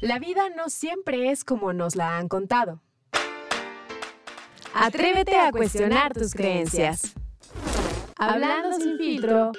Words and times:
La 0.00 0.20
vida 0.20 0.48
no 0.50 0.70
siempre 0.70 1.32
es 1.32 1.42
como 1.44 1.72
nos 1.72 1.96
la 1.96 2.18
han 2.18 2.28
contado. 2.28 2.80
Atrévete 4.72 5.36
a 5.36 5.50
cuestionar 5.50 6.14
tus 6.14 6.34
creencias. 6.34 7.14
Hablando 8.16 8.78
sin 8.78 8.96
filtro. 8.96 9.50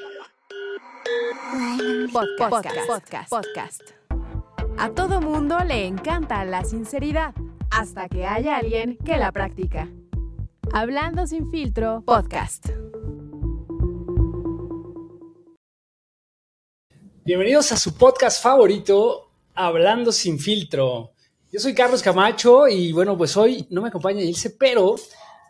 Podcast, 2.13 2.87
podcast, 2.87 3.29
podcast. 3.29 3.81
A 4.77 4.91
todo 4.91 5.19
mundo 5.19 5.59
le 5.65 5.85
encanta 5.85 6.45
la 6.45 6.63
sinceridad, 6.63 7.33
hasta 7.69 8.07
que 8.07 8.25
haya 8.25 8.55
alguien 8.55 8.97
que 9.03 9.17
la 9.17 9.33
practica. 9.33 9.89
Hablando 10.71 11.27
sin 11.27 11.51
filtro, 11.51 12.01
podcast. 12.05 12.69
Bienvenidos 17.25 17.73
a 17.73 17.77
su 17.77 17.93
podcast 17.97 18.41
favorito, 18.41 19.28
Hablando 19.61 20.13
sin 20.13 20.39
filtro. 20.39 21.11
Yo 21.51 21.59
soy 21.59 21.73
Carlos 21.73 22.01
Camacho 22.01 22.65
y 22.69 22.93
bueno, 22.93 23.17
pues 23.17 23.35
hoy 23.35 23.67
no 23.69 23.81
me 23.81 23.89
acompaña 23.89 24.21
Ilse, 24.21 24.51
pero 24.51 24.95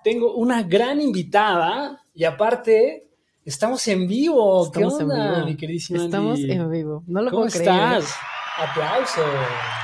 tengo 0.04 0.34
una 0.34 0.64
gran 0.64 1.00
invitada 1.00 2.02
y 2.16 2.24
aparte 2.24 3.08
estamos 3.46 3.88
en 3.88 4.08
vivo. 4.08 4.66
Estamos 4.66 4.98
¿Qué 4.98 5.04
onda, 5.04 5.16
en 5.28 5.34
vivo. 5.36 5.46
mi 5.46 5.56
queridísima 5.56 6.04
Estamos 6.06 6.40
Andy? 6.40 6.52
en 6.52 6.72
vivo. 6.72 7.04
No 7.06 7.22
lo 7.22 7.30
¿Cómo 7.30 7.44
puedo 7.44 7.54
creer. 7.56 7.70
estás? 7.70 8.16
Aplausos. 8.62 9.26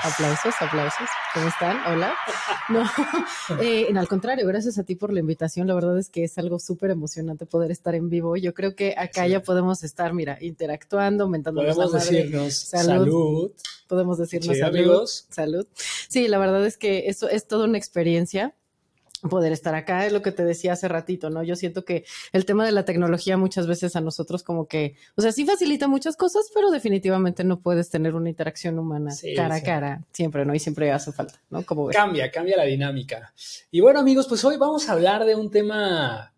Aplausos, 0.04 0.54
aplausos. 0.60 1.08
¿Cómo 1.34 1.48
están? 1.48 1.78
Hola. 1.88 2.14
No, 2.68 2.84
eh, 3.62 3.88
al 3.96 4.08
contrario, 4.10 4.46
gracias 4.48 4.78
a 4.78 4.84
ti 4.84 4.96
por 4.96 5.14
la 5.14 5.22
invitación. 5.22 5.68
La 5.68 5.74
verdad 5.76 5.98
es 5.98 6.10
que 6.10 6.26
es 6.26 6.38
algo 6.38 6.60
súper 6.60 6.92
emocionante 6.92 7.46
poder 7.46 7.72
estar 7.72 7.96
en 7.96 8.10
vivo. 8.10 8.36
Yo 8.36 8.54
creo 8.54 8.76
que 8.76 8.94
acá 8.98 9.24
Sí. 9.26 9.30
ya 9.32 9.42
podemos 9.42 9.84
estar, 9.84 10.14
mira, 10.14 10.38
interactuando, 10.42 11.30
mentándonos 11.30 11.76
Podemos 11.76 11.94
la 11.94 12.00
madre. 12.00 12.16
decirnos 12.18 12.54
Salud. 12.54 12.86
salud. 13.06 13.52
Podemos 13.88 14.18
decirnos 14.18 14.56
Sí, 14.56 14.60
salud. 14.62 14.78
amigos. 14.78 15.28
Salud. 15.30 15.68
Sí, 16.10 16.28
la 16.28 16.38
verdad 16.38 16.66
es 16.66 16.78
que 16.78 17.08
eso 17.08 17.30
es 17.30 17.48
toda 17.48 17.66
una 17.66 17.78
experiencia 17.78 18.56
poder 19.30 19.52
estar 19.52 19.76
acá, 19.76 20.06
es 20.06 20.14
lo 20.14 20.22
que 20.22 20.32
te 20.32 20.44
decía 20.44 20.74
hace 20.74 20.88
ratito, 20.88 21.30
¿no? 21.30 21.44
Yo 21.44 21.56
siento 21.56 21.86
que 21.86 22.06
el 22.32 22.46
tema 22.46 22.66
de 22.66 22.72
la 22.72 22.86
tecnología 22.86 23.38
muchas 23.38 23.68
veces 23.68 23.96
a 23.96 24.02
nosotros 24.02 24.44
como 24.44 24.68
que, 24.68 24.96
o 25.16 25.22
sea, 25.22 25.32
sí 25.32 25.46
facilita 25.46 25.88
muchas 25.88 26.16
cosas, 26.16 26.50
pero 26.54 26.72
definitivamente 26.72 27.44
no 27.44 27.60
puedes 27.60 27.90
tener 27.90 28.16
una 28.16 28.30
interacción 28.30 28.80
humana 28.80 29.12
Sí, 29.12 29.34
cara 29.36 29.56
sí. 29.56 29.62
a 29.62 29.66
cara, 29.66 30.02
siempre, 30.12 30.46
¿no? 30.46 30.54
Y 30.56 30.60
siempre 30.60 30.92
hace 30.92 31.12
falta, 31.12 31.42
¿no? 31.50 31.66
Como 31.66 31.88
ves. 31.88 31.96
Cambia, 31.96 32.32
cambia 32.32 32.58
la 32.58 32.64
dinámica. 32.64 33.34
Y 33.72 33.80
bueno, 33.82 34.00
amigos, 34.00 34.28
pues 34.28 34.44
hoy 34.46 34.58
vamos 34.58 34.90
a 34.90 34.94
hablar 34.94 35.26
de 35.26 35.36
un 35.36 35.52
tema 35.52 36.34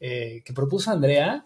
eh, 0.00 0.42
que 0.44 0.52
propuso 0.52 0.90
Andrea. 0.90 1.44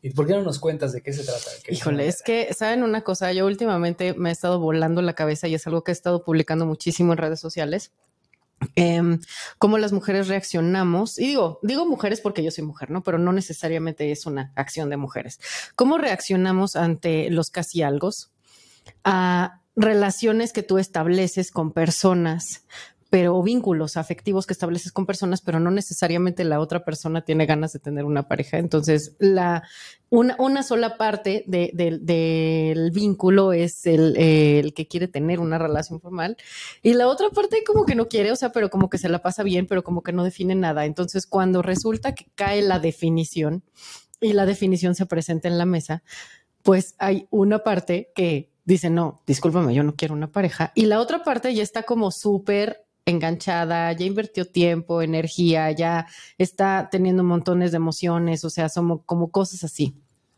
¿Y 0.00 0.10
por 0.10 0.26
qué 0.28 0.32
no 0.34 0.42
nos 0.42 0.60
cuentas 0.60 0.92
de 0.92 1.02
qué 1.02 1.12
se 1.12 1.24
trata? 1.24 1.50
¿Qué 1.64 1.74
Híjole, 1.74 2.06
es 2.06 2.22
que, 2.22 2.54
¿saben 2.54 2.84
una 2.84 3.02
cosa? 3.02 3.32
Yo 3.32 3.46
últimamente 3.46 4.14
me 4.14 4.28
he 4.28 4.32
estado 4.32 4.60
volando 4.60 5.02
la 5.02 5.14
cabeza 5.14 5.48
y 5.48 5.54
es 5.54 5.66
algo 5.66 5.82
que 5.82 5.90
he 5.90 5.92
estado 5.92 6.22
publicando 6.22 6.66
muchísimo 6.66 7.12
en 7.12 7.18
redes 7.18 7.40
sociales. 7.40 7.92
Em, 8.74 9.20
cómo 9.58 9.78
las 9.78 9.92
mujeres 9.92 10.28
reaccionamos, 10.28 11.18
y 11.18 11.28
digo, 11.28 11.60
digo 11.62 11.86
mujeres 11.86 12.20
porque 12.20 12.42
yo 12.42 12.50
soy 12.50 12.64
mujer, 12.64 12.90
¿no? 12.90 13.02
Pero 13.02 13.18
no 13.18 13.32
necesariamente 13.32 14.10
es 14.10 14.26
una 14.26 14.52
acción 14.56 14.90
de 14.90 14.96
mujeres. 14.96 15.38
¿Cómo 15.76 15.96
reaccionamos 15.98 16.74
ante 16.74 17.30
los 17.30 17.50
casi 17.50 17.82
algos? 17.82 18.32
A 19.04 19.60
relaciones 19.76 20.52
que 20.52 20.64
tú 20.64 20.78
estableces 20.78 21.52
con 21.52 21.72
personas, 21.72 22.64
pero 23.10 23.42
vínculos 23.42 23.96
afectivos 23.96 24.46
que 24.46 24.52
estableces 24.52 24.92
con 24.92 25.06
personas, 25.06 25.40
pero 25.40 25.60
no 25.60 25.70
necesariamente 25.70 26.44
la 26.44 26.60
otra 26.60 26.84
persona 26.84 27.22
tiene 27.24 27.46
ganas 27.46 27.72
de 27.72 27.78
tener 27.78 28.04
una 28.04 28.28
pareja. 28.28 28.58
Entonces, 28.58 29.16
la, 29.18 29.62
una, 30.10 30.36
una 30.38 30.62
sola 30.62 30.98
parte 30.98 31.42
de- 31.46 31.70
de- 31.72 31.98
del 31.98 32.90
vínculo 32.90 33.54
es 33.54 33.86
el, 33.86 34.14
el 34.18 34.74
que 34.74 34.86
quiere 34.88 35.08
tener 35.08 35.40
una 35.40 35.56
relación 35.56 36.00
formal 36.02 36.36
y 36.82 36.92
la 36.92 37.08
otra 37.08 37.30
parte 37.30 37.64
como 37.66 37.86
que 37.86 37.94
no 37.94 38.08
quiere, 38.08 38.30
o 38.30 38.36
sea, 38.36 38.52
pero 38.52 38.68
como 38.68 38.90
que 38.90 38.98
se 38.98 39.08
la 39.08 39.22
pasa 39.22 39.42
bien, 39.42 39.66
pero 39.66 39.82
como 39.82 40.02
que 40.02 40.12
no 40.12 40.22
define 40.22 40.54
nada. 40.54 40.84
Entonces, 40.84 41.26
cuando 41.26 41.62
resulta 41.62 42.14
que 42.14 42.26
cae 42.34 42.60
la 42.60 42.78
definición 42.78 43.62
y 44.20 44.34
la 44.34 44.44
definición 44.44 44.94
se 44.94 45.06
presenta 45.06 45.48
en 45.48 45.56
la 45.56 45.64
mesa, 45.64 46.02
pues 46.62 46.94
hay 46.98 47.26
una 47.30 47.60
parte 47.60 48.10
que 48.14 48.50
dice, 48.66 48.90
no, 48.90 49.22
discúlpame, 49.26 49.72
yo 49.74 49.82
no 49.82 49.94
quiero 49.94 50.12
una 50.12 50.30
pareja. 50.30 50.72
Y 50.74 50.84
la 50.84 51.00
otra 51.00 51.22
parte 51.24 51.54
ya 51.54 51.62
está 51.62 51.84
como 51.84 52.10
súper 52.10 52.84
enganchada, 53.10 53.92
ya 53.92 54.04
invirtió 54.04 54.44
tiempo, 54.46 55.02
energía, 55.02 55.70
ya 55.72 56.06
está 56.38 56.88
teniendo 56.90 57.24
montones 57.24 57.70
de 57.72 57.76
emociones, 57.76 58.44
o 58.44 58.50
sea, 58.50 58.68
somos 58.68 59.00
como 59.06 59.30
cosas 59.30 59.64
así, 59.64 59.94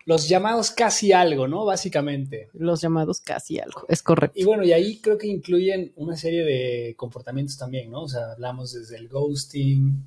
Los 0.07 0.29
llamados 0.29 0.71
casi 0.71 1.13
algo, 1.13 1.47
¿no? 1.47 1.65
Básicamente. 1.65 2.49
los 2.55 2.81
llamados 2.81 3.21
casi 3.21 3.61
algo, 3.61 3.85
es 3.89 4.03
correcto. 4.03 4.39
Y 4.41 4.45
bueno, 4.45 4.65
y 4.65 4.73
ahí 4.73 5.01
creo 5.01 5.19
que 5.19 5.27
incluyen 5.27 5.93
una 5.97 6.17
serie 6.17 6.43
de 6.43 6.95
comportamientos 6.97 7.57
también, 7.59 7.91
¿no? 7.91 8.03
O 8.03 8.09
sea, 8.09 8.33
hablamos 8.33 8.73
desde 8.73 8.97
el 8.97 9.09
ghosting. 9.09 10.05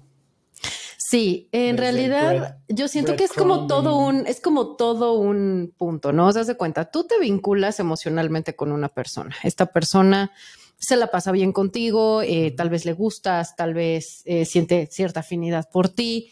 Sí, 0.97 1.47
en 1.51 1.75
Desde 1.75 1.91
realidad 1.91 2.57
yo 2.67 2.87
siento 2.87 3.15
que 3.15 3.25
es 3.25 3.33
como 3.33 3.67
todo 3.67 3.97
un, 3.97 4.25
es 4.25 4.41
como 4.41 4.75
todo 4.75 5.13
un 5.13 5.71
punto, 5.77 6.11
¿no? 6.11 6.27
O 6.27 6.31
sea, 6.31 6.43
de 6.43 6.57
cuenta, 6.57 6.89
tú 6.89 7.03
te 7.03 7.19
vinculas 7.19 7.79
emocionalmente 7.79 8.55
con 8.55 8.71
una 8.71 8.89
persona. 8.89 9.35
Esta 9.43 9.67
persona 9.67 10.31
se 10.83 10.95
la 10.97 11.07
pasa 11.07 11.31
bien 11.31 11.51
contigo, 11.51 12.21
eh, 12.21 12.51
tal 12.51 12.69
vez 12.69 12.85
le 12.85 12.93
gustas, 12.93 13.55
tal 13.55 13.73
vez 13.73 14.21
eh, 14.25 14.45
siente 14.45 14.87
cierta 14.91 15.21
afinidad 15.21 15.69
por 15.71 15.89
ti. 15.89 16.31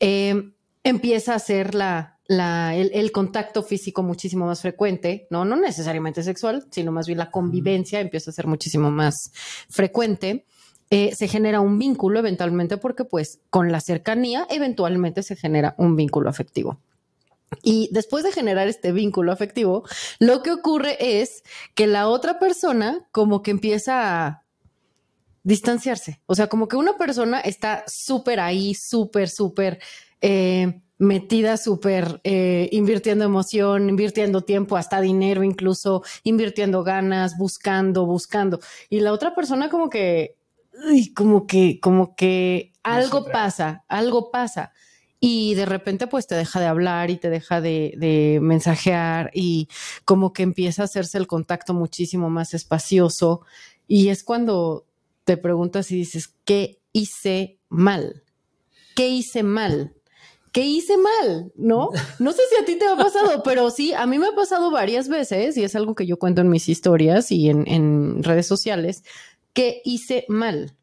Eh, 0.00 0.52
empieza 0.84 1.32
a 1.32 1.36
hacer 1.36 1.74
la, 1.74 2.18
la- 2.26 2.74
el, 2.76 2.90
el 2.94 3.12
contacto 3.12 3.62
físico 3.62 4.02
muchísimo 4.02 4.46
más 4.46 4.62
frecuente, 4.62 5.26
¿no? 5.30 5.44
No 5.44 5.56
necesariamente 5.56 6.22
sexual, 6.22 6.66
sino 6.70 6.92
más 6.92 7.06
bien 7.06 7.18
la 7.18 7.30
convivencia 7.30 8.00
empieza 8.00 8.30
a 8.30 8.34
ser 8.34 8.46
muchísimo 8.46 8.90
más 8.90 9.32
frecuente. 9.68 10.46
Eh, 10.90 11.14
se 11.14 11.28
genera 11.28 11.60
un 11.60 11.78
vínculo 11.78 12.18
eventualmente 12.18 12.78
porque 12.78 13.04
pues 13.04 13.40
con 13.50 13.70
la 13.72 13.80
cercanía 13.80 14.46
eventualmente 14.48 15.22
se 15.22 15.36
genera 15.36 15.74
un 15.78 15.96
vínculo 15.96 16.30
afectivo. 16.30 16.80
Y 17.62 17.88
después 17.92 18.24
de 18.24 18.32
generar 18.32 18.68
este 18.68 18.92
vínculo 18.92 19.32
afectivo, 19.32 19.84
lo 20.18 20.42
que 20.42 20.52
ocurre 20.52 21.20
es 21.20 21.42
que 21.74 21.86
la 21.86 22.08
otra 22.08 22.38
persona 22.38 23.08
como 23.10 23.42
que 23.42 23.50
empieza 23.50 24.26
a 24.26 24.44
distanciarse. 25.42 26.20
O 26.26 26.34
sea, 26.34 26.48
como 26.48 26.68
que 26.68 26.76
una 26.76 26.98
persona 26.98 27.40
está 27.40 27.84
súper 27.86 28.38
ahí, 28.40 28.74
súper, 28.74 29.30
súper 29.30 29.80
eh, 30.20 30.82
metida, 30.98 31.56
súper 31.56 32.20
eh, 32.24 32.68
invirtiendo 32.72 33.24
emoción, 33.24 33.88
invirtiendo 33.88 34.42
tiempo, 34.42 34.76
hasta 34.76 35.00
dinero 35.00 35.42
incluso, 35.42 36.02
invirtiendo 36.24 36.82
ganas, 36.82 37.38
buscando, 37.38 38.04
buscando. 38.04 38.60
Y 38.90 39.00
la 39.00 39.12
otra 39.12 39.34
persona 39.34 39.70
como 39.70 39.88
que, 39.88 40.36
uy, 40.90 41.14
como 41.14 41.46
que, 41.46 41.80
como 41.80 42.14
que 42.14 42.72
algo 42.82 43.24
pasa, 43.24 43.84
algo 43.88 44.30
pasa. 44.30 44.72
Y 45.20 45.54
de 45.54 45.66
repente 45.66 46.06
pues 46.06 46.26
te 46.26 46.36
deja 46.36 46.60
de 46.60 46.66
hablar 46.66 47.10
y 47.10 47.16
te 47.16 47.28
deja 47.28 47.60
de, 47.60 47.94
de 47.96 48.38
mensajear 48.40 49.30
y 49.34 49.68
como 50.04 50.32
que 50.32 50.44
empieza 50.44 50.82
a 50.82 50.84
hacerse 50.84 51.18
el 51.18 51.26
contacto 51.26 51.74
muchísimo 51.74 52.30
más 52.30 52.54
espacioso. 52.54 53.42
Y 53.88 54.08
es 54.10 54.22
cuando 54.22 54.86
te 55.24 55.36
preguntas 55.36 55.90
y 55.90 55.96
dices, 55.96 56.34
¿qué 56.44 56.78
hice 56.92 57.58
mal? 57.68 58.22
¿Qué 58.94 59.08
hice 59.08 59.42
mal? 59.42 59.94
¿Qué 60.52 60.64
hice 60.64 60.96
mal? 60.96 61.52
¿No? 61.56 61.90
No 62.18 62.32
sé 62.32 62.42
si 62.50 62.62
a 62.62 62.64
ti 62.64 62.76
te 62.76 62.86
ha 62.86 62.96
pasado, 62.96 63.42
pero 63.42 63.70
sí, 63.70 63.92
a 63.92 64.06
mí 64.06 64.18
me 64.18 64.28
ha 64.28 64.34
pasado 64.34 64.70
varias 64.70 65.08
veces 65.08 65.56
y 65.56 65.64
es 65.64 65.76
algo 65.76 65.94
que 65.94 66.06
yo 66.06 66.18
cuento 66.18 66.40
en 66.40 66.48
mis 66.48 66.68
historias 66.68 67.30
y 67.30 67.50
en, 67.50 67.68
en 67.68 68.22
redes 68.22 68.46
sociales. 68.46 69.04
¿Qué 69.52 69.82
hice 69.84 70.24
mal? 70.28 70.77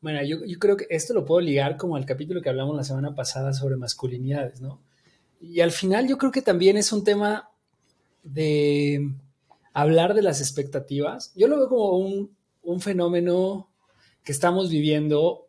Bueno, 0.00 0.22
yo, 0.22 0.44
yo 0.44 0.58
creo 0.58 0.76
que 0.76 0.86
esto 0.90 1.12
lo 1.12 1.24
puedo 1.24 1.40
ligar 1.40 1.76
como 1.76 1.96
al 1.96 2.06
capítulo 2.06 2.40
que 2.40 2.48
hablamos 2.48 2.76
la 2.76 2.84
semana 2.84 3.14
pasada 3.14 3.52
sobre 3.52 3.76
masculinidades, 3.76 4.60
¿no? 4.60 4.80
Y 5.40 5.60
al 5.60 5.72
final 5.72 6.08
yo 6.08 6.18
creo 6.18 6.30
que 6.32 6.42
también 6.42 6.76
es 6.76 6.92
un 6.92 7.04
tema 7.04 7.50
de 8.22 9.12
hablar 9.72 10.14
de 10.14 10.22
las 10.22 10.40
expectativas. 10.40 11.32
Yo 11.34 11.48
lo 11.48 11.56
veo 11.56 11.68
como 11.68 11.98
un, 11.98 12.36
un 12.62 12.80
fenómeno 12.80 13.70
que 14.24 14.32
estamos 14.32 14.70
viviendo 14.70 15.48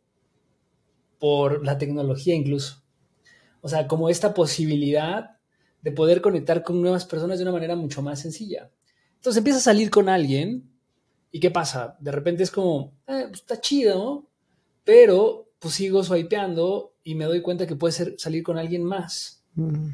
por 1.19 1.65
la 1.65 1.77
tecnología 1.77 2.33
incluso. 2.33 2.81
O 3.61 3.67
sea, 3.67 3.87
como 3.87 4.09
esta 4.09 4.33
posibilidad 4.33 5.37
de 5.81 5.91
poder 5.91 6.21
conectar 6.21 6.63
con 6.63 6.81
nuevas 6.81 7.05
personas 7.05 7.37
de 7.37 7.43
una 7.43 7.51
manera 7.51 7.75
mucho 7.75 8.01
más 8.01 8.21
sencilla. 8.21 8.71
Entonces 9.15 9.37
empiezas 9.37 9.63
a 9.63 9.71
salir 9.71 9.89
con 9.89 10.09
alguien 10.09 10.69
y 11.31 11.39
¿qué 11.39 11.51
pasa? 11.51 11.97
De 11.99 12.11
repente 12.11 12.43
es 12.43 12.51
como, 12.51 12.93
eh, 13.07 13.25
pues 13.27 13.41
está 13.41 13.59
chido, 13.59 14.28
pero 14.83 15.51
pues 15.59 15.75
sigo 15.75 16.03
swipeando 16.03 16.95
y 17.03 17.15
me 17.15 17.25
doy 17.25 17.41
cuenta 17.41 17.67
que 17.67 17.75
puede 17.75 17.91
ser 17.91 18.15
salir 18.17 18.43
con 18.43 18.57
alguien 18.57 18.83
más. 18.83 19.43
Mm. 19.55 19.89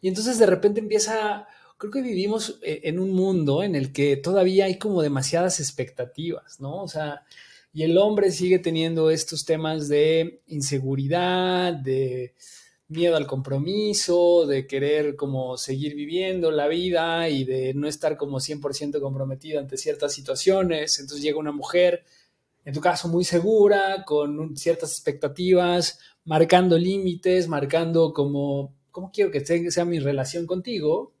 Y 0.00 0.08
entonces 0.08 0.38
de 0.38 0.46
repente 0.46 0.80
empieza, 0.80 1.46
creo 1.78 1.92
que 1.92 2.02
vivimos 2.02 2.58
eh, 2.62 2.80
en 2.84 2.98
un 2.98 3.12
mundo 3.12 3.62
en 3.62 3.74
el 3.74 3.92
que 3.92 4.16
todavía 4.16 4.66
hay 4.66 4.78
como 4.78 5.02
demasiadas 5.02 5.60
expectativas, 5.60 6.60
¿no? 6.60 6.82
O 6.82 6.88
sea, 6.88 7.22
y 7.72 7.82
el 7.82 7.98
hombre 7.98 8.30
sigue 8.30 8.58
teniendo 8.58 9.10
estos 9.10 9.44
temas 9.44 9.88
de 9.88 10.40
inseguridad, 10.46 11.74
de 11.74 12.34
miedo 12.88 13.16
al 13.16 13.26
compromiso, 13.26 14.46
de 14.46 14.66
querer 14.66 15.16
como 15.16 15.56
seguir 15.56 15.94
viviendo 15.94 16.50
la 16.50 16.68
vida 16.68 17.28
y 17.28 17.44
de 17.44 17.74
no 17.74 17.88
estar 17.88 18.16
como 18.16 18.38
100% 18.38 19.00
comprometido 19.00 19.58
ante 19.58 19.76
ciertas 19.76 20.12
situaciones. 20.12 20.98
Entonces 20.98 21.22
llega 21.22 21.38
una 21.38 21.52
mujer, 21.52 22.04
en 22.66 22.74
tu 22.74 22.80
caso 22.80 23.08
muy 23.08 23.24
segura, 23.24 24.04
con 24.04 24.56
ciertas 24.56 24.90
expectativas, 24.90 26.00
marcando 26.24 26.76
límites, 26.76 27.46
marcando 27.46 28.12
como, 28.12 28.74
¿cómo 28.90 29.12
quiero 29.12 29.30
que 29.30 29.40
sea 29.70 29.84
mi 29.84 30.00
relación 30.00 30.46
contigo? 30.46 31.14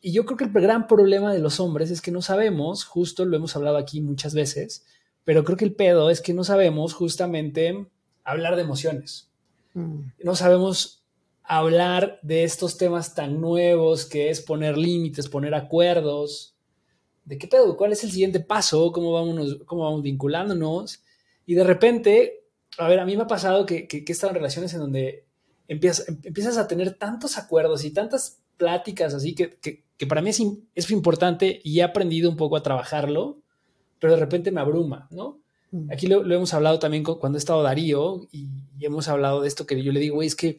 Y 0.00 0.10
yo 0.10 0.26
creo 0.26 0.36
que 0.36 0.44
el 0.44 0.50
gran 0.50 0.88
problema 0.88 1.32
de 1.32 1.38
los 1.38 1.60
hombres 1.60 1.92
es 1.92 2.02
que 2.02 2.10
no 2.10 2.20
sabemos, 2.20 2.84
justo 2.84 3.24
lo 3.24 3.36
hemos 3.36 3.54
hablado 3.54 3.76
aquí 3.76 4.00
muchas 4.00 4.34
veces, 4.34 4.84
pero 5.22 5.44
creo 5.44 5.56
que 5.56 5.64
el 5.64 5.74
pedo 5.74 6.10
es 6.10 6.20
que 6.20 6.34
no 6.34 6.42
sabemos 6.42 6.94
justamente 6.94 7.86
hablar 8.24 8.56
de 8.56 8.62
emociones. 8.62 9.30
Mm. 9.74 10.00
No 10.24 10.34
sabemos 10.34 11.04
hablar 11.44 12.18
de 12.22 12.42
estos 12.42 12.76
temas 12.76 13.14
tan 13.14 13.40
nuevos 13.40 14.04
que 14.04 14.30
es 14.30 14.40
poner 14.40 14.76
límites, 14.76 15.28
poner 15.28 15.54
acuerdos. 15.54 16.55
¿De 17.26 17.36
qué 17.36 17.46
pedo? 17.46 17.76
¿Cuál 17.76 17.92
es 17.92 18.02
el 18.02 18.10
siguiente 18.10 18.40
paso? 18.40 18.90
¿Cómo 18.92 19.12
vamos, 19.12 19.58
cómo 19.66 19.82
vamos 19.82 20.02
vinculándonos? 20.02 21.02
Y 21.44 21.54
de 21.54 21.64
repente, 21.64 22.44
a 22.78 22.88
ver, 22.88 23.00
a 23.00 23.04
mí 23.04 23.14
me 23.16 23.24
ha 23.24 23.26
pasado 23.26 23.66
que, 23.66 23.86
que, 23.86 23.98
he 23.98 24.12
estado 24.12 24.30
en 24.30 24.36
relaciones 24.36 24.72
en 24.72 24.80
donde 24.80 25.24
empiezas, 25.68 26.08
empiezas, 26.08 26.56
a 26.56 26.66
tener 26.66 26.94
tantos 26.94 27.36
acuerdos 27.36 27.84
y 27.84 27.90
tantas 27.90 28.38
pláticas 28.56 29.12
así 29.12 29.34
que, 29.34 29.58
que 29.96 30.06
para 30.06 30.20
mí 30.20 30.30
es, 30.30 30.42
es 30.74 30.90
importante 30.90 31.60
y 31.64 31.80
he 31.80 31.82
aprendido 31.82 32.28
un 32.30 32.36
poco 32.36 32.56
a 32.56 32.62
trabajarlo, 32.62 33.38
pero 33.98 34.14
de 34.14 34.20
repente 34.20 34.50
me 34.50 34.60
abruma, 34.60 35.08
¿no? 35.10 35.38
Mm. 35.70 35.90
Aquí 35.90 36.06
lo, 36.06 36.22
hemos 36.22 36.52
hablado 36.54 36.78
también 36.78 37.02
cuando 37.02 37.36
he 37.36 37.40
estado 37.40 37.62
Darío 37.62 38.28
y, 38.30 38.48
hemos 38.80 39.08
hablado 39.08 39.40
de 39.40 39.48
esto 39.48 39.66
que 39.66 39.82
yo 39.82 39.90
le 39.90 40.00
digo, 40.00 40.22
es 40.22 40.36
que 40.36 40.58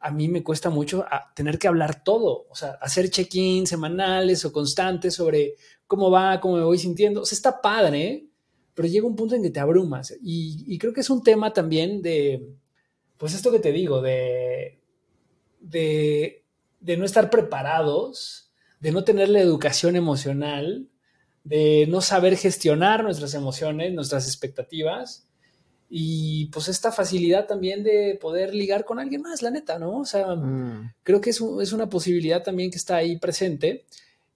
a 0.00 0.10
mí 0.10 0.28
me 0.28 0.42
cuesta 0.42 0.70
mucho 0.70 1.04
tener 1.34 1.58
que 1.58 1.68
hablar 1.68 2.02
todo, 2.02 2.46
o 2.48 2.54
sea, 2.54 2.70
hacer 2.80 3.10
check-ins 3.10 3.68
semanales 3.68 4.44
o 4.44 4.52
constantes 4.52 5.14
sobre 5.14 5.56
cómo 5.88 6.12
va, 6.12 6.40
cómo 6.40 6.56
me 6.56 6.62
voy 6.62 6.78
sintiendo. 6.78 7.22
O 7.22 7.24
sea, 7.24 7.34
está 7.34 7.60
padre, 7.60 8.28
pero 8.74 8.86
llega 8.86 9.08
un 9.08 9.16
punto 9.16 9.34
en 9.34 9.42
que 9.42 9.50
te 9.50 9.58
abrumas. 9.58 10.14
Y, 10.22 10.78
creo 10.78 10.92
que 10.92 11.00
es 11.00 11.10
un 11.10 11.24
tema 11.24 11.52
también 11.52 12.00
de, 12.00 12.54
pues 13.16 13.34
esto 13.34 13.50
que 13.50 13.58
te 13.58 13.72
digo, 13.72 14.00
de, 14.00 14.78
de, 15.58 16.44
de 16.78 16.96
no 16.96 17.04
estar 17.04 17.28
preparados, 17.28 18.52
de 18.78 18.92
no 18.92 19.02
tener 19.02 19.28
la 19.28 19.40
educación 19.40 19.96
emocional 19.96 20.88
de 21.48 21.86
no 21.88 22.02
saber 22.02 22.36
gestionar 22.36 23.02
nuestras 23.02 23.32
emociones, 23.32 23.94
nuestras 23.94 24.26
expectativas 24.26 25.26
y 25.88 26.46
pues 26.46 26.68
esta 26.68 26.92
facilidad 26.92 27.46
también 27.46 27.82
de 27.82 28.18
poder 28.20 28.54
ligar 28.54 28.84
con 28.84 28.98
alguien 28.98 29.22
más, 29.22 29.40
la 29.40 29.50
neta, 29.50 29.78
¿no? 29.78 30.00
O 30.00 30.04
sea, 30.04 30.34
mm. 30.34 30.92
creo 31.02 31.22
que 31.22 31.30
es, 31.30 31.40
una 31.40 31.88
posibilidad 31.88 32.42
también 32.42 32.70
que 32.70 32.76
está 32.76 32.96
ahí 32.96 33.16
presente 33.16 33.86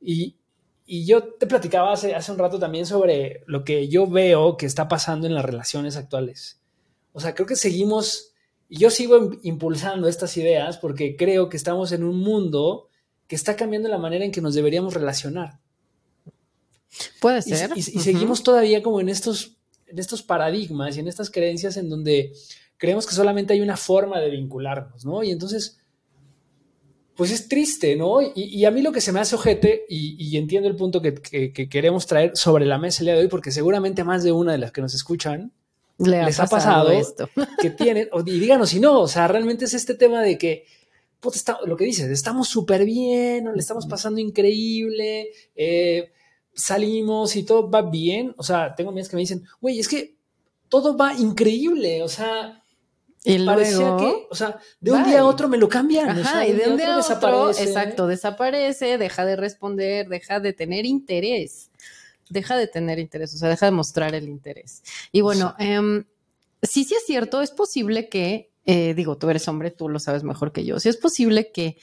y, 0.01 0.37
yo 0.87 1.23
te 1.23 1.47
platicaba 1.47 1.93
hace, 1.93 2.15
hace 2.15 2.33
un 2.33 2.39
rato 2.39 2.59
también 2.59 2.87
sobre 2.87 3.43
lo 3.47 3.65
que 3.65 3.89
yo 3.89 4.07
veo 4.07 4.57
que 4.57 4.67
está 4.67 4.89
pasando 4.89 5.27
en 5.27 5.35
las 5.35 5.45
relaciones 5.45 5.97
actuales. 5.97 6.61
O 7.13 7.21
sea, 7.21 7.35
creo 7.35 7.47
que 7.47 7.57
seguimos, 7.57 8.33
y 8.69 8.79
yo 8.79 8.91
sigo 8.91 9.33
impulsando 9.43 10.09
estas 10.09 10.37
ideas 10.37 10.79
porque 10.79 11.17
creo 11.17 11.49
que 11.49 11.57
estamos 11.57 11.93
en 11.93 12.05
un 12.05 12.19
mundo 12.19 12.89
que 13.27 13.37
está 13.37 13.57
cambiando 13.57 13.89
la 13.89 13.99
manera 13.99 14.25
en 14.25 14.33
que 14.33 14.41
nos 14.41 14.55
deberíamos 14.55 14.95
relacionar. 14.95 15.61
Puede 17.21 17.43
ser. 17.43 17.71
Y, 17.75 17.83
seguimos 17.83 18.43
todavía 18.43 18.83
como 18.83 19.01
en 19.01 19.09
estos, 19.09 19.57
en 19.87 19.99
estos 19.99 20.23
paradigmas 20.23 20.97
y 20.97 21.01
en 21.01 21.09
estas 21.09 21.31
creencias 21.31 21.77
en 21.77 21.89
donde 21.89 22.33
creemos 22.77 23.07
que 23.07 23.15
solamente 23.15 23.53
hay 23.53 23.61
una 23.61 23.77
forma 23.77 24.21
de 24.21 24.31
vincularnos, 24.31 25.05
¿no? 25.05 25.23
Y 25.23 25.31
entonces, 25.31 25.79
pues 27.23 27.31
es 27.31 27.47
triste, 27.47 27.95
¿no? 27.95 28.19
Y, 28.21 28.65
a 28.65 28.73
mí 28.73 28.83
lo 28.83 28.91
que 28.91 29.01
se 29.01 29.13
me 29.13 29.21
hace 29.21 29.37
ojete, 29.37 29.87
y, 29.89 30.37
entiendo 30.37 30.69
el 30.69 30.75
punto 30.75 31.01
que, 31.01 31.53
queremos 31.71 32.09
traer 32.09 32.37
sobre 32.37 32.67
la 32.67 32.79
mesa 32.79 33.03
el 33.03 33.07
día 33.07 33.15
de 33.15 33.21
hoy, 33.21 33.29
porque 33.29 33.53
seguramente 33.53 34.03
más 34.03 34.25
de 34.25 34.33
una 34.33 34.51
de 34.51 34.59
las 34.59 34.73
que 34.73 34.81
nos 34.81 34.93
escuchan 34.93 35.53
les 35.99 36.41
ha 36.41 36.49
pasado, 36.49 36.91
esto. 36.91 37.31
que 37.63 37.71
tienen, 37.71 38.09
y 38.27 38.41
díganos 38.41 38.71
si 38.71 38.81
no, 38.81 38.99
o 38.99 39.07
sea, 39.07 39.29
realmente 39.29 39.67
es 39.67 39.75
este 39.75 39.95
tema 39.95 40.21
de 40.21 40.37
que, 40.37 40.65
lo 41.65 41.77
que 41.77 41.85
dices, 41.85 42.11
estamos 42.11 42.49
súper 42.49 42.85
bien, 42.85 43.45
le 43.55 43.61
estamos 43.61 43.87
pasando 43.87 44.21
increíble, 44.21 45.29
eh, 45.55 46.11
salimos 46.53 47.37
y 47.37 47.45
todo 47.45 47.71
va 47.71 47.83
bien. 47.83 48.35
O 48.37 48.43
sea, 48.43 48.75
tengo 48.75 48.91
amigas 48.91 49.09
que 49.09 49.15
me 49.15 49.23
dicen, 49.23 49.45
güey, 49.61 49.79
es 49.79 49.87
que 49.87 50.17
todo 50.69 50.97
va 50.97 51.15
increíble. 51.15 52.03
O 52.03 52.09
sea, 52.09 52.62
y 53.25 53.45
parecía 53.45 53.97
que, 53.99 54.27
o 54.31 54.35
sea, 54.35 54.59
de 54.81 54.91
un 54.91 55.05
día 55.05 55.21
a 55.21 55.25
otro 55.27 55.49
me 55.49 55.57
lo 55.57 55.69
cambian. 55.69 56.11
Ajá, 56.11 56.47
y 56.47 56.53
de 56.53 56.69
un 56.69 56.77
día 56.77 56.95
a 56.95 56.99
otro, 56.99 57.09
desaparece. 57.09 57.63
exacto, 57.63 58.07
desaparece, 58.07 58.99
deja 58.99 59.25
de 59.25 59.37
responder, 59.37 60.09
deja 60.09 60.41
de 60.41 60.53
tener 60.53 60.87
interés. 60.87 61.71
Deja 62.29 62.57
de 62.57 62.67
tener 62.67 62.99
interés, 62.99 63.35
o 63.35 63.37
sea, 63.37 63.49
deja 63.49 63.67
de 63.67 63.73
mostrar 63.73 64.15
el 64.15 64.29
interés. 64.29 64.83
Y 65.13 65.21
bueno, 65.21 65.55
em, 65.59 66.05
sí, 66.63 66.85
sí 66.85 66.95
es 66.95 67.05
cierto, 67.07 67.43
es 67.43 67.51
posible 67.51 68.09
que, 68.09 68.51
eh, 68.65 68.95
digo, 68.95 69.19
tú 69.19 69.29
eres 69.29 69.47
hombre, 69.49 69.71
tú 69.71 69.89
lo 69.89 70.01
sabes 70.01 70.25
mejor 70.25 70.51
que 70.53 70.65
yo, 70.65 70.81
sí 70.81 70.89
es 70.89 70.97
posible 70.97 71.53
que 71.53 71.77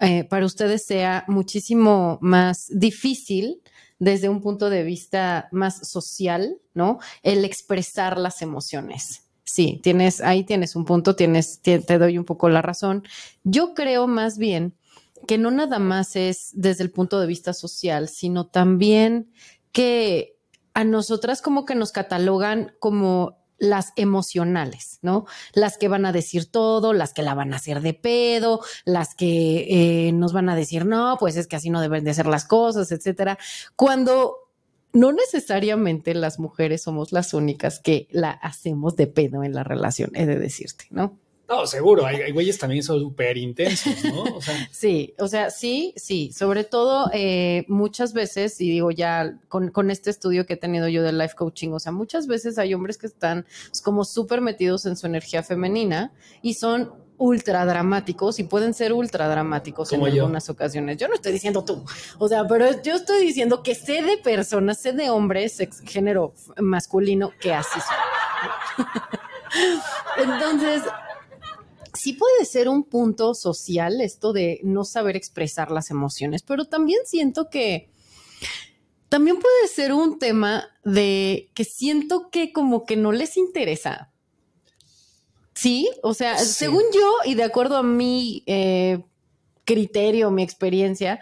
eh, 0.00 0.24
para 0.24 0.46
ustedes 0.46 0.84
sea 0.84 1.24
muchísimo 1.28 2.18
más 2.20 2.66
difícil 2.70 3.60
desde 3.98 4.28
un 4.28 4.40
punto 4.40 4.70
de 4.70 4.82
vista 4.82 5.48
más 5.52 5.88
social, 5.88 6.58
¿no? 6.72 6.98
El 7.22 7.44
expresar 7.44 8.18
las 8.18 8.42
emociones. 8.42 9.23
Sí, 9.54 9.78
tienes, 9.84 10.20
ahí 10.20 10.42
tienes 10.42 10.74
un 10.74 10.84
punto, 10.84 11.14
tienes, 11.14 11.60
te, 11.62 11.78
doy 11.78 12.18
un 12.18 12.24
poco 12.24 12.48
la 12.48 12.60
razón. 12.60 13.04
Yo 13.44 13.72
creo 13.72 14.08
más 14.08 14.36
bien 14.36 14.74
que 15.28 15.38
no 15.38 15.52
nada 15.52 15.78
más 15.78 16.16
es 16.16 16.50
desde 16.54 16.82
el 16.82 16.90
punto 16.90 17.20
de 17.20 17.28
vista 17.28 17.52
social, 17.52 18.08
sino 18.08 18.48
también 18.48 19.30
que 19.70 20.36
a 20.74 20.82
nosotras 20.82 21.40
como 21.40 21.66
que 21.66 21.76
nos 21.76 21.92
catalogan 21.92 22.74
como 22.80 23.44
las 23.56 23.92
emocionales, 23.94 24.98
¿no? 25.02 25.24
Las 25.52 25.78
que 25.78 25.86
van 25.86 26.04
a 26.04 26.10
decir 26.10 26.50
todo, 26.50 26.92
las 26.92 27.14
que 27.14 27.22
la 27.22 27.34
van 27.34 27.52
a 27.52 27.58
hacer 27.58 27.80
de 27.80 27.94
pedo, 27.94 28.60
las 28.84 29.14
que 29.14 30.08
eh, 30.08 30.12
nos 30.14 30.32
van 30.32 30.48
a 30.48 30.56
decir, 30.56 30.84
no, 30.84 31.16
pues 31.20 31.36
es 31.36 31.46
que 31.46 31.54
así 31.54 31.70
no 31.70 31.80
deben 31.80 32.02
de 32.02 32.12
ser 32.12 32.26
las 32.26 32.44
cosas, 32.44 32.90
etcétera. 32.90 33.38
Cuando 33.76 34.43
no 34.94 35.12
necesariamente 35.12 36.14
las 36.14 36.38
mujeres 36.38 36.82
somos 36.82 37.12
las 37.12 37.34
únicas 37.34 37.80
que 37.80 38.08
la 38.10 38.30
hacemos 38.30 38.96
de 38.96 39.08
pedo 39.08 39.44
en 39.44 39.52
la 39.52 39.64
relación, 39.64 40.10
he 40.14 40.24
de 40.24 40.38
decirte, 40.38 40.86
¿no? 40.90 41.18
No, 41.46 41.66
seguro, 41.66 42.06
hay, 42.06 42.32
güeyes 42.32 42.58
también 42.58 42.82
son 42.82 43.00
súper 43.00 43.36
intensos, 43.36 44.02
¿no? 44.04 44.24
sí, 44.70 45.12
o 45.18 45.28
sea, 45.28 45.50
sí, 45.50 45.92
sí, 45.94 46.32
sobre 46.32 46.64
todo 46.64 47.10
eh, 47.12 47.66
muchas 47.68 48.14
veces, 48.14 48.58
y 48.62 48.70
digo 48.70 48.90
ya 48.90 49.38
con, 49.48 49.70
con, 49.70 49.90
este 49.90 50.08
estudio 50.08 50.46
que 50.46 50.54
he 50.54 50.56
tenido 50.56 50.88
yo 50.88 51.02
de 51.02 51.12
life 51.12 51.34
coaching, 51.36 51.70
o 51.72 51.78
sea, 51.78 51.92
muchas 51.92 52.26
veces 52.26 52.56
hay 52.56 52.72
hombres 52.72 52.96
que 52.96 53.08
están 53.08 53.44
pues, 53.68 53.82
como 53.82 54.04
súper 54.04 54.40
metidos 54.40 54.86
en 54.86 54.96
su 54.96 55.06
energía 55.06 55.42
femenina 55.42 56.14
y 56.40 56.54
son 56.54 57.03
ultra 57.16 57.64
dramáticos 57.64 58.38
y 58.38 58.44
pueden 58.44 58.74
ser 58.74 58.92
ultra 58.92 59.28
dramáticos 59.28 59.92
en 59.92 60.04
algunas 60.04 60.48
ocasiones. 60.50 60.96
Yo 60.96 61.08
no 61.08 61.14
estoy 61.14 61.32
diciendo 61.32 61.64
tú, 61.64 61.84
o 62.18 62.28
sea, 62.28 62.46
pero 62.46 62.82
yo 62.82 62.94
estoy 62.94 63.24
diciendo 63.24 63.62
que 63.62 63.74
sé 63.74 64.02
de 64.02 64.18
personas, 64.18 64.80
sé 64.80 64.92
de 64.92 65.10
hombres, 65.10 65.58
género 65.84 66.34
masculino, 66.58 67.32
que 67.40 67.52
así 67.52 67.80
son. 67.80 68.86
Entonces, 70.32 70.82
sí 71.94 72.14
puede 72.14 72.44
ser 72.44 72.68
un 72.68 72.84
punto 72.84 73.34
social 73.34 74.00
esto 74.00 74.32
de 74.32 74.60
no 74.62 74.84
saber 74.84 75.16
expresar 75.16 75.70
las 75.70 75.90
emociones, 75.90 76.42
pero 76.42 76.64
también 76.64 77.00
siento 77.04 77.48
que 77.48 77.90
también 79.08 79.38
puede 79.38 79.68
ser 79.68 79.92
un 79.92 80.18
tema 80.18 80.68
de 80.84 81.48
que 81.54 81.64
siento 81.64 82.30
que 82.30 82.52
como 82.52 82.84
que 82.84 82.96
no 82.96 83.12
les 83.12 83.36
interesa. 83.36 84.10
Sí, 85.54 85.88
o 86.02 86.14
sea, 86.14 86.38
según 86.38 86.82
yo 86.92 87.12
y 87.24 87.34
de 87.34 87.44
acuerdo 87.44 87.76
a 87.76 87.82
mi 87.82 88.42
eh, 88.46 89.04
criterio, 89.64 90.30
mi 90.30 90.42
experiencia, 90.42 91.20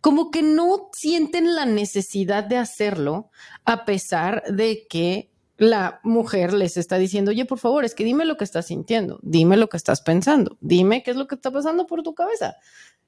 como 0.00 0.30
que 0.30 0.42
no 0.42 0.90
sienten 0.92 1.54
la 1.54 1.66
necesidad 1.66 2.44
de 2.44 2.56
hacerlo 2.56 3.30
a 3.64 3.84
pesar 3.84 4.42
de 4.48 4.86
que 4.88 5.30
la 5.56 6.00
mujer 6.02 6.52
les 6.52 6.76
está 6.76 6.98
diciendo, 6.98 7.30
oye, 7.30 7.44
por 7.44 7.58
favor, 7.58 7.84
es 7.84 7.94
que 7.94 8.04
dime 8.04 8.24
lo 8.24 8.36
que 8.36 8.44
estás 8.44 8.66
sintiendo, 8.66 9.20
dime 9.22 9.56
lo 9.56 9.68
que 9.68 9.76
estás 9.76 10.00
pensando, 10.00 10.56
dime 10.60 11.02
qué 11.02 11.12
es 11.12 11.16
lo 11.16 11.26
que 11.26 11.36
está 11.36 11.50
pasando 11.50 11.86
por 11.86 12.02
tu 12.02 12.14
cabeza. 12.14 12.56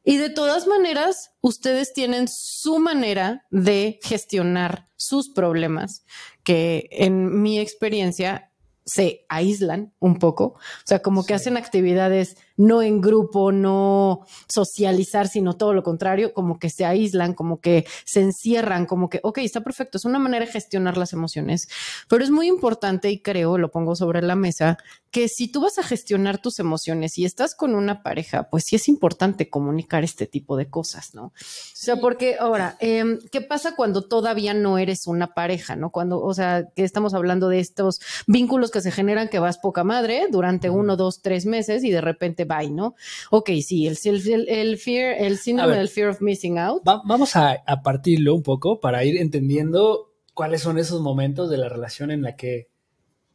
Y 0.04 0.18
de 0.18 0.30
todas 0.30 0.66
maneras, 0.68 1.32
ustedes 1.40 1.92
tienen 1.92 2.28
su 2.28 2.78
manera 2.78 3.44
de 3.50 3.98
gestionar 4.02 4.88
sus 4.94 5.28
problemas, 5.30 6.04
que 6.44 6.88
en 6.92 7.42
mi 7.42 7.58
experiencia 7.58 8.52
se 8.86 9.26
aíslan 9.28 9.92
un 9.98 10.18
poco, 10.18 10.44
o 10.44 10.60
sea, 10.84 11.00
como 11.00 11.26
que 11.26 11.34
hacen 11.34 11.56
actividades 11.56 12.36
no 12.56 12.82
en 12.82 13.00
grupo, 13.00 13.52
no 13.52 14.26
socializar, 14.48 15.28
sino 15.28 15.56
todo 15.56 15.74
lo 15.74 15.82
contrario, 15.82 16.32
como 16.32 16.58
que 16.58 16.70
se 16.70 16.84
aíslan, 16.84 17.34
como 17.34 17.60
que 17.60 17.86
se 18.04 18.20
encierran, 18.20 18.86
como 18.86 19.08
que, 19.08 19.20
ok, 19.22 19.38
está 19.38 19.60
perfecto, 19.60 19.98
es 19.98 20.04
una 20.04 20.18
manera 20.18 20.46
de 20.46 20.52
gestionar 20.52 20.96
las 20.96 21.12
emociones, 21.12 21.68
pero 22.08 22.24
es 22.24 22.30
muy 22.30 22.48
importante 22.48 23.10
y 23.10 23.20
creo, 23.20 23.58
lo 23.58 23.70
pongo 23.70 23.94
sobre 23.96 24.22
la 24.22 24.36
mesa, 24.36 24.78
que 25.10 25.28
si 25.28 25.48
tú 25.48 25.62
vas 25.62 25.78
a 25.78 25.82
gestionar 25.82 26.38
tus 26.38 26.58
emociones 26.58 27.16
y 27.18 27.24
estás 27.24 27.54
con 27.54 27.74
una 27.74 28.02
pareja, 28.02 28.50
pues 28.50 28.64
sí 28.66 28.76
es 28.76 28.88
importante 28.88 29.48
comunicar 29.48 30.04
este 30.04 30.26
tipo 30.26 30.56
de 30.56 30.68
cosas, 30.68 31.14
¿no? 31.14 31.26
O 31.26 31.32
sea, 31.74 31.96
porque 31.96 32.36
ahora, 32.38 32.76
em, 32.80 33.18
¿qué 33.30 33.40
pasa 33.40 33.74
cuando 33.76 34.02
todavía 34.02 34.54
no 34.54 34.78
eres 34.78 35.06
una 35.06 35.34
pareja, 35.34 35.76
¿no? 35.76 35.90
Cuando, 35.90 36.20
o 36.20 36.34
sea, 36.34 36.68
que 36.74 36.84
estamos 36.84 37.14
hablando 37.14 37.48
de 37.48 37.60
estos 37.60 38.00
vínculos 38.26 38.70
que 38.70 38.80
se 38.80 38.90
generan 38.90 39.28
que 39.28 39.38
vas 39.38 39.58
poca 39.58 39.84
madre 39.84 40.26
durante 40.30 40.70
uno, 40.70 40.96
dos, 40.96 41.22
tres 41.22 41.46
meses 41.46 41.84
y 41.84 41.90
de 41.90 42.00
repente 42.00 42.44
bye, 42.46 42.70
¿no? 42.70 42.94
Ok, 43.30 43.50
sí, 43.62 43.86
el, 43.86 43.96
el, 44.04 44.48
el 44.48 44.78
fear, 44.78 45.14
el 45.18 45.38
síndrome 45.38 45.76
del 45.76 45.88
fear 45.88 46.08
of 46.08 46.20
missing 46.20 46.58
out. 46.58 46.82
vamos 46.84 47.36
a, 47.36 47.62
a 47.66 47.82
partirlo 47.82 48.34
un 48.34 48.42
poco 48.42 48.80
para 48.80 49.04
ir 49.04 49.16
entendiendo 49.16 50.12
cuáles 50.34 50.62
son 50.62 50.78
esos 50.78 51.00
momentos 51.00 51.48
de 51.50 51.56
la 51.56 51.68
relación 51.68 52.10
en 52.10 52.22
la 52.22 52.36
que 52.36 52.68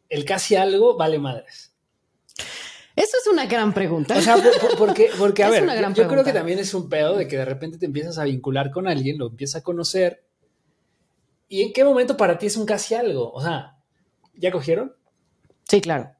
el 0.09 0.25
casi 0.25 0.55
algo 0.55 0.97
vale 0.97 1.17
madres. 1.17 1.73
Eso 2.95 3.17
es 3.19 3.27
una 3.31 3.45
gran 3.45 3.73
pregunta. 3.73 4.17
O 4.17 4.21
sea, 4.21 4.37
porque, 4.77 5.09
porque 5.17 5.43
a 5.43 5.49
ver, 5.51 5.65
yo, 5.95 6.07
creo 6.07 6.23
que 6.23 6.33
también 6.33 6.59
es 6.59 6.73
un 6.73 6.89
pedo 6.89 7.15
de 7.17 7.27
que 7.27 7.37
de 7.37 7.45
repente 7.45 7.77
te 7.77 7.85
empiezas 7.85 8.17
a 8.17 8.25
vincular 8.25 8.69
con 8.71 8.87
alguien, 8.87 9.17
lo 9.17 9.27
empiezas 9.27 9.61
a 9.61 9.63
conocer. 9.63 10.25
¿Y 11.47 11.63
en 11.63 11.73
qué 11.73 11.83
momento 11.83 12.15
para 12.17 12.37
ti 12.37 12.45
es 12.45 12.57
un 12.57 12.65
casi 12.65 12.93
algo? 12.93 13.31
O 13.31 13.41
sea, 13.41 13.77
¿ya 14.35 14.51
cogieron? 14.51 14.95
Sí, 15.67 15.81
claro. 15.81 16.11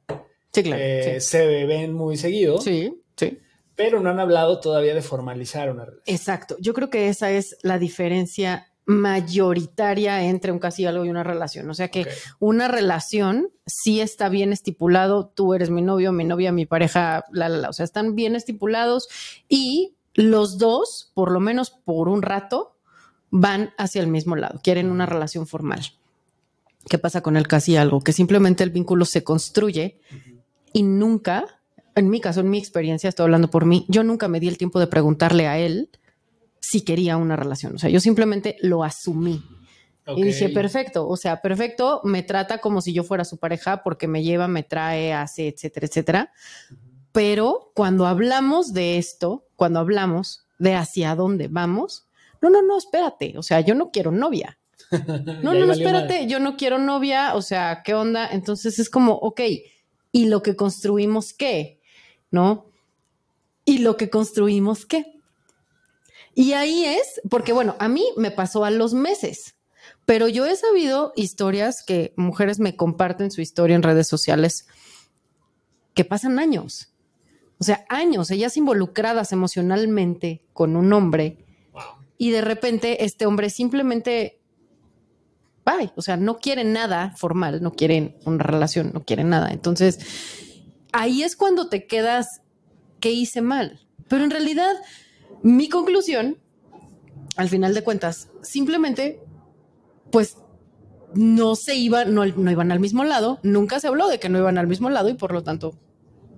Sí, 0.54 0.64
claro. 0.64 0.82
Eh, 0.84 1.22
se 1.22 1.66
ven 1.66 1.94
muy 1.94 2.18
seguido. 2.18 2.60
Sí, 2.60 2.94
sí. 3.16 3.40
Pero 3.76 4.00
no 4.00 4.10
han 4.10 4.20
hablado 4.20 4.60
todavía 4.60 4.94
de 4.94 5.02
formalizar 5.02 5.72
una 5.72 5.86
relación. 5.86 6.16
Exacto. 6.16 6.58
Yo 6.60 6.74
creo 6.74 6.90
que 6.90 7.10
esa 7.10 7.32
es 7.32 7.58
la 7.64 7.80
diferencia 7.80 8.68
mayoritaria 8.86 10.24
entre 10.24 10.52
un 10.52 10.60
casi 10.60 10.86
algo 10.86 11.06
y 11.06 11.10
una 11.10 11.24
relación. 11.24 11.70
O 11.70 11.74
sea 11.74 11.90
que 11.90 12.08
una 12.40 12.68
relación 12.68 13.50
sí 13.66 14.02
está 14.02 14.30
bien 14.30 14.52
estipulado, 14.52 15.28
tú 15.28 15.54
eres 15.54 15.70
mi 15.70 15.82
novio, 15.82 16.12
mi 16.12 16.26
novia, 16.26 16.52
mi 16.52 16.66
pareja, 16.66 17.26
la, 17.32 17.48
la, 17.50 17.58
la, 17.58 17.70
o 17.70 17.74
sea, 17.74 17.86
están 17.86 18.16
bien 18.16 18.36
estipulados 18.36 19.08
y 19.48 19.96
los 20.14 20.58
dos, 20.58 21.12
por 21.14 21.32
lo 21.32 21.40
menos 21.40 21.70
por 21.72 22.10
un 22.10 22.22
rato, 22.22 22.76
van 23.30 23.72
hacia 23.78 24.02
el 24.02 24.08
mismo 24.08 24.36
lado, 24.36 24.60
quieren 24.62 24.92
una 24.92 25.06
relación 25.06 25.48
formal. 25.48 25.82
¿Qué 26.90 26.98
pasa 26.98 27.22
con 27.22 27.38
el 27.38 27.48
casi 27.48 27.78
algo? 27.78 28.02
Que 28.02 28.12
simplemente 28.12 28.64
el 28.64 28.72
vínculo 28.72 29.06
se 29.06 29.24
construye 29.24 30.00
y 30.74 30.84
nunca, 30.84 31.46
en 31.96 32.10
mi 32.10 32.22
caso, 32.22 32.42
en 32.42 32.50
mi 32.50 32.58
experiencia, 32.58 33.10
estoy 33.10 33.26
hablando 33.26 33.50
por 33.50 33.66
mí, 33.66 33.86
yo 33.90 34.04
nunca 34.04 34.28
me 34.28 34.40
di 34.40 34.48
el 34.48 34.58
tiempo 34.58 34.80
de 34.80 34.88
preguntarle 34.88 35.48
a 35.48 35.58
él 35.58 35.90
si 36.60 36.82
quería 36.82 37.18
una 37.18 37.36
relación. 37.36 37.76
O 37.76 37.80
sea, 37.80 37.90
yo 37.90 38.00
simplemente 38.00 38.58
lo 38.62 38.84
asumí. 38.84 39.44
Y 40.16 40.24
dije, 40.24 40.50
perfecto, 40.50 41.08
o 41.08 41.16
sea, 41.16 41.42
perfecto, 41.42 42.02
me 42.04 42.24
trata 42.24 42.58
como 42.58 42.82
si 42.82 42.92
yo 42.92 43.04
fuera 43.04 43.24
su 43.24 43.38
pareja 43.38 43.84
porque 43.84 44.08
me 44.08 44.24
lleva, 44.24 44.48
me 44.48 44.64
trae, 44.64 45.14
hace, 45.14 45.48
etcétera, 45.48 45.88
etcétera. 45.88 46.32
Pero 47.12 47.72
cuando 47.76 48.08
hablamos 48.08 48.74
de 48.74 48.98
esto, 48.98 49.46
cuando 49.56 49.80
hablamos 49.80 50.48
de 50.60 50.76
hacia 50.76 51.16
dónde 51.16 51.48
vamos, 51.50 52.08
no, 52.42 52.50
no, 52.50 52.62
no, 52.62 52.78
espérate, 52.78 53.38
o 53.38 53.44
sea, 53.44 53.62
yo 53.62 53.76
no 53.76 53.92
quiero 53.92 54.12
novia. 54.12 54.58
No, 55.44 55.54
no, 55.54 55.66
no, 55.66 55.72
espérate, 55.72 56.28
yo 56.28 56.40
no 56.40 56.58
quiero 56.58 56.78
novia, 56.78 57.36
o 57.36 57.42
sea, 57.42 57.82
¿qué 57.86 57.94
onda? 57.94 58.28
Entonces 58.30 58.78
es 58.80 58.90
como, 58.90 59.14
ok, 59.14 59.42
¿y 60.12 60.26
lo 60.26 60.42
que 60.42 60.56
construimos 60.56 61.34
qué? 61.34 61.82
¿No? 62.32 62.66
¿Y 63.66 63.80
lo 63.80 63.98
que 63.98 64.10
construimos 64.10 64.86
qué? 64.86 65.06
Y 66.34 66.54
ahí 66.54 66.86
es, 66.86 67.22
porque 67.30 67.54
bueno, 67.54 67.76
a 67.80 67.88
mí 67.88 68.06
me 68.18 68.32
pasó 68.32 68.64
a 68.64 68.72
los 68.72 68.94
meses, 68.94 69.56
pero 70.06 70.28
yo 70.28 70.46
he 70.46 70.56
sabido 70.56 71.14
historias 71.16 71.84
que 71.86 72.14
mujeres 72.16 72.60
me 72.60 72.76
comparten 72.76 73.32
su 73.32 73.42
historia 73.42 73.76
en 73.76 73.84
redes 73.84 74.08
sociales 74.08 74.68
que 75.94 76.06
pasan 76.06 76.40
años. 76.40 76.90
O 77.60 77.64
sea, 77.64 77.86
años, 77.90 78.32
ellas 78.32 78.58
involucradas 78.58 79.32
emocionalmente 79.32 80.42
con 80.54 80.76
un 80.76 80.92
hombre 80.94 81.38
y 82.18 82.32
de 82.32 82.42
repente 82.42 83.04
este 83.04 83.26
hombre 83.26 83.50
simplemente, 83.50 84.41
o 85.96 86.02
sea, 86.02 86.18
no 86.18 86.38
quieren 86.40 86.74
nada 86.74 87.14
formal, 87.16 87.62
no 87.62 87.74
quieren 87.74 88.18
una 88.26 88.44
relación, 88.44 88.92
no 88.94 89.04
quieren 89.04 89.30
nada. 89.30 89.52
Entonces, 89.52 90.00
ahí 90.92 91.24
es 91.24 91.36
cuando 91.36 91.70
te 91.70 91.88
quedas, 91.88 92.42
¿qué 93.00 93.12
hice 93.12 93.42
mal? 93.42 93.80
Pero 94.08 94.24
en 94.24 94.32
realidad 94.32 94.74
mi 95.44 95.70
conclusión, 95.70 96.38
al 97.38 97.50
final 97.50 97.74
de 97.74 97.84
cuentas, 97.84 98.30
simplemente, 98.42 99.22
pues 100.12 100.38
no 101.14 101.56
se 101.56 101.76
iban, 101.76 102.14
no, 102.14 102.26
no 102.26 102.52
iban 102.52 102.72
al 102.72 102.80
mismo 102.80 103.04
lado, 103.04 103.40
nunca 103.44 103.80
se 103.80 103.88
habló 103.88 104.08
de 104.08 104.20
que 104.20 104.30
no 104.30 104.40
iban 104.40 104.58
al 104.58 104.68
mismo 104.68 104.90
lado 104.90 105.10
y 105.10 105.14
por 105.14 105.34
lo 105.34 105.44
tanto 105.44 105.78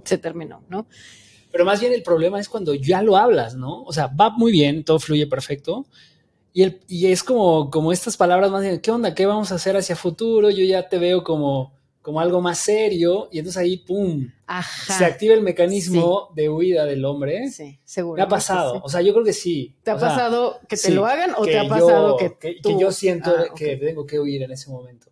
se 0.03 0.17
terminó, 0.17 0.63
¿no? 0.69 0.87
Pero 1.51 1.65
más 1.65 1.79
bien 1.79 1.93
el 1.93 2.01
problema 2.01 2.39
es 2.39 2.49
cuando 2.49 2.73
ya 2.73 3.01
lo 3.03 3.15
hablas, 3.15 3.55
¿no? 3.55 3.83
O 3.83 3.93
sea, 3.93 4.07
va 4.07 4.31
muy 4.31 4.51
bien, 4.51 4.83
todo 4.83 4.99
fluye 4.99 5.27
perfecto. 5.27 5.85
Y, 6.53 6.63
el, 6.63 6.81
y 6.87 7.07
es 7.07 7.23
como, 7.23 7.71
como 7.71 7.91
estas 7.91 8.15
palabras 8.15 8.51
más 8.51 8.61
bien, 8.61 8.79
¿qué 8.79 8.91
onda? 8.91 9.15
¿Qué 9.15 9.25
vamos 9.25 9.51
a 9.51 9.55
hacer 9.55 9.75
hacia 9.75 9.95
futuro? 9.95 10.49
Yo 10.51 10.63
ya 10.63 10.87
te 10.87 10.99
veo 10.99 11.23
como 11.23 11.73
como 12.03 12.19
algo 12.19 12.41
más 12.41 12.59
serio 12.59 13.29
y 13.31 13.39
entonces 13.39 13.59
ahí, 13.59 13.77
¡pum! 13.77 14.29
Se 14.87 15.05
activa 15.05 15.33
el 15.33 15.41
mecanismo 15.41 16.29
de 16.35 16.49
huida 16.49 16.85
del 16.85 17.05
hombre. 17.05 17.49
Sí, 17.49 17.79
seguro. 17.85 18.17
Me 18.17 18.23
ha 18.23 18.27
pasado, 18.27 18.81
o 18.83 18.89
sea, 18.89 19.01
yo 19.01 19.13
creo 19.13 19.23
que 19.23 19.31
sí. 19.31 19.77
¿Te 19.83 19.91
ha 19.91 19.97
pasado 19.97 20.59
que 20.67 20.75
te 20.75 20.91
lo 20.91 21.05
hagan 21.05 21.31
o 21.37 21.45
te 21.45 21.57
ha 21.57 21.67
pasado 21.67 22.17
que, 22.17 22.37
que, 22.37 22.77
yo 22.77 22.91
siento 22.91 23.33
ah, 23.35 23.53
que 23.55 23.77
tengo 23.77 24.05
que 24.05 24.19
huir 24.19 24.43
en 24.43 24.51
ese 24.51 24.69
momento? 24.69 25.11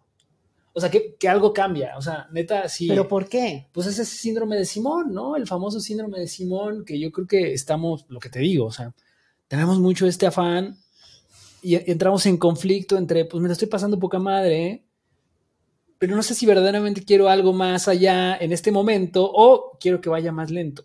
O 0.73 0.81
sea, 0.81 0.91
que, 0.91 1.15
que, 1.15 1.29
algo 1.29 1.53
cambia, 1.53 1.97
o 1.97 2.01
sea, 2.01 2.27
neta, 2.31 2.67
sí. 2.67 2.89
¿Pero 2.89 3.07
por 3.07 3.27
qué? 3.27 3.69
Pues 3.71 3.87
es 3.87 3.97
ese 3.97 4.15
síndrome 4.17 4.57
de 4.57 4.65
Simón, 4.65 5.13
¿no? 5.13 5.37
El 5.37 5.47
famoso 5.47 5.79
síndrome 5.79 6.19
de 6.19 6.27
Simón, 6.27 6.83
que 6.83 6.99
yo 6.99 7.09
creo 7.11 7.27
que 7.27 7.53
estamos, 7.53 8.05
lo 8.09 8.19
que 8.19 8.29
te 8.29 8.39
digo, 8.39 8.65
o 8.65 8.71
sea, 8.71 8.93
tenemos 9.47 9.79
mucho 9.79 10.07
este 10.07 10.27
afán 10.27 10.77
y 11.61 11.75
entramos 11.91 12.25
en 12.25 12.37
conflicto 12.37 12.97
entre, 12.97 13.25
pues 13.25 13.41
me 13.41 13.47
lo 13.47 13.53
estoy 13.53 13.67
pasando 13.67 13.99
poca 13.99 14.19
madre, 14.19 14.65
¿eh? 14.67 14.83
pero 16.01 16.15
no 16.15 16.23
sé 16.23 16.33
si 16.33 16.47
verdaderamente 16.47 17.05
quiero 17.05 17.29
algo 17.29 17.53
más 17.53 17.87
allá 17.87 18.35
en 18.35 18.51
este 18.51 18.71
momento 18.71 19.23
o 19.23 19.77
quiero 19.79 20.01
que 20.01 20.09
vaya 20.09 20.31
más 20.31 20.49
lento. 20.49 20.83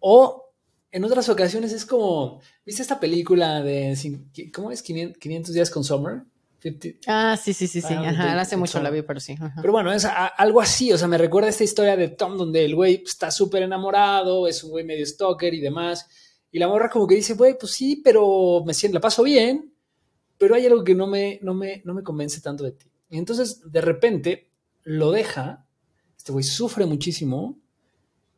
O 0.00 0.50
en 0.90 1.04
otras 1.04 1.28
ocasiones 1.28 1.72
es 1.72 1.86
como, 1.86 2.40
¿viste 2.64 2.82
esta 2.82 2.98
película 2.98 3.62
de, 3.62 3.96
¿cómo 4.52 4.72
es? 4.72 4.82
500 4.82 5.54
días 5.54 5.70
con 5.70 5.84
Summer. 5.84 6.22
ah, 7.06 7.38
sí, 7.40 7.52
sí, 7.52 7.68
sí, 7.68 7.80
sí. 7.80 7.94
Ah, 7.94 8.08
Ajá, 8.08 8.40
hace 8.40 8.56
mucho 8.56 8.82
la 8.82 8.90
vi, 8.90 9.02
pero 9.02 9.20
sí. 9.20 9.36
Pero 9.60 9.72
bueno, 9.72 9.92
es 9.92 10.04
algo 10.04 10.60
así, 10.60 10.92
o 10.92 10.98
sea, 10.98 11.06
me 11.06 11.16
recuerda 11.16 11.48
esta 11.48 11.62
historia 11.62 11.96
de 11.96 12.08
Tom 12.08 12.36
donde 12.36 12.64
el 12.64 12.74
güey 12.74 13.04
está 13.06 13.30
súper 13.30 13.62
enamorado, 13.62 14.48
es 14.48 14.64
un 14.64 14.70
güey 14.70 14.84
medio 14.84 15.06
stalker 15.06 15.54
y 15.54 15.60
demás, 15.60 16.08
y 16.50 16.58
la 16.58 16.68
morra 16.68 16.88
como 16.88 17.06
que 17.06 17.16
dice, 17.16 17.34
güey, 17.34 17.56
pues 17.58 17.72
sí, 17.72 18.00
pero 18.04 18.62
me 18.64 18.74
siento, 18.74 18.94
la 18.96 19.00
paso 19.00 19.22
bien, 19.22 19.72
pero 20.38 20.54
hay 20.54 20.66
algo 20.66 20.84
que 20.84 20.94
no 20.94 21.06
me, 21.06 21.38
no 21.42 21.54
me, 21.54 21.82
no 21.84 21.94
me 21.94 22.02
convence 22.02 22.40
tanto 22.40 22.64
de 22.64 22.72
ti. 22.72 22.86
Y 23.10 23.18
entonces, 23.18 23.62
de 23.70 23.80
repente, 23.80 24.50
lo 24.82 25.10
deja, 25.10 25.66
este 26.16 26.32
güey 26.32 26.44
sufre 26.44 26.86
muchísimo, 26.86 27.58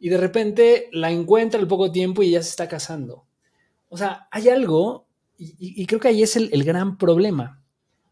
y 0.01 0.09
de 0.09 0.19
repente 0.19 0.89
la 0.93 1.11
encuentra 1.11 1.61
al 1.61 1.67
poco 1.67 1.91
tiempo 1.91 2.23
y 2.23 2.31
ya 2.31 2.43
se 2.43 2.51
está 2.51 2.69
casando. 2.69 3.27
O 3.89 3.97
sea, 3.97 4.29
hay 4.31 4.49
algo, 4.49 5.07
y, 5.37 5.87
creo 5.87 6.01
que 6.01 6.09
ahí 6.09 6.23
es 6.23 6.37
el, 6.37 6.65
gran 6.65 6.99
problema. 6.99 7.63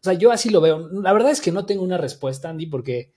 O 0.01 0.03
sea, 0.03 0.13
yo 0.13 0.31
así 0.31 0.49
lo 0.49 0.61
veo. 0.61 0.87
La 0.89 1.13
verdad 1.13 1.31
es 1.31 1.41
que 1.41 1.51
no 1.51 1.65
tengo 1.65 1.83
una 1.83 1.97
respuesta, 1.97 2.49
Andy, 2.49 2.67
porque 2.67 3.13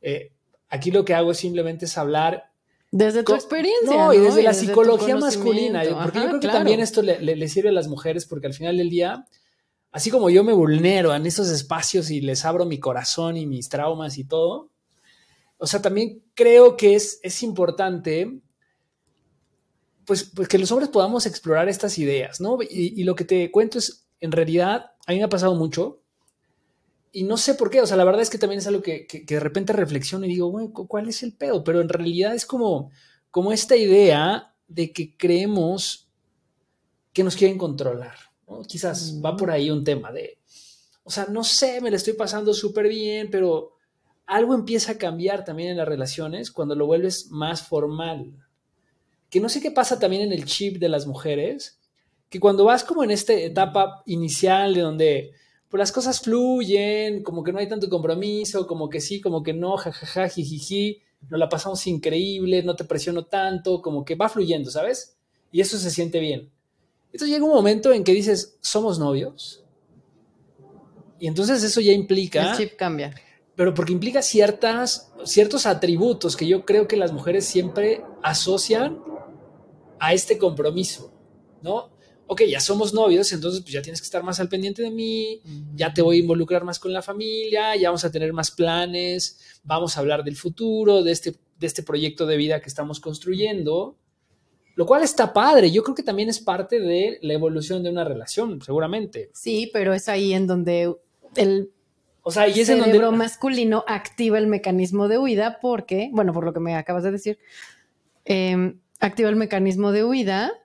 eh, 0.00 0.32
aquí 0.68 0.90
lo 0.90 1.04
que 1.04 1.14
hago 1.14 1.32
simplemente 1.32 1.84
es 1.84 1.96
hablar. 1.96 2.51
Desde 2.92 3.24
tu 3.24 3.34
experiencia. 3.34 3.96
No, 3.96 4.14
y 4.14 4.18
desde 4.18 4.42
la 4.44 4.54
psicología 4.54 5.16
masculina. 5.16 5.82
Porque 6.04 6.20
yo 6.20 6.28
creo 6.28 6.40
que 6.40 6.48
también 6.48 6.78
esto 6.78 7.02
le, 7.02 7.18
le, 7.20 7.48
sirve 7.48 7.70
a 7.70 7.72
las 7.72 7.88
mujeres, 7.88 8.26
porque 8.26 8.46
al 8.46 8.54
final 8.54 8.76
del 8.76 8.90
día 8.90 9.26
así 9.92 10.10
como 10.10 10.30
yo 10.30 10.42
me 10.42 10.54
vulnero 10.54 11.14
en 11.14 11.26
esos 11.26 11.50
espacios 11.50 12.10
y 12.10 12.20
les 12.20 12.44
abro 12.44 12.64
mi 12.64 12.80
corazón 12.80 13.36
y 13.36 13.46
mis 13.46 13.68
traumas 13.68 14.18
y 14.18 14.24
todo, 14.24 14.70
o 15.58 15.66
sea, 15.66 15.80
también 15.80 16.24
creo 16.34 16.76
que 16.76 16.96
es, 16.96 17.20
es 17.22 17.42
importante, 17.42 18.40
pues, 20.04 20.24
pues, 20.34 20.48
que 20.48 20.58
los 20.58 20.72
hombres 20.72 20.88
podamos 20.88 21.26
explorar 21.26 21.68
estas 21.68 21.98
ideas, 21.98 22.40
¿no? 22.40 22.58
Y, 22.68 23.04
lo 23.04 23.14
que 23.14 23.24
te 23.24 23.50
cuento 23.52 23.78
es, 23.78 24.08
en 24.18 24.32
realidad, 24.32 24.92
a 25.06 25.12
mí 25.12 25.18
me 25.18 25.24
ha 25.24 25.28
pasado 25.28 25.54
mucho 25.54 26.01
y 27.12 27.24
no 27.24 27.36
sé 27.36 27.54
por 27.54 27.68
qué, 27.68 27.82
o 27.82 27.86
sea, 27.86 27.98
la 27.98 28.04
verdad 28.04 28.22
es 28.22 28.30
que 28.30 28.38
también 28.38 28.60
es 28.60 28.66
algo 28.66 28.80
que, 28.82 29.06
que, 29.06 29.22
de 29.22 29.40
repente 29.40 29.74
reflexiono 29.74 30.24
y 30.24 30.30
digo, 30.30 30.50
bueno, 30.50 30.72
¿cuál 30.72 31.08
es 31.08 31.22
el 31.22 31.34
pedo? 31.34 31.62
Pero 31.62 31.82
en 31.82 31.90
realidad 31.90 32.34
es 32.34 32.46
como, 32.46 32.90
como 33.30 33.52
esta 33.52 33.76
idea 33.76 34.54
de 34.66 34.92
que 34.92 35.14
creemos 35.16 36.08
que 37.12 37.22
nos 37.22 37.36
quieren 37.36 37.58
controlar. 37.58 38.16
Quizás 38.66 39.20
va 39.24 39.36
por 39.36 39.50
ahí 39.50 39.70
un 39.70 39.84
tema 39.84 40.10
de, 40.10 40.38
o 41.04 41.10
sea, 41.10 41.26
no 41.26 41.44
sé, 41.44 41.80
me 41.82 41.90
la 41.90 41.96
estoy 41.96 42.14
pasando 42.14 42.54
súper 42.54 42.88
bien, 42.88 43.28
pero 43.30 43.76
algo 44.26 44.54
empieza 44.54 44.92
a 44.92 44.98
cambiar 44.98 45.44
también 45.44 45.70
en 45.70 45.76
las 45.76 45.88
relaciones 45.88 46.50
cuando 46.50 46.74
lo 46.74 46.86
vuelves 46.86 47.30
más 47.30 47.66
formal. 47.66 48.32
Que 49.28 49.40
no 49.40 49.50
sé 49.50 49.60
qué 49.60 49.70
pasa 49.70 49.98
también 49.98 50.22
en 50.22 50.32
el 50.32 50.46
chip 50.46 50.78
de 50.78 50.88
las 50.88 51.06
mujeres, 51.06 51.78
que 52.30 52.40
cuando 52.40 52.64
vas 52.64 52.84
como 52.84 53.04
en 53.04 53.10
esta 53.10 53.34
etapa 53.34 54.02
inicial 54.06 54.74
de 54.74 54.80
donde 54.80 55.32
pues 55.72 55.78
las 55.78 55.90
cosas 55.90 56.20
fluyen, 56.20 57.22
como 57.22 57.42
que 57.42 57.50
no 57.50 57.58
hay 57.58 57.66
tanto 57.66 57.88
compromiso, 57.88 58.66
como 58.66 58.90
que 58.90 59.00
sí, 59.00 59.22
como 59.22 59.42
que 59.42 59.54
no, 59.54 59.78
jajaja, 59.78 60.28
jijiji, 60.28 61.00
nos 61.30 61.40
la 61.40 61.48
pasamos 61.48 61.86
increíble, 61.86 62.62
no 62.62 62.76
te 62.76 62.84
presiono 62.84 63.24
tanto, 63.24 63.80
como 63.80 64.04
que 64.04 64.14
va 64.14 64.28
fluyendo, 64.28 64.70
¿sabes? 64.70 65.16
Y 65.50 65.62
eso 65.62 65.78
se 65.78 65.90
siente 65.90 66.20
bien. 66.20 66.50
Entonces 67.06 67.30
llega 67.30 67.46
un 67.46 67.54
momento 67.54 67.90
en 67.90 68.04
que 68.04 68.12
dices, 68.12 68.58
somos 68.60 68.98
novios. 68.98 69.64
Y 71.18 71.26
entonces 71.26 71.62
eso 71.62 71.80
ya 71.80 71.92
implica... 71.92 72.50
El 72.50 72.58
chip 72.58 72.76
cambia. 72.76 73.14
Pero 73.56 73.72
porque 73.72 73.94
implica 73.94 74.20
ciertas, 74.20 75.10
ciertos 75.24 75.64
atributos 75.64 76.36
que 76.36 76.46
yo 76.46 76.66
creo 76.66 76.86
que 76.86 76.98
las 76.98 77.12
mujeres 77.12 77.46
siempre 77.46 78.04
asocian 78.22 79.02
a 79.98 80.12
este 80.12 80.36
compromiso, 80.36 81.14
¿no? 81.62 81.91
Ok, 82.32 82.44
ya 82.48 82.60
somos 82.60 82.94
novios, 82.94 83.30
entonces 83.34 83.60
pues 83.60 83.74
ya 83.74 83.82
tienes 83.82 84.00
que 84.00 84.06
estar 84.06 84.22
más 84.22 84.40
al 84.40 84.48
pendiente 84.48 84.80
de 84.80 84.90
mí, 84.90 85.42
ya 85.74 85.92
te 85.92 86.00
voy 86.00 86.16
a 86.16 86.20
involucrar 86.20 86.64
más 86.64 86.78
con 86.78 86.90
la 86.90 87.02
familia, 87.02 87.76
ya 87.76 87.90
vamos 87.90 88.06
a 88.06 88.10
tener 88.10 88.32
más 88.32 88.50
planes, 88.50 89.38
vamos 89.64 89.94
a 89.94 90.00
hablar 90.00 90.24
del 90.24 90.34
futuro, 90.34 91.02
de 91.02 91.12
este, 91.12 91.36
de 91.58 91.66
este 91.66 91.82
proyecto 91.82 92.24
de 92.24 92.38
vida 92.38 92.62
que 92.62 92.70
estamos 92.70 93.00
construyendo. 93.00 93.98
Lo 94.76 94.86
cual 94.86 95.02
está 95.02 95.34
padre. 95.34 95.70
Yo 95.70 95.82
creo 95.82 95.94
que 95.94 96.02
también 96.02 96.30
es 96.30 96.40
parte 96.40 96.80
de 96.80 97.18
la 97.20 97.34
evolución 97.34 97.82
de 97.82 97.90
una 97.90 98.02
relación, 98.02 98.62
seguramente. 98.62 99.28
Sí, 99.34 99.68
pero 99.70 99.92
es 99.92 100.08
ahí 100.08 100.32
en 100.32 100.46
donde 100.46 100.96
el 101.36 101.70
o 102.22 102.30
sea, 102.30 102.48
y 102.48 102.58
es 102.58 102.68
cerebro 102.68 102.94
en 102.94 103.00
donde 103.00 103.18
masculino 103.18 103.84
activa 103.86 104.38
el 104.38 104.46
mecanismo 104.46 105.08
de 105.08 105.18
huida 105.18 105.58
porque, 105.60 106.08
bueno, 106.14 106.32
por 106.32 106.44
lo 106.44 106.54
que 106.54 106.60
me 106.60 106.76
acabas 106.76 107.02
de 107.02 107.10
decir, 107.10 107.38
eh, 108.24 108.74
activa 109.00 109.28
el 109.28 109.36
mecanismo 109.36 109.92
de 109.92 110.06
huida 110.06 110.61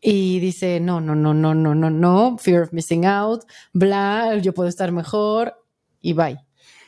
y 0.00 0.40
dice, 0.40 0.80
no, 0.80 1.00
no, 1.00 1.14
no, 1.14 1.34
no, 1.34 1.54
no, 1.54 1.74
no, 1.74 1.90
no, 1.90 2.38
fear 2.38 2.62
of 2.62 2.72
missing 2.72 3.04
out, 3.04 3.42
bla, 3.72 4.36
yo 4.38 4.54
puedo 4.54 4.68
estar 4.68 4.92
mejor 4.92 5.54
y 6.00 6.12
bye. 6.14 6.38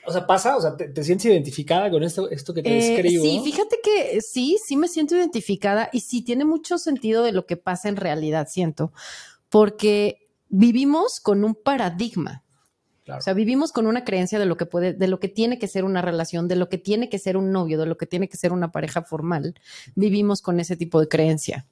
O 0.05 0.13
sea, 0.13 0.27
pasa, 0.27 0.57
o 0.57 0.61
sea, 0.61 0.77
te, 0.77 0.89
te 0.89 1.05
sientes 1.05 1.27
identificada 1.27 1.89
con 1.91 2.03
esto, 2.03 2.29
esto 2.31 2.53
que 2.53 2.63
te 2.63 2.71
Eh, 2.71 2.93
describo. 2.97 3.23
sí, 3.25 3.41
fíjate 3.45 3.79
que 3.85 4.21
sí, 4.21 4.57
sí 4.67 4.77
me 4.77 4.89
siento 4.89 5.15
identificada 5.17 5.91
y 5.93 6.01
sí 6.01 6.23
tiene 6.23 6.45
mucho 6.45 6.79
sentido 6.79 7.23
de 7.23 7.33
lo 7.33 7.47
que 7.47 7.57
pasa 7.57 7.89
en 7.89 7.97
realidad, 7.97 8.49
siento, 8.51 8.93
porque 9.49 10.29
vivimos 10.49 11.21
con 11.21 11.45
un 11.45 11.55
paradigma. 11.55 12.43
Claro. 13.05 13.19
O 13.19 13.23
sea, 13.23 13.35
vivimos 13.35 13.73
con 13.73 13.87
una 13.87 14.05
creencia 14.05 14.39
de 14.39 14.47
lo 14.47 14.57
que 14.57 14.65
puede, 14.67 14.93
de 14.93 15.09
lo 15.09 15.19
que 15.21 15.29
tiene 15.29 15.59
que 15.59 15.67
ser 15.69 15.85
una 15.85 16.03
relación, 16.03 16.47
de 16.49 16.57
lo 16.57 16.69
que 16.69 16.79
tiene 16.79 17.09
que 17.09 17.19
ser 17.19 17.37
un 17.37 17.51
novio, 17.53 17.79
de 17.79 17.87
lo 17.87 17.97
que 17.97 18.07
tiene 18.07 18.29
que 18.29 18.37
ser 18.37 18.53
una 18.53 18.71
pareja 18.73 19.03
formal. 19.03 19.55
Vivimos 19.97 20.41
con 20.41 20.61
ese 20.61 20.77
tipo 20.77 21.01
de 21.01 21.09
creencia. 21.09 21.67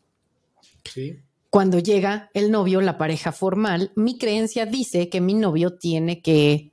Sí. 0.84 1.20
Cuando 1.50 1.78
llega 1.80 2.30
el 2.32 2.50
novio, 2.50 2.80
la 2.80 2.96
pareja 2.96 3.32
formal, 3.32 3.90
mi 3.96 4.16
creencia 4.18 4.66
dice 4.66 5.08
que 5.08 5.20
mi 5.20 5.34
novio 5.34 5.74
tiene 5.76 6.20
que 6.22 6.70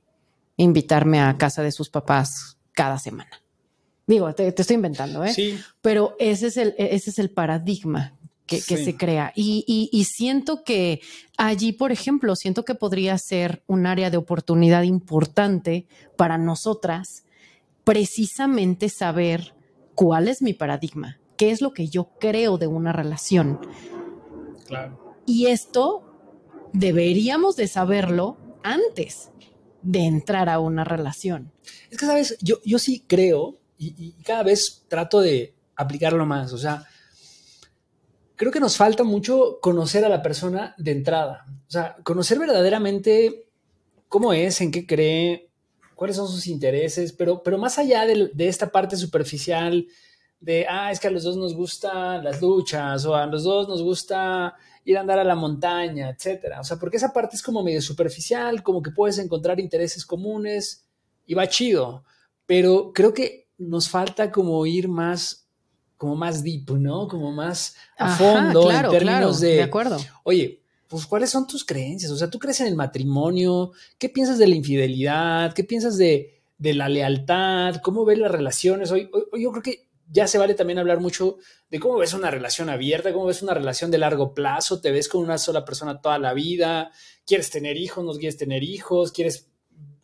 invitarme 0.56 1.20
a 1.20 1.36
casa 1.36 1.62
de 1.62 1.72
sus 1.72 1.90
papás 1.90 2.58
cada 2.72 2.98
semana. 2.98 3.42
Digo, 4.06 4.32
te, 4.34 4.50
te 4.52 4.62
estoy 4.62 4.76
inventando, 4.76 5.24
¿eh? 5.24 5.34
Sí. 5.34 5.58
Pero 5.82 6.14
ese 6.20 6.46
es 6.46 6.56
el, 6.56 6.74
ese 6.78 7.10
es 7.10 7.18
el 7.18 7.30
paradigma 7.30 8.14
que, 8.46 8.56
que 8.62 8.76
Sí. 8.78 8.84
se 8.84 8.96
crea. 8.96 9.32
Y, 9.34 9.64
y- 9.66 9.90
y 9.92 10.04
siento 10.04 10.62
que 10.64 11.00
allí, 11.36 11.72
por 11.72 11.92
ejemplo, 11.92 12.34
siento 12.36 12.64
que 12.64 12.74
podría 12.74 13.18
ser 13.18 13.62
un 13.66 13.84
área 13.84 14.10
de 14.10 14.16
oportunidad 14.16 14.84
importante 14.84 15.86
para 16.16 16.38
nosotras, 16.38 17.24
precisamente 17.84 18.88
saber 18.88 19.54
cuál 19.94 20.28
es 20.28 20.40
mi 20.40 20.54
paradigma, 20.54 21.18
qué 21.36 21.50
es 21.50 21.60
lo 21.60 21.72
que 21.72 21.88
yo 21.88 22.10
creo 22.20 22.56
de 22.58 22.66
una 22.68 22.92
relación. 22.92 23.58
Claro. 24.68 25.16
Y 25.26 25.46
esto 25.46 26.04
deberíamos 26.72 27.56
de 27.56 27.66
saberlo 27.66 28.36
antes 28.62 29.30
de 29.82 30.00
entrar 30.00 30.48
a 30.48 30.60
una 30.60 30.84
relación. 30.84 31.52
Es 31.90 31.98
que, 31.98 32.06
¿sabes? 32.06 32.36
Yo, 32.40 32.58
yo 32.64 32.78
sí 32.78 33.04
creo 33.06 33.58
y, 33.76 33.94
y 33.98 34.22
cada 34.22 34.44
vez 34.44 34.84
trato 34.88 35.20
de 35.20 35.54
aplicarlo 35.74 36.26
más. 36.26 36.52
O 36.52 36.58
sea, 36.58 36.84
creo 38.36 38.52
que 38.52 38.60
nos 38.60 38.76
falta 38.76 39.04
mucho 39.04 39.58
conocer 39.60 40.04
a 40.04 40.08
la 40.08 40.22
persona 40.22 40.74
de 40.78 40.92
entrada. 40.92 41.44
O 41.66 41.70
sea, 41.70 41.96
conocer 42.04 42.38
verdaderamente 42.38 43.48
cómo 44.08 44.32
es, 44.32 44.60
en 44.60 44.70
qué 44.70 44.86
cree, 44.86 45.50
cuáles 45.94 46.16
son 46.16 46.28
sus 46.28 46.46
intereses, 46.46 47.12
pero, 47.12 47.42
pero 47.42 47.58
más 47.58 47.78
allá 47.78 48.06
de, 48.06 48.30
de 48.32 48.48
esta 48.48 48.70
parte 48.70 48.96
superficial 48.96 49.86
de, 50.40 50.66
ah, 50.68 50.90
es 50.92 51.00
que 51.00 51.08
a 51.08 51.10
los 51.10 51.24
dos 51.24 51.36
nos 51.36 51.54
gustan 51.54 52.22
las 52.24 52.40
luchas 52.40 53.04
o 53.06 53.14
a 53.14 53.26
los 53.26 53.42
dos 53.44 53.68
nos 53.68 53.82
gusta 53.82 54.54
ir 54.84 54.96
a 54.96 55.00
andar 55.00 55.18
a 55.18 55.24
la 55.24 55.34
montaña, 55.34 56.08
etcétera. 56.10 56.60
O 56.60 56.64
sea, 56.64 56.78
porque 56.78 56.96
esa 56.96 57.12
parte 57.12 57.36
es 57.36 57.42
como 57.42 57.62
medio 57.62 57.82
superficial, 57.82 58.62
como 58.62 58.82
que 58.82 58.90
puedes 58.90 59.18
encontrar 59.18 59.60
intereses 59.60 60.06
comunes 60.06 60.84
y 61.26 61.34
va 61.34 61.46
chido, 61.48 62.04
pero 62.46 62.92
creo 62.94 63.12
que 63.12 63.48
nos 63.58 63.88
falta 63.88 64.30
como 64.30 64.64
ir 64.66 64.88
más 64.88 65.44
como 65.96 66.14
más 66.14 66.44
deep, 66.44 66.70
¿no? 66.78 67.08
Como 67.08 67.32
más 67.32 67.74
a 67.98 68.04
Ajá, 68.04 68.16
fondo 68.18 68.62
claro, 68.62 68.88
en 68.92 68.98
términos 68.98 69.38
claro, 69.38 69.50
de, 69.50 69.56
de 69.56 69.62
acuerdo. 69.64 69.98
oye, 70.22 70.62
pues 70.86 71.04
cuáles 71.06 71.28
son 71.28 71.44
tus 71.48 71.64
creencias, 71.64 72.12
o 72.12 72.16
sea, 72.16 72.30
tú 72.30 72.38
crees 72.38 72.60
en 72.60 72.68
el 72.68 72.76
matrimonio, 72.76 73.72
¿qué 73.98 74.08
piensas 74.08 74.38
de 74.38 74.46
la 74.46 74.54
infidelidad? 74.54 75.52
¿Qué 75.54 75.64
piensas 75.64 75.98
de, 75.98 76.40
de 76.56 76.72
la 76.74 76.88
lealtad? 76.88 77.74
¿Cómo 77.82 78.04
ves 78.04 78.18
las 78.18 78.30
relaciones? 78.30 78.92
Hoy, 78.92 79.10
hoy- 79.12 79.24
hoy 79.32 79.42
yo 79.42 79.50
creo 79.50 79.62
que 79.64 79.87
ya 80.10 80.26
se 80.26 80.38
vale 80.38 80.54
también 80.54 80.78
hablar 80.78 81.00
mucho 81.00 81.38
de 81.70 81.78
cómo 81.78 81.98
ves 81.98 82.14
una 82.14 82.30
relación 82.30 82.70
abierta, 82.70 83.12
cómo 83.12 83.26
ves 83.26 83.42
una 83.42 83.54
relación 83.54 83.90
de 83.90 83.98
largo 83.98 84.34
plazo, 84.34 84.80
te 84.80 84.90
ves 84.90 85.08
con 85.08 85.22
una 85.22 85.38
sola 85.38 85.64
persona 85.64 86.00
toda 86.00 86.18
la 86.18 86.32
vida, 86.32 86.90
quieres 87.26 87.50
tener 87.50 87.76
hijos, 87.76 88.04
no 88.04 88.12
quieres 88.12 88.36
tener 88.36 88.62
hijos, 88.62 89.12
quieres 89.12 89.48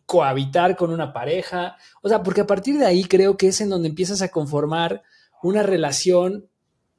cohabitar 0.05 0.75
con 0.75 0.91
una 0.91 1.11
pareja, 1.13 1.77
o 2.01 2.09
sea, 2.09 2.21
porque 2.21 2.41
a 2.41 2.47
partir 2.47 2.77
de 2.77 2.85
ahí 2.85 3.05
creo 3.05 3.37
que 3.37 3.47
es 3.47 3.61
en 3.61 3.69
donde 3.69 3.89
empiezas 3.89 4.21
a 4.21 4.29
conformar 4.29 5.01
una 5.41 5.63
relación 5.63 6.47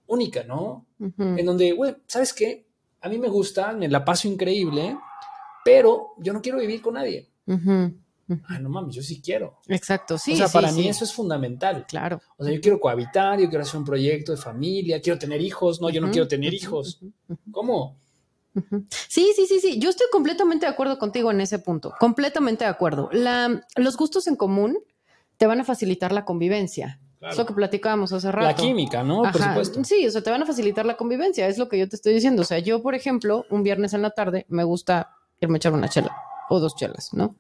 única, 0.07 0.43
¿no? 0.45 0.87
En 0.99 1.47
donde, 1.47 1.73
güey, 1.73 1.97
¿sabes 2.07 2.33
qué? 2.33 2.67
A 3.01 3.09
mí 3.09 3.19
me 3.19 3.29
gusta, 3.29 3.73
me 3.73 3.89
la 3.89 4.05
paso 4.05 4.27
increíble, 4.27 4.97
pero 5.65 6.15
yo 6.19 6.33
no 6.33 6.43
quiero 6.43 6.59
vivir 6.59 6.83
con 6.83 6.95
nadie. 6.95 7.31
Ah, 8.49 8.59
no 8.59 8.69
mames, 8.69 8.95
yo 8.95 9.03
sí 9.03 9.23
quiero. 9.23 9.61
Exacto, 9.69 10.19
sí. 10.19 10.33
o 10.33 10.37
sea, 10.37 10.49
sí, 10.49 10.53
para 10.53 10.73
mí 10.73 10.89
eso 10.89 11.05
es 11.05 11.13
fundamental. 11.13 11.87
Claro. 11.87 12.21
O 12.37 12.45
sea, 12.45 12.53
yo 12.53 12.61
quiero 12.61 12.81
cohabitar, 12.81 13.39
yo 13.39 13.49
quiero 13.49 13.63
hacer 13.63 13.79
un 13.79 13.85
proyecto 13.85 14.33
de 14.33 14.39
familia, 14.39 15.01
quiero 15.01 15.19
tener 15.19 15.41
hijos, 15.41 15.81
no, 15.81 15.91
yo 15.91 16.01
no 16.01 16.11
quiero 16.11 16.27
tener 16.27 16.53
hijos. 16.53 17.01
¿Cómo? 17.53 17.99
Sí, 19.09 19.33
sí, 19.37 19.47
sí, 19.47 19.61
sí. 19.61 19.79
Yo 19.79 19.91
estoy 19.91 20.07
completamente 20.11 20.67
de 20.67 20.73
acuerdo 20.73 20.99
contigo 20.99 21.31
en 21.31 21.41
ese 21.41 21.59
punto. 21.59 21.93
Completamente 22.01 22.65
de 22.65 22.71
acuerdo. 22.71 23.09
La, 23.13 23.63
los 23.77 23.97
gustos 23.97 24.27
en 24.27 24.37
común 24.37 24.79
te 25.37 25.47
van 25.47 25.61
a 25.61 25.65
facilitar 25.65 26.13
la 26.13 26.25
convivencia. 26.25 27.01
Claro. 27.19 27.33
Es 27.33 27.39
lo 27.39 27.47
que 27.47 27.55
platicábamos 27.55 28.13
hace 28.13 28.33
rato. 28.33 28.47
La 28.47 28.55
química, 28.55 29.03
¿no? 29.03 29.23
Por 29.23 29.43
supuesto. 29.43 29.85
Sí, 29.85 30.07
o 30.07 30.11
sea, 30.11 30.23
te 30.23 30.31
van 30.31 30.43
a 30.43 30.47
facilitar 30.47 30.85
la 30.87 30.97
convivencia, 30.97 31.47
es 31.49 31.59
lo 31.59 31.69
que 31.69 31.79
yo 31.79 31.89
te 31.89 31.97
estoy 31.97 32.15
diciendo. 32.15 32.43
O 32.43 32.45
sea, 32.45 32.59
yo, 32.59 32.83
por 32.83 32.95
ejemplo, 32.95 33.45
un 33.51 33.63
viernes 33.63 33.95
en 33.95 34.03
la 34.03 34.11
tarde 34.11 34.47
me 34.49 34.65
gusta 34.65 35.11
irme 35.41 35.57
a 35.57 35.59
echar 35.59 35.73
una 35.73 35.89
chela 35.89 36.17
o 36.49 36.61
dos 36.61 36.77
chelas, 36.77 37.13
¿no? 37.13 37.37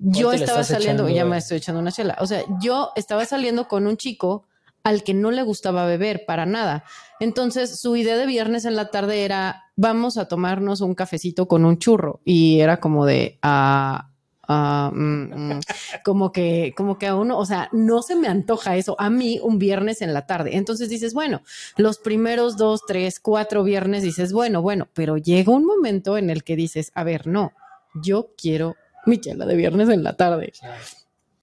Yo 0.00 0.32
estaba 0.32 0.64
saliendo, 0.64 1.04
echando, 1.04 1.16
ya 1.16 1.24
me 1.24 1.38
estoy 1.38 1.58
echando 1.58 1.80
una 1.80 1.92
chela. 1.92 2.16
O 2.20 2.26
sea, 2.26 2.42
yo 2.60 2.90
estaba 2.96 3.24
saliendo 3.24 3.68
con 3.68 3.86
un 3.86 3.96
chico 3.96 4.46
al 4.84 5.02
que 5.02 5.14
no 5.14 5.30
le 5.30 5.42
gustaba 5.42 5.86
beber 5.86 6.24
para 6.26 6.46
nada. 6.46 6.84
Entonces, 7.20 7.80
su 7.80 7.96
idea 7.96 8.16
de 8.16 8.26
viernes 8.26 8.64
en 8.64 8.76
la 8.76 8.90
tarde 8.90 9.24
era, 9.24 9.64
vamos 9.76 10.16
a 10.16 10.28
tomarnos 10.28 10.80
un 10.80 10.94
cafecito 10.94 11.48
con 11.48 11.64
un 11.64 11.78
churro. 11.78 12.20
Y 12.24 12.60
era 12.60 12.80
como 12.80 13.04
de, 13.04 13.38
ah, 13.42 14.10
ah, 14.46 14.90
mm, 14.94 15.56
mm. 15.56 15.60
como 16.04 16.32
que, 16.32 16.74
como 16.76 16.96
que 16.96 17.06
a 17.06 17.16
uno, 17.16 17.38
o 17.38 17.44
sea, 17.44 17.68
no 17.72 18.02
se 18.02 18.14
me 18.14 18.28
antoja 18.28 18.76
eso 18.76 18.96
a 18.98 19.10
mí 19.10 19.40
un 19.42 19.58
viernes 19.58 20.00
en 20.00 20.14
la 20.14 20.26
tarde. 20.26 20.56
Entonces 20.56 20.88
dices, 20.88 21.12
bueno, 21.12 21.42
los 21.76 21.98
primeros 21.98 22.56
dos, 22.56 22.82
tres, 22.86 23.20
cuatro 23.20 23.64
viernes 23.64 24.02
dices, 24.02 24.32
bueno, 24.32 24.62
bueno, 24.62 24.88
pero 24.94 25.16
llega 25.16 25.52
un 25.52 25.66
momento 25.66 26.16
en 26.16 26.30
el 26.30 26.44
que 26.44 26.56
dices, 26.56 26.92
a 26.94 27.04
ver, 27.04 27.26
no, 27.26 27.52
yo 27.94 28.30
quiero 28.36 28.76
mi 29.08 29.18
chela 29.18 29.46
de 29.46 29.56
viernes 29.56 29.88
en 29.88 30.04
la 30.04 30.16
tarde. 30.16 30.52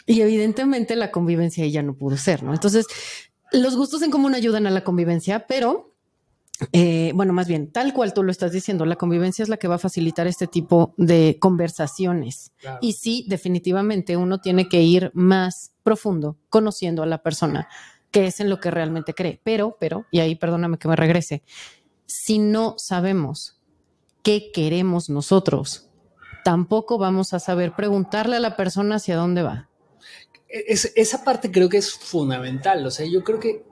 Y 0.06 0.21
evidentemente 0.21 0.95
la 0.95 1.12
convivencia 1.12 1.63
ahí 1.63 1.71
ya 1.71 1.84
no 1.84 1.95
pudo 1.95 2.15
ser, 2.17 2.43
¿no? 2.43 2.54
Entonces, 2.54 2.86
los 3.51 3.75
gustos 3.75 4.01
en 4.01 4.12
común 4.12 4.36
ayudan 4.36 4.67
a 4.67 4.71
la 4.71 4.84
convivencia, 4.84 5.47
pero, 5.47 5.95
eh, 6.71 7.12
bueno, 7.15 7.34
más 7.34 7.47
bien, 7.47 7.71
tal 7.71 7.93
cual 7.93 8.13
tú 8.13 8.23
lo 8.23 8.32
estás 8.32 8.51
diciendo, 8.51 8.86
la 8.86 8.95
convivencia 8.95 9.43
es 9.43 9.49
la 9.49 9.58
que 9.58 9.67
va 9.67 9.75
a 9.75 9.80
facilitar 9.80 10.28
este 10.28 10.47
tipo 10.47 10.93
de 10.97 11.38
conversaciones. 11.39 12.51
Claro. 12.58 12.80
Y 12.82 12.93
sí, 12.93 13.25
definitivamente 13.28 14.15
uno 14.15 14.39
tiene 14.39 14.69
que 14.69 14.82
ir 14.82 15.12
más 15.13 15.73
profundo 15.84 16.38
conociendo 16.49 17.01
a 17.01 17.08
la 17.08 17.23
persona, 17.23 17.67
que 18.12 18.28
es 18.28 18.39
en 18.39 18.49
lo 18.49 18.60
que 18.60 18.71
realmente 18.71 19.13
cree. 19.13 19.41
Pero, 19.43 19.78
pero, 19.80 20.06
y 20.12 20.19
ahí 20.19 20.36
perdóname 20.36 20.78
que 20.78 20.88
me 20.88 20.95
regrese, 20.95 21.43
si 22.06 22.38
no 22.38 22.75
sabemos 22.78 23.60
qué 24.21 24.51
queremos 24.54 25.10
nosotros, 25.10 25.89
tampoco 26.46 27.00
vamos 27.00 27.34
a 27.34 27.40
saber 27.40 27.74
preguntarle 27.76 28.36
a 28.36 28.40
la 28.40 28.56
persona 28.56 28.98
hacia 28.98 29.16
dónde 29.16 29.42
va. 29.42 29.68
es, 30.48 30.94
esa 30.96 31.24
parte 31.24 31.50
creo 31.52 31.70
que 31.70 31.78
es 31.78 31.92
fundamental. 31.92 32.86
O 32.86 32.92
sea, 32.92 33.08
yo 33.08 33.24
creo 33.24 33.40
que 33.40 33.64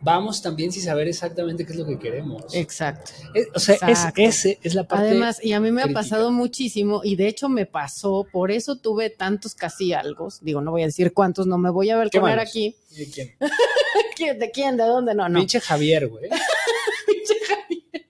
vamos 0.00 0.40
también 0.40 0.72
sin 0.72 0.82
saber 0.82 1.06
exactamente 1.06 1.66
qué 1.66 1.72
es 1.72 1.78
lo 1.78 1.84
que 1.84 1.98
queremos. 1.98 2.54
Exacto. 2.54 3.12
Es- 3.34 3.48
o 3.54 3.60
sea, 3.60 3.76
es, 3.88 4.06
ese 4.16 4.58
es 4.62 4.74
la 4.74 4.84
parte. 4.88 5.04
Además, 5.08 5.38
y 5.44 5.52
a 5.52 5.60
mí 5.60 5.70
me 5.70 5.82
ha 5.82 5.88
pasado 5.88 6.30
muchísimo, 6.32 7.02
y 7.04 7.16
de 7.16 7.28
hecho 7.28 7.50
me 7.50 7.66
pasó, 7.66 8.26
por 8.32 8.50
eso 8.50 8.76
tuve 8.76 9.10
tantos 9.10 9.54
casi 9.54 9.92
algo. 9.92 10.28
Digo, 10.40 10.62
no 10.62 10.70
voy 10.70 10.82
a 10.82 10.86
decir 10.86 11.12
cuántos, 11.12 11.46
no 11.46 11.58
me 11.58 11.68
voy 11.68 11.90
a 11.90 11.92
¿Qué 11.94 11.98
balconear 11.98 12.38
malos? 12.38 12.50
aquí. 12.50 12.74
¿De 12.96 13.10
quién? 13.10 13.36
¿Quién- 14.16 14.38
¿De 14.38 14.50
quién? 14.50 14.76
¿De 14.78 14.84
dónde? 14.84 15.14
No, 15.14 15.28
no. 15.28 15.40
Pinche 15.40 15.60
Javier, 15.60 16.08
güey. 16.08 16.24
Pinche 17.06 17.34
Javier. 17.46 18.06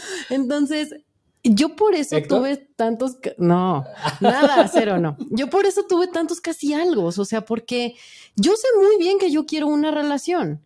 Entonces, 0.30 0.94
yo 1.42 1.74
por 1.76 1.94
eso 1.94 2.16
¿Héctor? 2.16 2.38
tuve 2.38 2.56
tantos, 2.76 3.18
no, 3.38 3.84
nada, 4.20 4.68
cero, 4.68 4.98
no. 4.98 5.16
Yo 5.30 5.48
por 5.48 5.66
eso 5.66 5.84
tuve 5.88 6.08
tantos 6.08 6.40
casi 6.40 6.74
algo, 6.74 7.04
o 7.04 7.24
sea, 7.24 7.44
porque 7.44 7.94
yo 8.36 8.52
sé 8.56 8.68
muy 8.78 8.98
bien 8.98 9.18
que 9.18 9.30
yo 9.30 9.46
quiero 9.46 9.66
una 9.68 9.90
relación, 9.90 10.62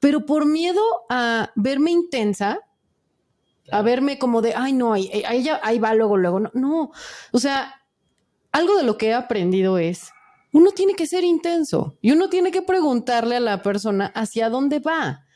pero 0.00 0.24
por 0.24 0.46
miedo 0.46 0.82
a 1.10 1.50
verme 1.54 1.90
intensa, 1.90 2.60
a 3.70 3.82
verme 3.82 4.18
como 4.18 4.40
de, 4.42 4.54
ay, 4.54 4.72
no, 4.72 4.92
ahí, 4.92 5.10
ahí 5.26 5.46
ahí 5.62 5.78
va 5.78 5.94
luego, 5.94 6.16
luego, 6.16 6.40
no, 6.40 6.50
no, 6.54 6.92
o 7.32 7.38
sea, 7.38 7.82
algo 8.52 8.76
de 8.76 8.84
lo 8.84 8.96
que 8.96 9.08
he 9.08 9.14
aprendido 9.14 9.78
es, 9.78 10.10
uno 10.52 10.70
tiene 10.70 10.94
que 10.94 11.06
ser 11.06 11.24
intenso 11.24 11.98
y 12.00 12.12
uno 12.12 12.28
tiene 12.30 12.52
que 12.52 12.62
preguntarle 12.62 13.36
a 13.36 13.40
la 13.40 13.62
persona 13.62 14.06
hacia 14.14 14.48
dónde 14.48 14.78
va. 14.78 15.26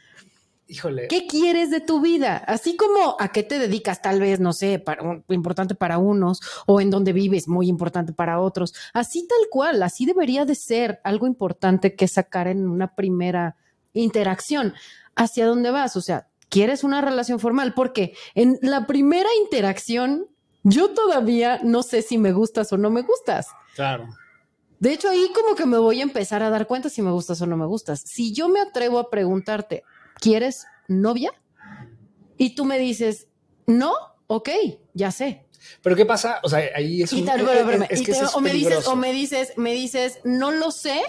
Híjole. 0.71 1.09
¿Qué 1.09 1.27
quieres 1.27 1.71
de 1.71 1.81
tu 1.81 2.03
vida? 2.03 2.37
Así 2.47 2.77
como 2.77 3.17
a 3.19 3.29
qué 3.33 3.43
te 3.43 3.59
dedicas, 3.59 4.03
tal 4.03 4.21
vez, 4.21 4.39
no 4.39 4.53
sé, 4.53 4.79
para, 4.79 5.03
un- 5.03 5.25
importante 5.31 5.75
para 5.75 5.97
unos, 5.97 6.41
o 6.67 6.81
en 6.83 6.91
dónde 6.91 7.15
vives, 7.15 7.49
muy 7.49 7.69
importante 7.69 8.13
para 8.13 8.39
otros. 8.39 8.75
Así 8.93 9.27
tal 9.27 9.49
cual, 9.51 9.83
así 9.83 10.05
debería 10.05 10.45
de 10.45 10.55
ser 10.55 11.01
algo 11.05 11.27
importante 11.27 11.97
que 11.97 12.07
sacar 12.07 12.49
en 12.49 12.69
una 12.69 12.95
primera 12.95 13.57
interacción. 13.95 14.75
¿Hacia 15.17 15.47
dónde 15.47 15.71
vas? 15.71 15.97
O 15.97 16.03
sea, 16.03 16.29
¿quieres 16.51 16.85
una 16.85 17.01
relación 17.01 17.41
formal? 17.41 17.73
Porque 17.75 18.15
en 18.35 18.59
la 18.61 18.87
primera 18.87 19.29
interacción, 19.43 20.27
yo 20.65 20.91
todavía 20.91 21.61
no 21.65 21.83
sé 21.83 22.03
si 22.03 22.19
me 22.19 22.33
gustas 22.33 22.73
o 22.73 22.77
no 22.77 22.91
me 22.91 23.01
gustas. 23.01 23.47
Claro. 23.75 24.07
De 24.81 24.93
hecho, 24.93 25.09
ahí 25.09 25.31
como 25.35 25.57
que 25.57 25.67
me 25.67 25.79
voy 25.79 26.01
a 26.01 26.05
empezar 26.05 26.43
a 26.43 26.51
dar 26.51 26.67
cuenta 26.67 26.89
si 26.89 27.03
me 27.03 27.11
gustas 27.11 27.41
o 27.41 27.47
no 27.47 27.57
me 27.57 27.67
gustas. 27.67 28.01
Si 28.01 28.33
yo 28.33 28.49
me 28.49 28.61
atrevo 28.61 28.99
a 28.99 29.11
preguntarte, 29.11 29.83
¿quieres 30.21 30.67
novia? 30.89 31.33
Y 32.37 32.55
tú 32.55 32.65
me 32.65 32.79
dices, 32.79 33.29
no, 33.67 33.93
ok, 34.27 34.49
ya 34.95 35.11
sé. 35.11 35.45
Pero 35.83 35.97
¿qué 35.97 36.07
pasa? 36.07 36.41
O 36.45 36.49
sea, 36.49 36.61
ahí 36.75 37.03
es 37.03 37.13
un. 37.13 37.25
tal- 37.25 37.41
es- 37.41 37.47
pero, 37.47 37.61
espérame, 37.61 37.87
es 37.91 38.01
y 38.01 38.05
que 38.05 38.13
te- 38.13 38.19
eso 38.19 38.27
es 38.27 38.35
o 38.35 38.41
me 38.41 38.53
dices, 38.53 38.87
o 38.87 38.97
me 38.97 39.13
dices, 39.13 39.53
me 39.57 39.73
dices, 39.75 40.21
no 40.25 40.51
lo 40.53 40.71
sé. 40.71 41.01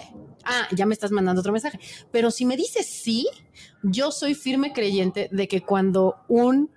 Ah, 0.44 0.66
ya 0.74 0.86
me 0.86 0.94
estás 0.94 1.10
mandando 1.12 1.40
otro 1.40 1.52
mensaje. 1.52 1.78
Pero 2.10 2.30
si 2.30 2.44
me 2.46 2.56
dices 2.56 2.86
sí, 2.86 3.28
yo 3.82 4.10
soy 4.10 4.34
firme 4.34 4.72
creyente 4.72 5.28
de 5.30 5.48
que 5.48 5.60
cuando 5.62 6.16
un 6.28 6.70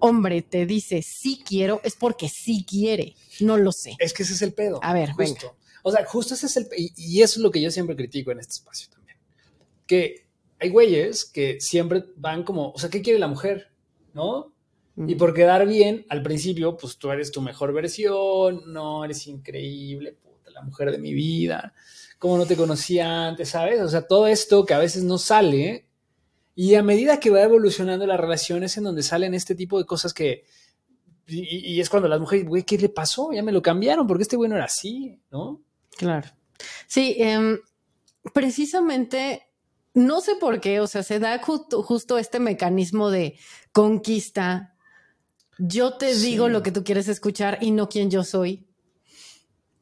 hombre 0.00 0.40
te 0.42 0.64
dice 0.66 1.02
sí 1.02 1.42
quiero, 1.46 1.80
es 1.84 1.94
porque 1.96 2.28
sí 2.28 2.64
quiere. 2.68 3.14
No 3.40 3.56
lo 3.58 3.72
sé. 3.72 3.94
Es 4.00 4.12
que 4.12 4.22
ese 4.24 4.32
es 4.34 4.42
el 4.42 4.52
pedo. 4.54 4.80
A 4.82 4.92
ver, 4.92 5.10
justo. 5.12 5.56
O 5.82 5.92
sea, 5.92 6.04
justo 6.06 6.34
ese 6.34 6.46
es 6.46 6.56
el. 6.56 6.68
Y, 6.76 6.92
y 6.96 7.22
eso 7.22 7.38
es 7.38 7.42
lo 7.42 7.50
que 7.50 7.60
yo 7.60 7.70
siempre 7.70 7.94
critico 7.94 8.32
en 8.32 8.40
este 8.40 8.54
espacio 8.54 8.88
también. 8.90 9.16
Que 9.86 10.26
hay 10.60 10.68
güeyes 10.68 11.24
que 11.24 11.60
siempre 11.60 12.04
van 12.16 12.44
como, 12.44 12.70
o 12.70 12.78
sea, 12.78 12.90
¿qué 12.90 13.02
quiere 13.02 13.18
la 13.18 13.28
mujer? 13.28 13.72
¿No? 14.12 14.52
Y 14.96 15.14
por 15.14 15.32
quedar 15.32 15.66
bien, 15.66 16.04
al 16.10 16.22
principio, 16.22 16.76
pues 16.76 16.98
tú 16.98 17.10
eres 17.10 17.32
tu 17.32 17.40
mejor 17.40 17.72
versión, 17.72 18.62
no, 18.66 19.02
eres 19.02 19.26
increíble, 19.26 20.12
puta, 20.12 20.50
la 20.50 20.62
mujer 20.62 20.90
de 20.90 20.98
mi 20.98 21.14
vida, 21.14 21.72
como 22.18 22.36
no 22.36 22.44
te 22.44 22.56
conocía 22.56 23.28
antes, 23.28 23.48
¿sabes? 23.48 23.80
O 23.80 23.88
sea, 23.88 24.02
todo 24.02 24.26
esto 24.26 24.66
que 24.66 24.74
a 24.74 24.78
veces 24.78 25.02
no 25.02 25.16
sale, 25.16 25.86
y 26.54 26.74
a 26.74 26.82
medida 26.82 27.18
que 27.18 27.30
va 27.30 27.40
evolucionando 27.40 28.06
la 28.06 28.18
relación 28.18 28.62
es 28.62 28.76
en 28.76 28.84
donde 28.84 29.02
salen 29.02 29.32
este 29.32 29.54
tipo 29.54 29.78
de 29.78 29.86
cosas 29.86 30.12
que, 30.12 30.44
y, 31.26 31.76
y 31.76 31.80
es 31.80 31.88
cuando 31.88 32.08
las 32.08 32.20
mujeres, 32.20 32.46
güey, 32.46 32.64
¿qué 32.64 32.76
le 32.76 32.90
pasó? 32.90 33.32
Ya 33.32 33.42
me 33.42 33.52
lo 33.52 33.62
cambiaron, 33.62 34.06
porque 34.06 34.24
este 34.24 34.36
güey 34.36 34.50
no 34.50 34.56
era 34.56 34.66
así, 34.66 35.18
¿no? 35.30 35.62
Claro. 35.96 36.28
Sí, 36.86 37.16
em, 37.18 37.58
precisamente, 38.34 39.49
no 39.94 40.20
sé 40.20 40.34
por 40.36 40.60
qué, 40.60 40.80
o 40.80 40.86
sea, 40.86 41.02
se 41.02 41.18
da 41.18 41.38
justo, 41.42 41.82
justo 41.82 42.18
este 42.18 42.38
mecanismo 42.40 43.10
de 43.10 43.38
conquista. 43.72 44.74
Yo 45.58 45.94
te 45.94 46.14
Sí. 46.14 46.26
digo 46.30 46.48
lo 46.48 46.62
que 46.62 46.72
tú 46.72 46.84
quieres 46.84 47.08
escuchar 47.08 47.58
y 47.60 47.70
no 47.70 47.88
quién 47.88 48.10
yo 48.10 48.24
soy. 48.24 48.66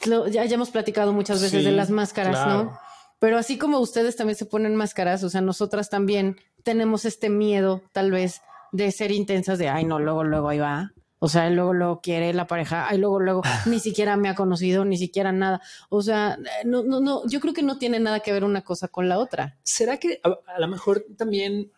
Lo- 0.07 0.29
ya, 0.29 0.45
ya 0.45 0.55
hemos 0.55 0.71
platicado 0.71 1.13
muchas 1.13 1.43
veces 1.43 1.65
de 1.65 1.73
las 1.73 1.91
máscaras, 1.91 2.37
claro. 2.37 2.65
¿no? 2.65 2.79
Pero 3.19 3.37
así 3.37 3.59
como 3.59 3.81
ustedes 3.81 4.15
también 4.17 4.37
se 4.37 4.47
ponen 4.47 4.77
máscaras, 4.77 5.25
o 5.25 5.31
sea, 5.31 5.41
nosotras 5.41 5.91
también 5.91 6.37
tenemos 6.63 7.05
este 7.05 7.29
miedo, 7.31 7.83
tal 7.93 8.11
vez, 8.13 8.41
de 8.71 8.93
ser 8.93 9.11
intensas, 9.11 9.59
de, 9.59 9.69
ay, 9.69 9.85
no, 9.85 9.99
luego, 9.99 10.23
luego 10.25 10.49
ahí 10.51 10.59
va. 10.59 10.93
O 11.21 11.29
sea, 11.29 11.51
luego, 11.51 11.73
luego 11.73 12.01
quiere 12.01 12.33
la 12.33 12.47
pareja, 12.47 12.89
ay, 12.89 12.99
luego, 12.99 13.19
luego, 13.21 13.43
ni 13.67 13.81
siquiera 13.81 14.17
me 14.17 14.29
ha 14.29 14.35
conocido, 14.35 14.85
ni 14.85 14.97
siquiera 14.97 15.33
nada. 15.33 15.61
O 15.89 16.03
sea, 16.03 16.39
no, 16.65 16.83
no, 16.83 17.01
no, 17.01 17.27
yo 17.27 17.41
creo 17.41 17.55
que 17.55 17.63
no 17.63 17.79
tiene 17.79 17.99
nada 17.99 18.21
que 18.21 18.33
ver 18.33 18.45
una 18.45 18.63
cosa 18.63 18.89
con 18.89 19.09
la 19.09 19.19
otra. 19.19 19.57
¿Será 19.63 19.99
que 19.99 20.21
a, 20.23 20.39
a 20.55 20.61
lo 20.61 20.69
mejor 20.69 21.05
también 21.17 21.73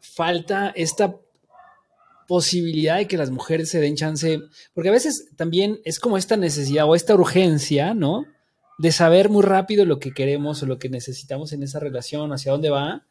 falta 0.00 0.72
esta 0.74 1.16
posibilidad 2.26 2.96
de 2.96 3.06
que 3.06 3.16
las 3.16 3.30
mujeres 3.30 3.70
se 3.70 3.80
den 3.80 3.96
chance? 3.96 4.40
Porque 4.74 4.88
a 4.88 4.92
veces 4.92 5.30
también 5.36 5.80
es 5.84 6.00
como 6.00 6.18
esta 6.18 6.36
necesidad 6.36 6.88
o 6.88 6.94
esta 6.94 7.14
urgencia, 7.14 7.94
¿no? 7.94 8.26
De 8.78 8.90
saber 8.90 9.28
muy 9.28 9.42
rápido 9.42 9.84
lo 9.84 10.00
que 10.00 10.12
queremos 10.12 10.62
o 10.62 10.66
lo 10.66 10.78
que 10.78 10.88
necesitamos 10.88 11.52
en 11.52 11.62
esa 11.62 11.78
relación, 11.78 12.32
hacia 12.32 12.52
dónde 12.52 12.70
va, 12.70 13.06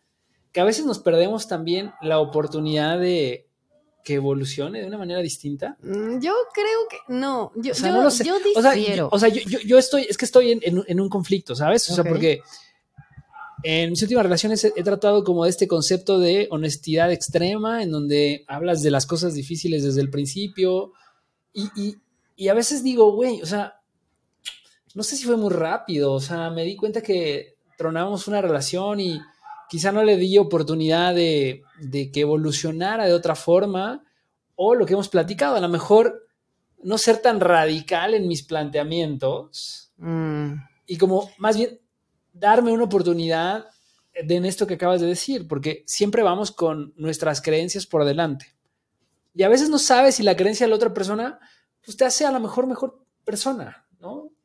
que 0.52 0.60
a 0.60 0.66
veces 0.66 0.86
nos 0.86 1.00
perdemos 1.00 1.48
también 1.48 1.94
la 2.02 2.20
oportunidad 2.20 3.00
de 3.00 3.48
que 4.04 4.16
evolucione 4.16 4.82
de 4.82 4.88
una 4.88 4.98
manera 4.98 5.22
distinta. 5.22 5.78
Mm, 5.82 6.20
Yo 6.20 6.34
creo 6.54 6.88
que 6.90 6.98
no, 7.14 7.52
yo, 7.56 7.72
O 7.72 7.76
sea, 7.76 7.90
yo, 7.90 7.96
no 7.96 8.04
lo 8.04 8.12
sé. 8.12 8.26
yo 8.26 8.36
O 8.56 8.62
sea, 8.62 8.72
difiero. 8.74 8.96
yo, 8.96 9.10
o 9.12 9.20
sea, 9.20 9.30
yo, 9.30 9.78
estoy, 9.78 10.06
es 10.10 10.18
que 10.18 10.26
estoy 10.26 10.52
en, 10.52 10.60
en 10.64 10.80
un- 10.80 10.86
en 10.88 11.00
un 11.00 11.10
conflicto, 11.10 11.56
¿sabes? 11.56 11.90
O 11.90 11.96
sea, 11.96 12.02
Ok. 12.04 12.10
porque 12.10 12.42
en 13.64 13.92
mis 13.92 14.02
últimas 14.02 14.24
relaciones 14.24 14.64
he, 14.66 14.74
he 14.76 14.84
tratado 14.84 15.24
como 15.24 15.46
de 15.46 15.50
este 15.50 15.68
concepto 15.70 16.20
de 16.20 16.48
honestidad 16.52 17.12
extrema, 17.14 17.82
en 17.82 17.92
donde 17.92 18.44
hablas 18.48 18.82
de 18.84 18.92
las 18.92 19.06
cosas 19.06 19.34
difíciles 19.36 19.84
desde 19.84 20.02
el 20.02 20.10
principio. 20.10 20.92
Y, 21.54 21.70
y- 21.76 21.96
y 22.36 22.48
a 22.50 22.54
veces 22.54 22.84
digo, 22.84 23.14
güey, 23.14 23.42
o 23.42 23.46
sea, 23.46 23.76
no 24.96 25.04
sé 25.04 25.16
si 25.16 25.24
fue 25.24 25.38
muy 25.38 25.52
rápido. 25.52 26.12
O 26.12 26.20
sea, 26.20 26.50
me 26.50 26.64
di 26.66 26.76
cuenta 26.76 27.02
que 27.02 27.56
tronábamos 27.78 28.28
una 28.28 28.42
relación 28.42 29.00
y 29.00 29.20
quizá 29.70 29.92
no 29.92 30.04
le 30.04 30.18
di 30.18 30.38
oportunidad 30.38 31.16
de, 31.16 31.64
de 31.80 32.12
que 32.12 32.22
evolucionara 32.22 33.06
de 33.06 33.14
otra 33.14 33.36
forma. 33.36 34.04
O 34.56 34.76
lo 34.76 34.86
que 34.86 34.94
hemos 34.94 35.10
platicado, 35.10 35.56
a 35.56 35.62
lo 35.62 35.70
mejor 35.70 36.28
no 36.84 36.98
ser 36.98 37.18
tan 37.18 37.40
radical 37.40 38.14
en 38.14 38.28
mis 38.28 38.44
planteamientos 38.44 39.84
Mm, 39.98 40.56
y 40.86 40.98
como 40.98 41.32
más 41.38 41.56
bien 41.56 41.80
darme 42.34 42.72
una 42.72 42.84
oportunidad 42.84 43.68
de 44.22 44.36
en 44.36 44.46
esto 44.46 44.68
que 44.68 44.76
acabas 44.76 45.02
de 45.02 45.08
decir, 45.08 45.48
porque 45.48 45.84
siempre 45.88 46.24
vamos 46.24 46.52
con 46.52 46.94
nuestras 46.98 47.42
creencias 47.42 47.86
por 47.86 48.06
delante. 48.06 48.54
Y 49.34 49.44
a 49.44 49.50
veces 49.50 49.70
no 49.70 49.80
sabes 49.80 50.16
si 50.16 50.24
la 50.24 50.36
creencia 50.36 50.66
de 50.66 50.70
la 50.70 50.76
otra 50.76 50.94
persona 50.94 51.40
pues 51.84 51.98
te 51.98 52.06
hace 52.06 52.26
a 52.26 52.32
lo 52.32 52.40
mejor 52.40 52.68
mejor 52.68 53.06
persona. 53.24 53.83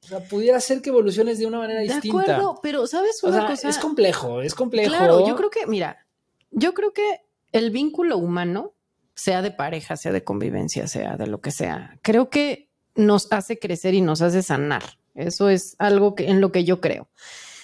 O 0.08 0.10
sea, 0.10 0.20
pudiera 0.20 0.58
ser 0.58 0.80
que 0.80 0.88
evoluciones 0.88 1.38
de 1.38 1.46
una 1.46 1.58
manera 1.58 1.80
de 1.80 1.86
distinta. 1.86 2.22
acuerdo, 2.22 2.60
pero 2.62 2.86
¿sabes 2.86 3.22
O 3.22 3.28
una 3.28 3.40
sea, 3.40 3.46
cosa? 3.46 3.68
es 3.68 3.76
complejo, 3.76 4.40
es 4.40 4.54
complejo. 4.54 4.88
Claro, 4.88 5.28
yo 5.28 5.36
creo 5.36 5.50
que, 5.50 5.66
mira, 5.66 6.06
yo 6.50 6.72
creo 6.72 6.94
que 6.94 7.20
el 7.52 7.70
vínculo 7.70 8.16
humano, 8.16 8.72
sea 9.14 9.42
de 9.42 9.50
pareja, 9.50 9.96
sea 9.96 10.12
de 10.12 10.24
convivencia, 10.24 10.86
sea 10.86 11.18
de 11.18 11.26
lo 11.26 11.42
que 11.42 11.50
sea, 11.50 11.98
creo 12.00 12.30
que 12.30 12.70
nos 12.94 13.30
hace 13.32 13.58
crecer 13.58 13.92
y 13.92 14.00
nos 14.00 14.22
hace 14.22 14.42
sanar. 14.42 14.82
Eso 15.14 15.50
es 15.50 15.76
algo 15.78 16.14
que, 16.14 16.28
en 16.28 16.40
lo 16.40 16.52
que 16.52 16.64
yo 16.64 16.80
creo. 16.80 17.08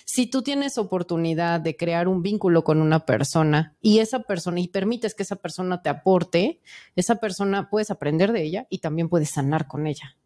Si 0.04 0.26
tú 0.26 0.42
tienes 0.42 0.76
oportunidad 0.76 1.60
de 1.60 1.76
crear 1.76 2.08
un 2.08 2.20
vínculo 2.20 2.62
con 2.62 2.82
una 2.82 3.06
persona 3.06 3.74
y 3.80 4.00
esa 4.00 4.20
persona, 4.20 4.60
y 4.60 4.68
permites 4.68 5.14
que 5.14 5.22
esa 5.22 5.36
persona 5.36 5.80
te 5.80 5.88
aporte, 5.88 6.60
esa 6.94 7.16
persona 7.16 7.70
puedes 7.70 7.90
aprender 7.90 8.32
de 8.32 8.42
ella 8.42 8.66
y 8.68 8.78
también 8.78 9.08
puedes 9.08 9.30
sanar 9.30 9.66
con 9.66 9.86
ella. 9.86 10.16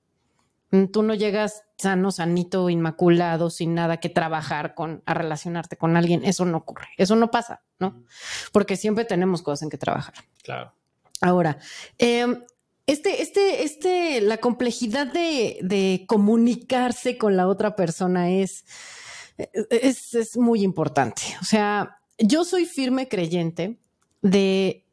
Mm, 0.70 0.86
Tú 0.86 1.02
no 1.02 1.14
llegas 1.14 1.64
sano, 1.76 2.10
sanito, 2.10 2.68
inmaculado, 2.70 3.50
sin 3.50 3.74
nada 3.74 3.98
que 3.98 4.08
trabajar 4.08 4.74
con, 4.74 5.02
a 5.06 5.14
relacionarte 5.14 5.76
con 5.76 5.96
alguien. 5.96 6.24
Eso 6.24 6.44
no 6.44 6.58
ocurre. 6.58 6.88
Eso 6.96 7.16
no 7.16 7.30
pasa, 7.30 7.62
¿no? 7.78 8.04
Porque 8.52 8.76
siempre 8.76 9.04
tenemos 9.04 9.42
cosas 9.42 9.62
en 9.62 9.70
que 9.70 9.78
trabajar. 9.78 10.14
Claro. 10.42 10.72
Ahora, 11.20 11.58
eh, 11.98 12.26
este, 12.86 13.22
este, 13.22 13.64
este, 13.64 14.20
la 14.22 14.38
complejidad 14.38 15.06
de, 15.06 15.58
de 15.62 16.04
comunicarse 16.08 17.18
con 17.18 17.36
la 17.36 17.46
otra 17.46 17.76
persona 17.76 18.30
es, 18.30 18.64
es, 19.70 20.14
es 20.14 20.36
muy 20.36 20.62
importante. 20.62 21.22
O 21.42 21.44
sea, 21.44 22.00
yo 22.18 22.44
soy 22.44 22.64
firme 22.64 23.08
creyente 23.08 23.78
de 24.22 24.87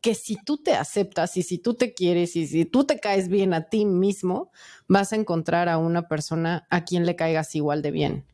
que 0.00 0.14
si 0.14 0.36
tú 0.36 0.58
te 0.58 0.74
aceptas 0.74 1.36
y 1.36 1.42
si 1.42 1.58
tú 1.58 1.74
te 1.74 1.94
quieres 1.94 2.36
y 2.36 2.46
si 2.46 2.64
tú 2.64 2.84
te 2.84 3.00
caes 3.00 3.28
bien 3.28 3.52
a 3.52 3.68
ti 3.68 3.84
mismo, 3.84 4.50
vas 4.86 5.12
a 5.12 5.16
encontrar 5.16 5.68
a 5.68 5.78
una 5.78 6.08
persona 6.08 6.66
a 6.70 6.84
quien 6.84 7.04
le 7.04 7.16
caigas 7.16 7.54
igual 7.54 7.82
de 7.82 7.90
bien. 7.90 8.24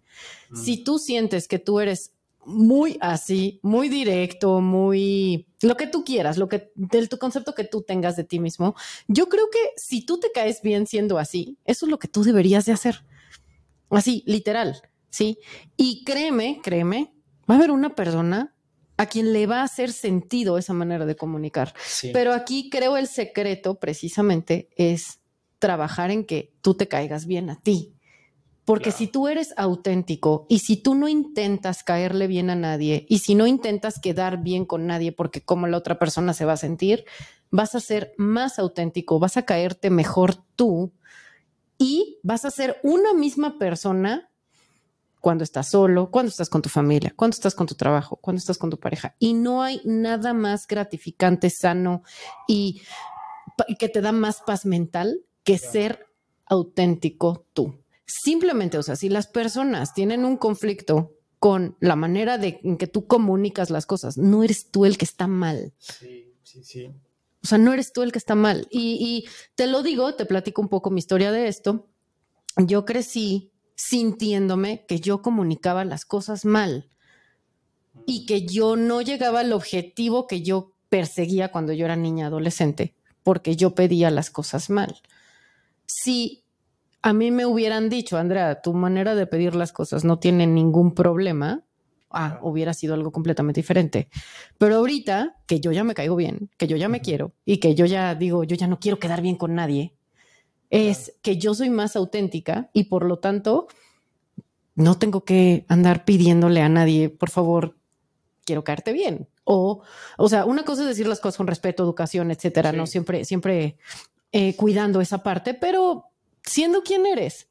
Mm. 0.51 0.57
Si 0.57 0.85
tú 0.85 0.99
sientes 0.99 1.49
que 1.49 1.59
tú 1.59 1.81
eres 1.81 2.13
muy 2.47 2.99
así, 3.01 3.61
muy 3.63 3.89
directo, 3.89 4.61
muy 4.61 5.47
lo 5.63 5.77
que 5.77 5.87
tú 5.87 6.05
quieras, 6.05 6.37
lo 6.37 6.49
que 6.49 6.73
del 6.75 7.09
tu 7.09 7.19
concepto 7.19 7.55
que 7.55 7.65
tú 7.65 7.83
tengas 7.83 8.17
de 8.17 8.25
ti 8.25 8.39
mismo. 8.39 8.75
Yo 9.09 9.29
creo 9.29 9.49
que 9.51 9.71
si 9.77 10.05
tú 10.05 10.21
te 10.21 10.31
caes 10.33 10.61
bien 10.63 10.87
siendo 10.87 11.19
así, 11.19 11.59
eso 11.65 11.87
es 11.87 11.91
lo 11.91 11.99
que 11.99 12.09
tú 12.09 12.23
deberías 12.23 12.67
de 12.67 12.73
hacer. 12.73 13.05
Así, 13.91 14.23
literal, 14.27 14.83
¿sí? 15.11 15.39
Y 15.77 16.05
créeme, 16.05 16.61
créeme, 16.63 17.15
va 17.49 17.55
a 17.55 17.59
haber 17.59 17.71
una 17.71 17.95
persona 17.95 18.54
a 18.97 19.07
quien 19.07 19.33
le 19.33 19.47
va 19.47 19.61
a 19.61 19.65
hacer 19.65 19.93
sentido 19.93 20.59
esa 20.59 20.73
manera 20.73 21.07
de 21.07 21.17
comunicar. 21.17 21.75
Pero 22.13 22.33
aquí 22.33 22.71
creo 22.71 22.97
el 22.97 23.09
secreto 23.09 23.77
precisamente 23.77 24.69
es 24.77 25.21
trabajar 25.59 26.11
en 26.11 26.25
que 26.25 26.53
tú 26.61 26.75
te 26.75 26.89
caigas 26.89 27.27
bien 27.27 27.51
a 27.51 27.61
ti. 27.61 27.95
Porque 28.65 28.93
si 28.93 29.09
tú 29.09 29.29
eres 29.29 29.53
auténtico 29.59 30.47
y 30.49 30.61
si 30.61 30.77
tú 30.77 30.95
no 30.95 31.07
intentas 31.07 31.83
caerle 31.83 32.27
bien 32.27 32.49
a 32.49 32.55
nadie 32.55 33.05
y 33.11 33.19
si 33.19 33.35
no 33.35 33.47
intentas 33.47 34.01
quedar 34.01 34.43
bien 34.43 34.65
con 34.65 34.87
nadie 34.87 35.13
porque 35.13 35.43
como 35.43 35.67
la 35.67 35.77
otra 35.77 35.99
persona 35.99 36.33
se 36.33 36.47
va 36.47 36.55
a 36.55 36.57
sentir, 36.57 37.05
vas 37.51 37.75
a 37.75 37.81
ser 37.81 38.15
más 38.17 38.59
auténtico, 38.59 39.19
vas 39.19 39.37
a 39.37 39.45
caerte 39.45 39.91
mejor 39.91 40.37
tú 40.57 40.93
y 41.77 42.19
vas 42.23 42.47
a 42.47 42.51
ser 42.51 42.81
una 42.83 43.13
misma 43.13 43.59
persona 43.59 44.31
cuando 45.25 45.43
estás 45.43 45.71
solo, 45.71 46.11
cuando 46.11 46.29
estás 46.29 46.51
con 46.51 46.61
tu 46.61 46.69
familia, 46.69 47.15
cuando 47.17 47.35
estás 47.35 47.55
con 47.55 47.67
tu 47.67 47.75
trabajo, 47.75 48.17
cuando 48.17 48.41
estás 48.41 48.59
con 48.59 48.69
tu 48.69 48.79
pareja. 48.79 49.17
Y 49.19 49.33
no 49.33 49.63
hay 49.63 49.81
nada 49.87 50.35
más 50.35 50.67
gratificante, 50.67 51.49
sano 51.49 52.03
y, 52.47 52.83
que 53.79 53.89
te 53.89 54.03
da 54.03 54.13
más 54.13 54.43
paz 54.43 54.67
mental 54.67 55.25
que 55.43 55.57
ser 55.57 56.09
auténtico 56.45 57.47
tú. 57.55 57.75
Simplemente, 58.05 58.77
o 58.77 58.83
sea, 58.83 58.97
si 58.97 59.09
las 59.09 59.27
personas 59.27 59.95
tienen 59.95 60.27
un 60.27 60.37
conflicto 60.37 61.15
con 61.39 61.75
la 61.81 61.97
manera 61.97 62.37
de 62.37 62.61
en 62.63 62.77
que 62.77 62.87
tú 62.87 63.07
comunicas 63.07 63.71
las 63.71 63.87
cosas, 63.87 64.19
no 64.19 64.45
eres 64.45 64.71
tú 64.71 64.85
el 64.85 64.99
que 64.99 65.07
está 65.07 65.27
mal. 65.27 65.73
Sí, 65.79 66.35
sí, 66.43 66.63
sí. 66.63 66.85
O 67.43 67.47
sea, 67.47 67.57
no 67.57 67.73
eres 67.73 67.95
tú 67.95 68.03
el 68.03 68.13
que 68.13 68.19
está 68.19 68.35
mal. 68.35 68.69
Y, 68.71 68.99
y 69.01 69.25
te 69.55 69.69
lo 69.69 69.83
digo, 69.83 70.17
te 70.17 70.27
platico 70.27 70.61
un 70.61 70.69
poco 70.69 70.91
mi 70.91 70.99
historia 70.99 71.33
de 71.33 71.49
esto. 71.49 71.89
Yo 72.59 72.85
crecí 72.85 73.54
sintiéndome 73.75 74.85
que 74.87 75.01
yo 75.01 75.23
comunicaba 75.23 75.85
las 75.85 76.05
cosas 76.05 76.45
mal 76.45 76.91
y 78.07 78.27
que 78.27 78.47
yo 78.47 78.77
no 78.77 79.03
llegaba 79.03 79.41
al 79.41 79.53
objetivo 79.53 80.27
que 80.27 80.43
yo 80.43 80.73
perseguía 80.89 81.51
cuando 81.51 81.73
yo 81.73 81.85
era 81.85 81.97
niña 81.97 82.27
adolescente, 82.27 82.95
porque 83.23 83.57
yo 83.57 83.75
pedía 83.75 84.11
las 84.11 84.31
cosas 84.31 84.71
mal. 84.71 85.01
Si 85.87 86.45
a 87.03 87.13
mí 87.13 87.31
me 87.31 87.47
hubieran 87.47 87.89
dicho, 87.89 88.17
Andrea, 88.17 88.63
tu 88.63 88.75
manera 88.75 89.15
de 89.15 89.27
pedir 89.27 89.55
las 89.55 89.73
cosas 89.73 90.05
no 90.05 90.19
tiene 90.19 90.47
ningún 90.47 90.95
problema, 90.95 91.65
ah, 92.11 92.39
hubiera 92.43 92.73
sido 92.75 92.95
algo 92.95 93.13
completamente 93.13 93.61
diferente. 93.61 94.09
Pero 94.57 94.77
ahorita, 94.77 95.37
que 95.47 95.61
yo 95.61 95.73
ya 95.73 95.85
me 95.85 95.95
caigo 95.95 96.17
bien, 96.17 96.51
que 96.57 96.67
yo 96.67 96.77
ya 96.77 96.89
me 96.89 97.01
quiero 97.01 97.33
y 97.45 97.59
que 97.59 97.75
yo 97.75 97.87
ya 97.87 98.15
digo, 98.15 98.45
yo 98.45 98.57
ya 98.57 98.69
no 98.69 98.79
quiero 98.79 98.99
quedar 98.99 99.21
bien 99.21 99.37
con 99.37 99.55
nadie, 99.55 99.95
es 100.75 101.15
que 101.23 101.37
yo 101.37 101.55
soy 101.55 101.71
más 101.71 101.95
auténtica 101.95 102.69
y 102.73 102.85
por 102.85 103.05
lo 103.05 103.21
tanto 103.21 103.69
no 104.75 104.99
tengo 104.99 105.25
que 105.25 105.65
andar 105.69 106.05
pidiéndole 106.05 106.63
a 106.63 106.69
nadie, 106.69 107.11
por 107.11 107.31
favor, 107.31 107.77
quiero 108.45 108.65
caerte 108.65 108.93
bien. 108.93 109.29
O, 109.45 109.83
o 110.19 110.29
sea, 110.29 110.45
una 110.45 110.65
cosa 110.65 110.83
es 110.83 110.89
decir 110.89 111.07
las 111.07 111.21
cosas 111.21 111.37
con 111.37 111.47
respeto, 111.47 111.85
educación, 111.85 112.33
etcétera, 112.33 112.73
no 112.73 112.89
siempre, 112.89 113.25
siempre 113.25 113.77
eh, 114.33 114.57
cuidando 114.57 115.01
esa 115.01 115.23
parte, 115.23 115.55
pero 115.55 116.07
siendo 116.43 116.83
quien 116.83 117.07
eres. 117.07 117.47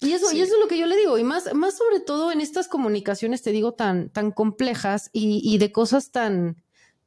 Y 0.00 0.12
eso, 0.12 0.32
y 0.32 0.40
eso 0.40 0.54
es 0.54 0.60
lo 0.60 0.68
que 0.68 0.78
yo 0.78 0.86
le 0.86 0.96
digo, 0.96 1.18
y 1.18 1.24
más, 1.24 1.52
más 1.54 1.76
sobre 1.76 2.00
todo 2.00 2.32
en 2.32 2.40
estas 2.40 2.68
comunicaciones, 2.68 3.42
te 3.42 3.52
digo, 3.52 3.72
tan, 3.72 4.08
tan 4.08 4.30
complejas 4.30 5.10
y, 5.12 5.58
de 5.58 5.72
cosas 5.72 6.10
tan, 6.10 6.62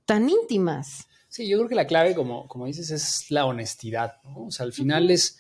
tan 0.05 0.29
íntimas. 0.29 1.07
Sí, 1.37 1.47
yo 1.47 1.59
creo 1.59 1.69
que 1.69 1.75
la 1.75 1.85
clave, 1.85 2.15
como, 2.15 2.47
como 2.47 2.65
dices, 2.65 2.89
es 2.89 3.29
la 3.29 3.45
honestidad, 3.45 4.15
O 4.23 4.49
sea, 4.49 4.65
al 4.65 4.73
final 4.73 5.11
es, 5.11 5.37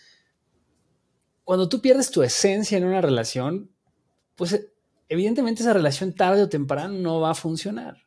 cuando 1.43 1.67
tú 1.69 1.81
pierdes 1.81 2.11
tu 2.11 2.21
esencia 2.21 2.77
en 2.77 2.83
una 2.83 3.01
relación, 3.01 3.71
pues 4.35 4.67
evidentemente 5.09 5.63
esa 5.63 5.73
relación 5.73 6.13
tarde 6.13 6.43
o 6.43 6.49
temprano 6.49 6.93
no 6.93 7.19
va 7.19 7.31
a 7.31 7.33
funcionar. 7.33 7.97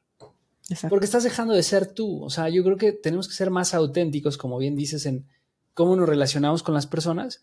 Porque 0.89 1.05
estás 1.05 1.25
dejando 1.25 1.53
de 1.53 1.65
ser 1.65 1.93
tú. 1.93 2.23
O 2.23 2.31
sea, 2.31 2.49
yo 2.49 2.63
creo 2.63 2.77
que 2.77 2.93
tenemos 2.93 3.27
que 3.27 3.35
ser 3.35 3.51
más 3.51 3.75
auténticos, 3.75 4.39
como 4.39 4.57
bien 4.59 4.77
dices, 4.77 5.05
en, 5.07 5.27
cómo 5.75 5.97
nos 5.97 6.09
relacionamos 6.09 6.63
con 6.63 6.77
las 6.77 6.87
personas. 6.87 7.43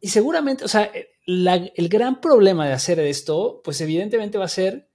Y 0.00 0.10
seguramente, 0.10 0.64
o 0.64 0.68
sea, 0.68 0.92
el 1.26 1.88
gran 1.88 2.20
problema 2.20 2.68
de 2.68 2.74
hacer 2.74 3.00
esto, 3.00 3.62
pues 3.64 3.80
evidentemente 3.80 4.38
va 4.38 4.44
a 4.44 4.48
ser 4.48 4.91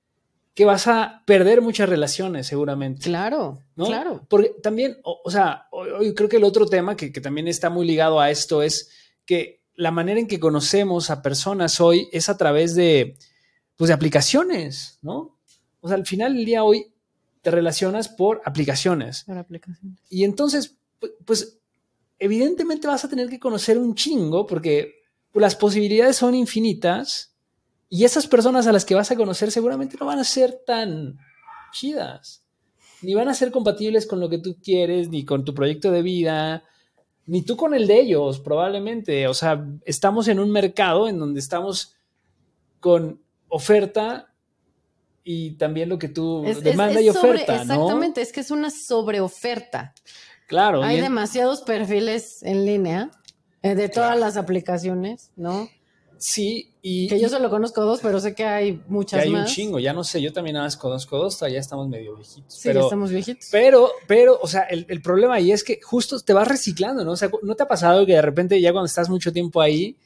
que 0.58 0.66
vas 0.66 0.88
a 0.88 1.22
perder 1.28 1.62
muchas 1.62 1.88
relaciones, 1.88 2.48
seguramente. 2.48 3.04
Claro, 3.04 3.62
claro. 3.76 4.26
Porque 4.28 4.56
también, 4.64 4.98
o, 5.04 5.30
sea, 5.30 5.68
hoy, 5.70 6.16
creo 6.16 6.28
que 6.28 6.38
el 6.38 6.44
otro 6.44 6.66
tema 6.66 6.98
que, 6.98 7.12
que, 7.12 7.22
también 7.22 7.48
está 7.48 7.70
muy 7.70 7.86
ligado 7.86 8.20
a 8.20 8.32
esto 8.32 8.64
es 8.64 8.90
que 9.24 9.62
la 9.76 9.92
manera 9.92 10.20
en 10.20 10.26
que 10.26 10.40
conocemos 10.40 11.12
a 11.12 11.22
personas 11.22 11.80
hoy 11.80 12.10
es 12.12 12.28
a 12.28 12.38
través 12.38 12.74
de, 12.74 13.20
pues, 13.76 13.90
de 13.90 13.94
aplicaciones, 13.94 14.98
¿no? 15.04 15.38
O 15.80 15.88
sea, 15.88 15.96
al 15.96 16.08
final 16.08 16.34
del 16.34 16.46
día 16.46 16.64
hoy 16.64 16.92
te 17.44 17.52
relacionas 17.52 18.10
por 18.10 18.42
aplicaciones. 18.44 19.26
Por 19.26 19.38
aplicaciones. 19.38 20.00
Y 20.10 20.24
entonces, 20.24 20.76
pues 21.24 21.60
evidentemente 22.18 22.88
vas 22.88 23.06
a 23.06 23.10
tener 23.10 23.30
que 23.30 23.40
conocer 23.40 23.78
un 23.78 23.94
chingo 23.94 24.48
porque 24.48 25.04
las 25.36 25.56
posibilidades 25.56 26.16
son 26.16 26.34
infinitas 26.34 27.37
y 27.90 28.04
esas 28.04 28.28
personas 28.28 28.68
a 28.68 28.72
las 28.72 28.86
que 28.86 28.96
vas 28.96 29.12
a 29.12 29.16
conocer 29.16 29.52
seguramente 29.52 29.98
no 30.00 30.06
van 30.06 30.20
a 30.20 30.24
ser 30.24 30.62
tan 30.66 31.18
chidas, 31.72 32.44
ni 33.02 33.14
van 33.14 33.30
a 33.30 33.34
ser 33.34 33.52
compatibles 33.52 34.06
con 34.08 34.20
lo 34.20 34.30
que 34.30 34.40
tú 34.40 34.58
quieres, 34.62 35.10
ni 35.10 35.24
con 35.26 35.46
tu 35.46 35.54
proyecto 35.54 35.92
de 35.92 36.02
vida, 36.02 36.64
ni 37.26 37.44
tú 37.44 37.56
con 37.56 37.74
el 37.74 37.88
de 37.88 38.00
ellos, 38.00 38.40
probablemente. 38.40 39.28
O 39.28 39.34
sea, 39.34 39.66
estamos 39.86 40.28
en 40.28 40.40
un 40.40 40.52
mercado 40.52 41.08
en 41.08 41.20
donde 41.20 41.40
estamos 41.40 41.96
con 42.80 43.22
oferta 43.48 44.34
y 45.24 45.52
también 45.52 45.90
lo 45.90 46.00
que 46.00 46.08
tú 46.08 46.44
demanda 46.64 47.02
y 47.02 47.10
oferta. 47.10 47.62
Exactamente, 47.62 48.22
es 48.22 48.32
que 48.32 48.40
es 48.40 48.52
una 48.52 48.70
sobreoferta. 48.70 49.94
Claro. 50.48 50.82
Hay 50.84 51.02
demasiados 51.02 51.62
perfiles 51.62 52.42
en 52.44 52.66
línea 52.66 53.12
eh, 53.62 53.76
de 53.76 53.90
todas 53.90 54.18
las 54.18 54.38
aplicaciones, 54.38 55.32
¿no? 55.36 55.70
Sí, 56.20 56.74
y. 56.82 57.08
Que 57.08 57.20
yo 57.20 57.30
solo 57.30 57.50
conozco 57.50 57.82
dos, 57.82 58.00
pero 58.02 58.20
sé 58.20 58.34
que 58.34 58.46
hay 58.46 58.82
muchas 58.88 59.24
hay 59.24 59.30
más. 59.30 59.50
un 59.50 59.56
chingo, 59.56 59.80
ya 59.80 59.94
no 59.94 60.04
sé, 60.04 60.22
yo 60.22 60.34
también 60.34 60.56
nada 60.56 60.66
más 60.66 60.78
conozco 60.78 61.18
dos, 61.18 61.40
ya 61.40 61.48
estamos 61.48 61.88
medio 61.88 62.16
viejitos. 62.16 62.54
Sí, 62.54 62.74
ya 62.74 62.80
estamos 62.80 63.10
viejitos. 63.10 63.50
Pero, 63.52 63.92
pero, 64.08 64.40
o 64.42 64.48
sea, 64.48 64.62
el, 64.64 64.86
el, 64.90 65.02
problema 65.02 65.36
ahí 65.36 65.52
es 65.52 65.64
que 65.64 65.80
justo 65.82 66.20
te 66.20 66.34
vas 66.34 66.48
reciclando, 66.48 67.04
¿no? 67.04 67.12
O 67.12 67.18
sea, 67.18 67.30
¿no 67.44 67.56
te 67.56 67.64
ha 67.64 67.68
pasado 67.68 68.06
que 68.06 68.14
de 68.14 68.22
repente 68.22 68.60
ya 68.60 68.72
cuando 68.72 68.88
estás 68.88 69.10
mucho 69.10 69.32
tiempo 69.32 69.62
ahí, 69.62 69.98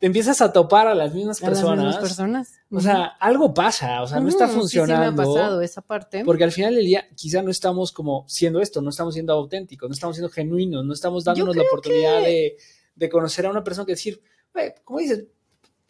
te 0.00 0.06
empiezas 0.06 0.40
a 0.40 0.50
topar 0.50 0.88
a 0.88 0.94
las 0.94 1.14
mismas 1.14 1.40
personas. 1.40 1.76
Las 1.76 1.84
mismas 1.84 2.02
personas. 2.02 2.54
O 2.70 2.80
sea, 2.80 3.04
algo 3.04 3.52
pasa, 3.52 4.02
o 4.02 4.06
sea, 4.06 4.18
no 4.18 4.30
está 4.30 4.48
funcionando. 4.48 5.04
Sí, 5.04 5.10
sí 5.10 5.14
me 5.14 5.22
ha 5.22 5.26
pasado 5.26 5.60
esa 5.60 5.82
parte. 5.82 6.24
Porque 6.24 6.42
al 6.42 6.52
final 6.52 6.74
del 6.74 6.86
día 6.86 7.06
quizá 7.14 7.42
no 7.42 7.50
estamos 7.50 7.92
como 7.92 8.24
siendo 8.26 8.62
esto, 8.62 8.80
no 8.80 8.88
estamos 8.88 9.12
siendo 9.12 9.34
auténticos, 9.34 9.90
no 9.90 9.92
estamos 9.92 10.16
siendo 10.16 10.30
genuinos, 10.30 10.86
no 10.86 10.94
estamos 10.94 11.22
dándonos 11.22 11.54
la 11.54 11.64
oportunidad 11.64 12.22
de, 12.22 12.56
de, 12.94 13.08
conocer 13.10 13.44
a 13.44 13.50
una 13.50 13.62
persona 13.62 13.84
que 13.84 13.92
decir, 13.92 14.22
como 14.84 15.00
dices, 15.00 15.26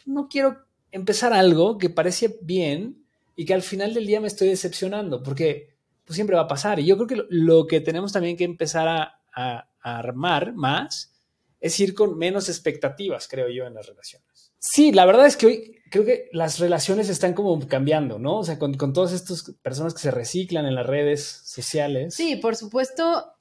no 0.06 0.28
quiero 0.28 0.58
empezar 0.92 1.32
algo 1.32 1.78
que 1.78 1.90
parece 1.90 2.38
bien 2.42 3.04
y 3.36 3.44
que 3.44 3.54
al 3.54 3.62
final 3.62 3.94
del 3.94 4.06
día 4.06 4.20
me 4.20 4.28
estoy 4.28 4.48
decepcionando, 4.48 5.22
porque 5.22 5.70
pues 6.04 6.14
siempre 6.14 6.36
va 6.36 6.42
a 6.42 6.48
pasar. 6.48 6.80
Y 6.80 6.86
yo 6.86 6.96
creo 6.96 7.06
que 7.06 7.26
lo, 7.28 7.66
que 7.66 7.80
tenemos 7.80 8.12
también 8.12 8.36
que 8.36 8.44
empezar 8.44 8.88
a, 8.88 9.20
a 9.32 9.68
armar 9.82 10.54
más 10.54 11.14
es 11.60 11.78
ir 11.78 11.94
con 11.94 12.18
menos 12.18 12.48
expectativas, 12.48 13.28
creo 13.28 13.48
yo, 13.48 13.66
en 13.66 13.74
las 13.74 13.86
relaciones. 13.86 14.52
Sí, 14.58 14.92
la 14.92 15.06
verdad 15.06 15.26
es 15.26 15.36
que 15.36 15.46
hoy 15.46 15.76
creo 15.90 16.04
que 16.04 16.28
las 16.32 16.58
relaciones 16.58 17.08
están 17.08 17.32
como 17.34 17.58
cambiando, 17.66 18.18
¿no? 18.18 18.38
O 18.38 18.44
sea, 18.44 18.58
con, 18.58 18.74
con 18.74 18.92
todas 18.92 19.12
estas 19.12 19.54
personas 19.62 19.94
que 19.94 20.00
se 20.00 20.10
reciclan 20.10 20.66
en 20.66 20.74
las 20.74 20.86
redes 20.86 21.24
sociales. 21.44 22.14
Sí, 22.14 22.36
por 22.36 22.56
supuesto. 22.56 23.32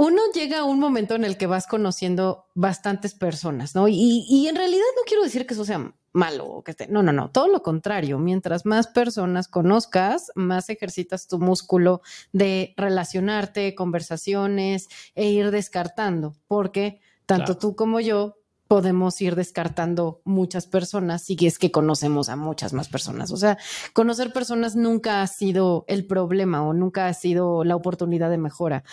Uno 0.00 0.22
llega 0.32 0.60
a 0.60 0.64
un 0.64 0.78
momento 0.78 1.14
en 1.14 1.24
el 1.24 1.36
que 1.36 1.46
vas 1.46 1.66
conociendo 1.66 2.46
bastantes 2.54 3.12
personas, 3.12 3.74
¿no? 3.74 3.86
Y, 3.86 4.24
y 4.30 4.48
en 4.48 4.56
realidad 4.56 4.86
no 4.96 5.02
quiero 5.06 5.22
decir 5.22 5.46
que 5.46 5.52
eso 5.52 5.66
sea 5.66 5.92
malo 6.14 6.46
o 6.46 6.64
que 6.64 6.70
esté. 6.70 6.88
No, 6.88 7.02
no, 7.02 7.12
no, 7.12 7.30
todo 7.30 7.48
lo 7.48 7.62
contrario. 7.62 8.18
Mientras 8.18 8.64
más 8.64 8.86
personas 8.86 9.46
conozcas, 9.46 10.32
más 10.34 10.70
ejercitas 10.70 11.28
tu 11.28 11.38
músculo 11.38 12.00
de 12.32 12.72
relacionarte, 12.78 13.74
conversaciones 13.74 14.88
e 15.14 15.28
ir 15.28 15.50
descartando, 15.50 16.34
porque 16.48 17.02
tanto 17.26 17.58
tú 17.58 17.76
como 17.76 18.00
yo 18.00 18.39
podemos 18.70 19.20
ir 19.20 19.34
descartando 19.34 20.22
muchas 20.24 20.68
personas 20.68 21.24
si 21.24 21.36
es 21.44 21.58
que 21.58 21.72
conocemos 21.72 22.28
a 22.28 22.36
muchas 22.36 22.72
más 22.72 22.88
personas. 22.88 23.32
O 23.32 23.36
sea, 23.36 23.58
conocer 23.94 24.32
personas 24.32 24.76
nunca 24.76 25.22
ha 25.22 25.26
sido 25.26 25.84
el 25.88 26.06
problema 26.06 26.62
o 26.62 26.72
nunca 26.72 27.08
ha 27.08 27.14
sido 27.14 27.64
la 27.64 27.74
oportunidad 27.74 28.30
de 28.30 28.38
mejora. 28.38 28.84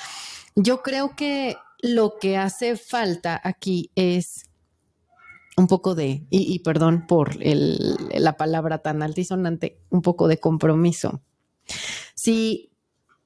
Yo 0.56 0.82
creo 0.82 1.16
que 1.16 1.58
lo 1.80 2.18
que 2.20 2.38
hace 2.38 2.76
falta 2.76 3.40
aquí 3.44 3.92
es 3.94 4.46
un 5.58 5.68
poco 5.68 5.94
de, 5.94 6.26
y, 6.32 6.58
perdón 6.60 7.06
por 7.06 7.36
la 7.36 8.36
palabra 8.36 8.80
tan 8.80 9.04
altisonante, 9.04 9.80
un 9.92 10.02
poco 10.02 10.28
de 10.28 10.40
compromiso. 10.40 11.22
Si 12.16 12.72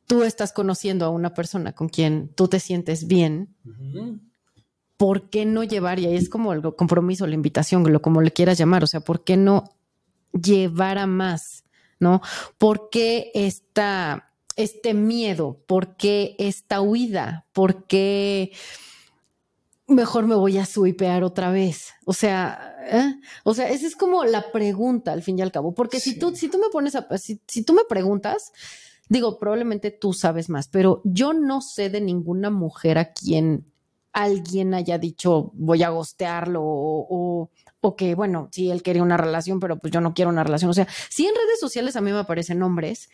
tú 0.05 0.23
estás 0.23 0.51
conociendo 0.51 1.05
a 1.05 1.09
una 1.11 1.33
persona 1.33 1.71
con 1.71 1.87
quien 1.87 2.27
tú 2.35 2.49
te 2.49 2.59
sientes 2.59 3.07
bien, 3.07 3.55
¿por 5.01 5.31
qué 5.31 5.47
no 5.47 5.63
llevar, 5.63 5.97
y 5.97 6.05
ahí 6.05 6.15
es 6.15 6.29
como 6.29 6.53
el 6.53 6.61
compromiso, 6.75 7.25
la 7.25 7.33
invitación, 7.33 7.91
lo 7.91 8.03
como 8.03 8.21
le 8.21 8.29
quieras 8.29 8.59
llamar, 8.59 8.83
o 8.83 8.87
sea, 8.87 8.99
¿por 8.99 9.23
qué 9.23 9.35
no 9.35 9.63
llevar 10.31 10.99
a 10.99 11.07
más? 11.07 11.63
¿No? 11.99 12.21
¿Por 12.59 12.91
qué 12.91 13.31
esta, 13.33 14.31
este 14.55 14.93
miedo? 14.93 15.57
¿Por 15.65 15.97
qué 15.97 16.35
esta 16.37 16.81
huida? 16.81 17.47
¿Por 17.51 17.87
qué 17.87 18.51
mejor 19.87 20.27
me 20.27 20.35
voy 20.35 20.59
a 20.59 20.67
suipear 20.67 21.23
otra 21.23 21.49
vez. 21.49 21.93
O 22.05 22.13
sea, 22.13 22.75
¿eh? 22.87 23.15
o 23.43 23.55
sea, 23.55 23.71
esa 23.71 23.87
es 23.87 23.95
como 23.95 24.23
la 24.23 24.51
pregunta 24.51 25.13
al 25.13 25.23
fin 25.23 25.39
y 25.39 25.41
al 25.41 25.51
cabo, 25.51 25.73
porque 25.73 25.99
si 25.99 26.19
tú, 26.19 26.35
si 26.35 26.47
tú 26.47 26.59
me 26.59 26.69
pones 26.71 26.95
a, 26.95 27.07
si, 27.17 27.39
tú 27.63 27.73
me 27.73 27.85
preguntas, 27.89 28.51
digo, 29.09 29.39
probablemente 29.39 29.89
tú 29.89 30.13
sabes 30.13 30.47
más, 30.47 30.67
pero 30.67 31.01
yo 31.05 31.33
no 31.33 31.59
sé 31.61 31.89
de 31.89 32.01
ninguna 32.01 32.51
mujer 32.51 32.99
a 32.99 33.13
quien 33.13 33.65
alguien 34.13 34.73
haya 34.73 34.97
dicho 34.97 35.51
voy 35.53 35.83
a 35.83 35.89
gostearlo 35.89 36.61
o, 36.63 37.49
o, 37.81 37.95
que, 37.95 38.15
bueno, 38.15 38.49
sí, 38.51 38.69
él 38.69 38.83
quería 38.83 39.03
una 39.03 39.17
relación, 39.17 39.59
pero 39.59 39.79
pues 39.79 39.91
yo 39.91 40.01
no 40.01 40.13
quiero 40.13 40.29
una 40.29 40.43
relación. 40.43 40.69
O 40.69 40.73
sea, 40.73 40.87
sí 41.09 41.25
en 41.25 41.35
redes 41.35 41.59
sociales 41.59 41.95
a 41.95 42.01
mí 42.01 42.11
me 42.11 42.19
aparecen 42.19 42.61
hombres 42.61 43.09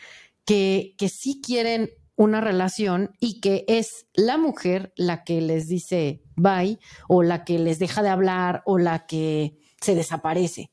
que, 0.46 0.96
que 0.98 1.10
sí 1.10 1.42
quieren 1.42 1.90
una 2.18 2.42
relación 2.42 3.16
y 3.20 3.40
que 3.40 3.64
es 3.68 4.08
la 4.14 4.38
mujer 4.38 4.92
la 4.96 5.24
que 5.24 5.40
les 5.40 5.68
dice 5.68 6.24
bye 6.36 6.80
o 7.08 7.24
la 7.24 7.46
que 7.46 7.60
les 7.60 7.80
deja 7.80 8.02
de 8.02 8.10
hablar 8.10 8.64
o 8.66 8.78
la 8.78 9.06
que 9.06 9.58
se 9.80 9.96
desaparece. 9.96 10.72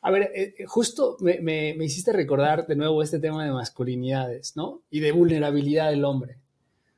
A 0.00 0.10
ver, 0.10 0.30
eh, 0.34 0.54
eh, 0.58 0.64
justo 0.66 1.16
me, 1.20 1.74
hiciste 1.84 2.12
recordar 2.12 2.66
de 2.66 2.76
nuevo 2.76 3.02
este 3.02 3.18
tema 3.18 3.44
de 3.44 3.50
masculinidades, 3.50 4.56
¿no? 4.56 4.82
Y 4.90 5.00
de 5.00 5.12
vulnerabilidad 5.12 5.90
del 5.90 6.04
hombre. 6.04 6.38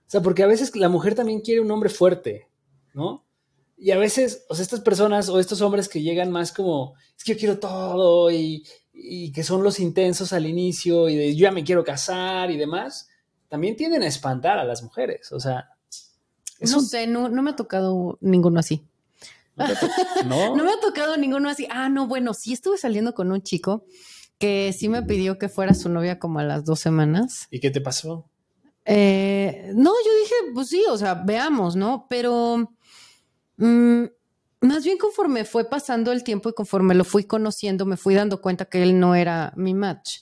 O 0.06 0.10
sea, 0.10 0.20
porque 0.22 0.42
a 0.42 0.46
veces 0.46 0.74
la 0.76 0.88
mujer 0.88 1.14
también 1.14 1.40
quiere 1.40 1.60
un 1.60 1.70
hombre 1.70 1.88
fuerte, 1.88 2.48
¿no? 2.94 3.24
Y 3.76 3.92
a 3.92 3.98
veces, 3.98 4.44
o 4.48 4.54
sea, 4.54 4.62
estas 4.62 4.80
personas 4.80 5.28
o 5.28 5.40
estos 5.40 5.62
hombres 5.62 5.88
que 5.88 6.02
llegan 6.02 6.30
más 6.30 6.52
como, 6.52 6.94
es 7.16 7.24
que 7.24 7.32
yo 7.32 7.38
quiero 7.38 7.58
todo 7.58 8.30
y, 8.30 8.64
y 8.92 9.32
que 9.32 9.42
son 9.42 9.62
los 9.62 9.80
intensos 9.80 10.32
al 10.32 10.46
inicio 10.46 11.08
y 11.08 11.16
de 11.16 11.34
yo 11.34 11.44
ya 11.44 11.50
me 11.50 11.64
quiero 11.64 11.84
casar 11.84 12.50
y 12.50 12.58
demás, 12.58 13.08
también 13.48 13.76
tienden 13.76 14.02
a 14.02 14.06
espantar 14.06 14.58
a 14.58 14.64
las 14.64 14.82
mujeres. 14.82 15.32
O 15.32 15.40
sea. 15.40 15.70
No 16.60 16.80
sé, 16.80 17.06
no, 17.06 17.28
me 17.30 17.50
ha 17.50 17.56
tocado 17.56 18.18
ninguno 18.20 18.60
así. 18.60 18.86
¿No? 20.26 20.56
¿No? 20.56 20.64
me 20.64 20.70
ha 20.70 20.80
tocado 20.80 21.16
ninguno 21.16 21.48
así. 21.48 21.66
Ah, 21.70 21.88
no, 21.88 22.06
bueno, 22.06 22.32
sí 22.32 22.52
estuve 22.52 22.78
saliendo 22.78 23.14
con 23.14 23.32
un 23.32 23.42
chico 23.42 23.84
que 24.38 24.72
sí 24.72 24.88
me 24.88 25.02
pidió 25.02 25.38
que 25.38 25.48
fuera 25.48 25.74
su 25.74 25.88
novia 25.88 26.18
como 26.18 26.38
a 26.38 26.44
las 26.44 26.64
dos 26.64 26.80
semanas. 26.80 27.46
¿Y 27.50 27.60
qué 27.60 27.70
te 27.70 27.80
pasó? 27.80 28.30
Eh, 28.86 29.70
no, 29.74 29.90
yo 29.90 30.14
dije, 30.22 30.34
pues 30.54 30.68
sí, 30.68 30.84
o 30.88 30.96
sea, 30.96 31.14
veamos, 31.14 31.76
¿no? 31.76 32.06
Pero 32.08 32.72
mm, 33.60 34.04
más 34.62 34.84
bien 34.84 34.98
conforme 34.98 35.44
fue 35.44 35.68
pasando 35.68 36.12
el 36.12 36.22
tiempo 36.22 36.50
y 36.50 36.52
conforme 36.52 36.94
lo 36.94 37.04
fui 37.04 37.24
conociendo, 37.24 37.86
me 37.86 37.96
fui 37.96 38.14
dando 38.14 38.42
cuenta 38.42 38.66
que 38.66 38.82
él 38.82 39.00
no 39.00 39.14
era 39.14 39.52
mi 39.56 39.72
match. 39.72 40.18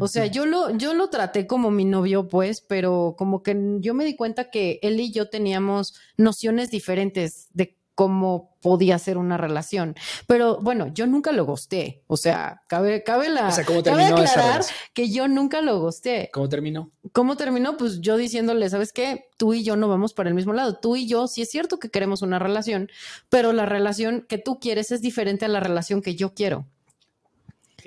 O 0.00 0.08
sea, 0.08 0.26
yo 0.26 0.44
lo, 0.44 0.76
yo 0.76 0.92
lo 0.92 1.08
traté 1.08 1.46
como 1.46 1.70
mi 1.70 1.84
novio, 1.84 2.28
pues, 2.28 2.60
pero 2.60 3.14
como 3.16 3.42
que 3.42 3.56
yo 3.80 3.94
me 3.94 4.04
di 4.04 4.14
cuenta 4.14 4.50
que 4.50 4.78
él 4.82 5.00
y 5.00 5.10
yo 5.10 5.30
teníamos 5.30 5.94
nociones 6.16 6.70
diferentes 6.70 7.48
de 7.54 7.78
cómo 7.94 8.47
podía 8.60 8.98
ser 8.98 9.18
una 9.18 9.36
relación. 9.36 9.94
Pero 10.26 10.60
bueno, 10.60 10.88
yo 10.92 11.06
nunca 11.06 11.32
lo 11.32 11.44
gosté. 11.44 12.02
O 12.06 12.16
sea, 12.16 12.62
cabe, 12.66 13.02
cabe 13.04 13.28
la. 13.28 13.54
¿cómo 13.66 13.82
terminó 13.82 14.16
aclarar 14.16 14.64
que 14.92 15.10
yo 15.10 15.28
nunca 15.28 15.62
lo 15.62 15.80
gosté. 15.80 16.30
¿Cómo 16.32 16.48
terminó? 16.48 16.90
¿Cómo 17.12 17.36
terminó? 17.36 17.76
Pues 17.76 18.00
yo 18.00 18.16
diciéndole, 18.16 18.68
¿sabes 18.70 18.92
qué? 18.92 19.26
Tú 19.36 19.54
y 19.54 19.62
yo 19.62 19.76
no 19.76 19.88
vamos 19.88 20.14
para 20.14 20.28
el 20.28 20.34
mismo 20.34 20.52
lado. 20.52 20.78
Tú 20.78 20.96
y 20.96 21.06
yo, 21.06 21.28
sí 21.28 21.42
es 21.42 21.50
cierto 21.50 21.78
que 21.78 21.90
queremos 21.90 22.22
una 22.22 22.38
relación, 22.38 22.90
pero 23.28 23.52
la 23.52 23.66
relación 23.66 24.24
que 24.28 24.38
tú 24.38 24.58
quieres 24.58 24.90
es 24.90 25.00
diferente 25.00 25.44
a 25.44 25.48
la 25.48 25.60
relación 25.60 26.02
que 26.02 26.14
yo 26.14 26.34
quiero. 26.34 26.66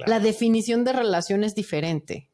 La 0.07 0.19
definición 0.19 0.83
de 0.83 0.93
relación 0.93 1.43
es 1.43 1.53
diferente. 1.53 2.27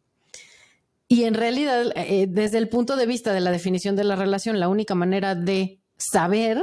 Y 1.09 1.23
en 1.23 1.33
realidad, 1.33 1.91
eh, 1.95 2.27
desde 2.29 2.57
el 2.57 2.69
punto 2.69 2.95
de 2.95 3.05
vista 3.05 3.33
de 3.33 3.39
la 3.39 3.51
definición 3.51 3.95
de 3.95 4.03
la 4.03 4.15
relación, 4.15 4.59
la 4.59 4.67
única 4.67 4.93
manera 4.93 5.35
de 5.35 5.79
saber 5.97 6.61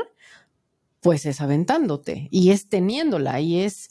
pues 1.04 1.26
es 1.26 1.42
aventándote 1.42 2.28
y 2.30 2.50
es 2.50 2.70
teniéndola 2.70 3.38
y 3.38 3.60
es 3.60 3.90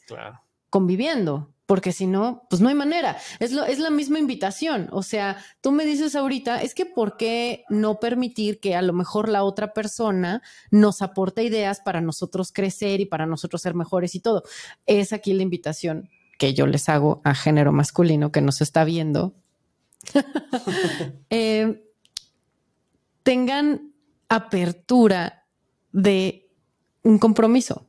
conviviendo, 0.72 1.54
porque 1.68 1.92
si 1.92 2.08
no, 2.08 2.48
pues 2.50 2.60
no 2.60 2.70
hay 2.70 2.74
manera. 2.74 3.18
Es, 3.38 3.52
lo, 3.52 3.66
es 3.66 3.78
la 3.78 3.92
misma 3.92 4.18
invitación. 4.18 4.90
O 4.92 5.04
sea, 5.04 5.38
tú 5.62 5.72
me 5.72 5.86
dices 5.86 6.16
ahorita, 6.16 6.64
es 6.64 6.74
que 6.74 6.88
¿por 6.88 7.16
qué 7.16 7.66
no 7.70 8.00
permitir 8.00 8.60
que 8.60 8.76
a 8.76 8.82
lo 8.82 8.94
mejor 8.94 9.30
la 9.30 9.44
otra 9.44 9.74
persona 9.74 10.42
nos 10.72 11.04
aporte 11.04 11.44
ideas 11.44 11.82
para 11.82 12.02
nosotros 12.02 12.52
crecer 12.52 13.00
y 13.00 13.06
para 13.06 13.28
nosotros 13.28 13.62
ser 13.62 13.76
mejores 13.76 14.16
y 14.16 14.20
todo? 14.20 14.42
Es 14.88 15.14
aquí 15.14 15.34
la 15.34 15.44
invitación 15.44 16.10
que 16.40 16.56
yo 16.56 16.66
les 16.66 16.90
hago 16.90 17.22
a 17.24 17.36
género 17.36 17.72
masculino 17.72 18.32
que 18.32 18.42
nos 18.42 18.60
está 18.60 18.84
viendo. 18.86 19.36
Eh, 21.30 21.84
tengan 23.22 23.94
apertura 24.30 25.46
de 25.92 26.43
un 27.04 27.20
compromiso, 27.20 27.88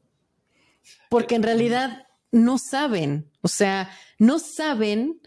porque 1.09 1.35
en 1.35 1.43
realidad 1.43 2.07
no 2.31 2.59
saben, 2.59 3.31
o 3.43 3.49
sea, 3.49 3.91
no 4.19 4.39
saben 4.39 5.21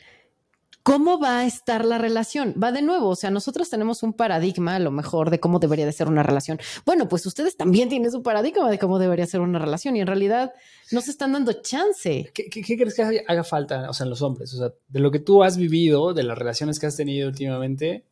cómo 0.88 1.20
va 1.20 1.40
a 1.40 1.46
estar 1.46 1.84
la 1.84 1.98
relación. 1.98 2.56
Va 2.62 2.72
de 2.72 2.82
nuevo, 2.82 3.10
o 3.10 3.16
sea, 3.18 3.30
nosotros 3.30 3.70
tenemos 3.70 4.04
un 4.04 4.14
paradigma 4.14 4.76
a 4.76 4.80
lo 4.80 4.90
mejor 4.90 5.30
de 5.30 5.42
cómo 5.42 5.60
debería 5.60 5.86
de 5.86 5.92
ser 5.92 6.08
una 6.08 6.24
relación. 6.24 6.60
Bueno, 6.86 7.10
pues 7.10 7.26
ustedes 7.26 7.58
también 7.58 7.90
tienen 7.90 8.10
su 8.10 8.24
paradigma 8.24 8.70
de 8.70 8.80
cómo 8.80 8.98
debería 8.98 9.26
ser 9.26 9.42
una 9.42 9.60
relación 9.60 9.98
y 9.98 10.00
en 10.00 10.08
realidad 10.08 10.54
no 10.92 11.02
se 11.02 11.12
están 11.12 11.34
dando 11.34 11.52
chance. 11.62 12.32
¿Qué, 12.34 12.50
crees 12.50 12.96
que 12.96 13.26
haga 13.28 13.44
falta, 13.44 13.90
o 13.90 13.94
sea, 13.94 14.06
en 14.06 14.12
los 14.12 14.22
hombres? 14.22 14.54
O 14.54 14.58
sea, 14.60 14.74
de 14.88 15.00
lo 15.02 15.12
que 15.12 15.20
tú 15.20 15.44
has 15.44 15.58
vivido, 15.58 16.14
de 16.14 16.24
las 16.24 16.38
relaciones 16.38 16.80
que 16.80 16.86
has 16.86 16.96
tenido 16.96 17.28
últimamente, 17.28 18.06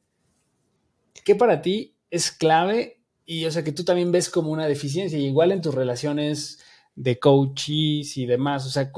¿qué 1.24 1.34
para 1.34 1.62
ti 1.62 1.96
es 2.10 2.30
clave 2.30 2.95
y 3.26 3.46
o 3.46 3.52
sea 3.52 3.64
que 3.64 3.72
tú 3.72 3.84
también 3.84 4.12
ves 4.12 4.30
como 4.30 4.52
una 4.52 4.68
deficiencia, 4.68 5.18
igual 5.18 5.52
en 5.52 5.62
tus 5.62 5.74
relaciones 5.74 6.60
de 6.96 7.20
coaches 7.20 8.18
y 8.18 8.26
demás, 8.26 8.66
o 8.66 8.70
sea, 8.70 8.92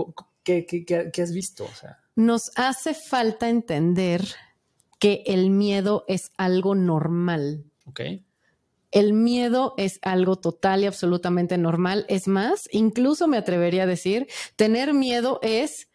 ¿qué, 0.44 0.66
qué, 0.66 1.22
has 1.22 1.32
visto? 1.32 1.66
O 1.66 1.76
sea. 1.76 2.00
Nos 2.16 2.52
hace 2.56 2.94
falta 2.94 3.50
entender 3.50 4.24
que 5.00 5.24
el 5.26 5.50
miedo 5.50 6.06
es 6.08 6.32
algo 6.38 6.76
normal. 6.76 7.66
Ok. 7.86 8.02
El 8.92 9.14
miedo 9.14 9.74
es 9.78 10.00
algo 10.02 10.38
total 10.38 10.84
y 10.84 10.86
absolutamente 10.86 11.58
normal. 11.58 12.06
Es 12.08 12.28
más, 12.28 12.70
incluso 12.72 13.28
me 13.28 13.38
atrevería 13.38 13.84
a 13.84 13.88
decir, 13.88 14.28
tener 14.56 14.94
miedo 14.94 15.40
es 15.42 15.90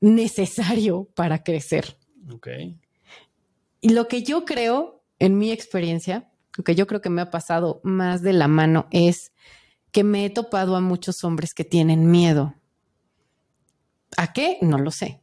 necesario 0.00 1.08
para 1.14 1.42
crecer. 1.42 1.98
Ok. 2.32 2.48
Y 3.80 3.90
lo 3.90 4.08
que 4.08 4.22
yo 4.22 4.44
creo, 4.44 5.02
en 5.18 5.38
mi 5.38 5.50
experiencia, 5.50 6.27
que 6.64 6.74
yo 6.74 6.86
creo 6.86 7.00
que 7.00 7.10
me 7.10 7.22
ha 7.22 7.30
pasado 7.30 7.80
más 7.84 8.22
de 8.22 8.32
la 8.32 8.48
mano 8.48 8.86
es 8.90 9.32
que 9.92 10.04
me 10.04 10.24
he 10.24 10.30
topado 10.30 10.76
a 10.76 10.80
muchos 10.80 11.24
hombres 11.24 11.54
que 11.54 11.64
tienen 11.64 12.10
miedo. 12.10 12.54
¿A 14.16 14.32
qué? 14.32 14.58
No 14.60 14.78
lo 14.78 14.90
sé, 14.90 15.20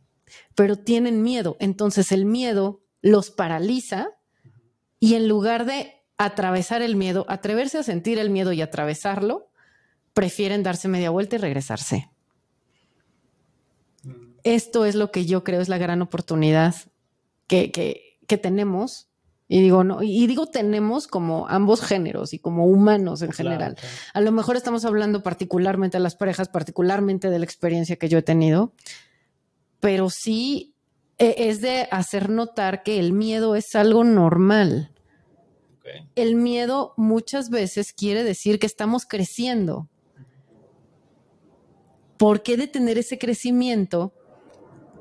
pero 0.56 0.78
tienen 0.78 1.22
miedo. 1.22 1.58
Entonces 1.60 2.12
el 2.12 2.26
miedo 2.26 2.84
los 3.02 3.32
paraliza 3.32 4.10
y 5.00 5.16
en 5.16 5.28
lugar 5.28 5.66
de 5.66 5.94
atravesar 6.18 6.82
el 6.82 6.96
miedo, 6.96 7.26
atreverse 7.28 7.78
a 7.78 7.84
sentir 7.84 8.20
el 8.20 8.30
miedo 8.30 8.54
y 8.54 8.62
atravesarlo, 8.62 9.52
prefieren 10.14 10.64
darse 10.64 10.88
media 10.88 11.10
vuelta 11.10 11.36
y 11.36 11.40
regresarse. 11.40 12.10
Mm. 14.04 14.38
Esto 14.44 14.86
es 14.86 14.96
lo 14.96 15.12
que 15.12 15.26
yo 15.26 15.44
creo 15.44 15.60
es 15.60 15.70
la 15.70 15.78
gran 15.78 16.02
oportunidad 16.02 16.76
que, 17.48 17.72
que 17.72 18.38
tenemos 18.38 19.10
y 19.48 19.62
digo, 19.62 19.84
no, 19.84 20.02
y 20.02 20.26
digo 20.26 20.48
tenemos 20.48 21.08
como 21.08 21.48
ambos 21.48 21.82
géneros 21.82 22.34
y 22.34 22.40
como 22.40 22.66
humanos 22.66 23.22
en 23.22 23.32
general. 23.32 23.78
A 24.14 24.22
lo 24.22 24.32
mejor 24.32 24.56
estamos 24.56 24.86
hablando 24.86 25.22
particularmente 25.22 25.98
de 25.98 26.04
las 26.04 26.16
parejas, 26.16 26.50
particularmente 26.50 27.30
de 27.30 27.38
la 27.38 27.46
experiencia 27.46 27.98
que 27.98 28.10
yo 28.10 28.18
he 28.18 28.24
tenido, 28.24 28.74
pero 29.80 30.10
sí 30.10 30.76
e, 31.20 31.36
es 31.50 31.62
de 31.62 31.88
hacer 31.92 32.30
notar 32.30 32.82
que 32.82 33.00
el 33.00 33.14
miedo 33.14 33.56
es 33.56 33.76
algo 33.76 34.04
normal. 34.04 34.92
El 36.16 36.36
miedo 36.36 36.96
muchas 36.98 37.52
veces 37.52 37.94
quiere 37.94 38.24
decir 38.24 38.58
que 38.58 38.66
estamos 38.66 39.06
creciendo. 39.06 39.88
¿Por 42.18 42.42
qué 42.42 42.58
detener 42.58 42.98
ese 42.98 43.20
crecimiento? 43.20 44.12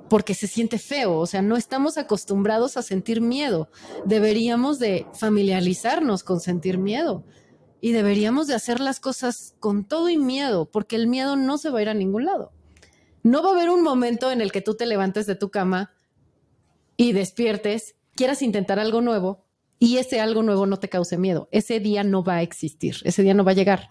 Porque 0.08 0.34
se 0.34 0.46
siente 0.46 0.78
feo, 0.78 1.16
o 1.16 1.26
sea, 1.26 1.42
no 1.42 1.56
estamos 1.56 1.96
acostumbrados 1.98 2.76
a 2.76 2.82
sentir 2.82 3.20
miedo. 3.20 3.68
Deberíamos 4.04 4.78
de 4.78 5.06
familiarizarnos 5.14 6.22
con 6.24 6.40
sentir 6.40 6.78
miedo. 6.78 7.24
y 7.80 7.92
deberíamos 7.92 8.46
de 8.46 8.54
hacer 8.54 8.80
las 8.80 8.98
cosas 8.98 9.56
con 9.60 9.84
todo 9.84 10.08
y 10.08 10.16
miedo, 10.16 10.70
porque 10.70 10.96
el 10.96 11.06
miedo 11.06 11.36
no 11.36 11.58
se 11.58 11.68
va 11.68 11.80
a 11.80 11.82
ir 11.82 11.90
a 11.90 11.94
ningún 11.94 12.24
lado. 12.24 12.50
No 13.22 13.42
va 13.42 13.50
a 13.50 13.52
haber 13.52 13.68
un 13.68 13.82
momento 13.82 14.30
en 14.30 14.40
el 14.40 14.52
que 14.52 14.62
tú 14.62 14.74
te 14.74 14.86
levantes 14.86 15.26
de 15.26 15.34
tu 15.34 15.50
cama 15.50 15.92
y 16.96 17.12
despiertes, 17.12 17.96
quieras 18.14 18.40
intentar 18.40 18.78
algo 18.78 19.02
nuevo 19.02 19.44
y 19.78 19.98
ese 19.98 20.20
algo 20.20 20.42
nuevo 20.42 20.66
no 20.66 20.78
te 20.78 20.88
cause 20.88 21.18
miedo. 21.18 21.48
Ese 21.50 21.80
día 21.80 22.04
no 22.04 22.22
va 22.22 22.36
a 22.36 22.42
existir, 22.42 22.96
ese 23.04 23.22
día 23.22 23.34
no 23.34 23.44
va 23.44 23.52
a 23.52 23.54
llegar. 23.54 23.88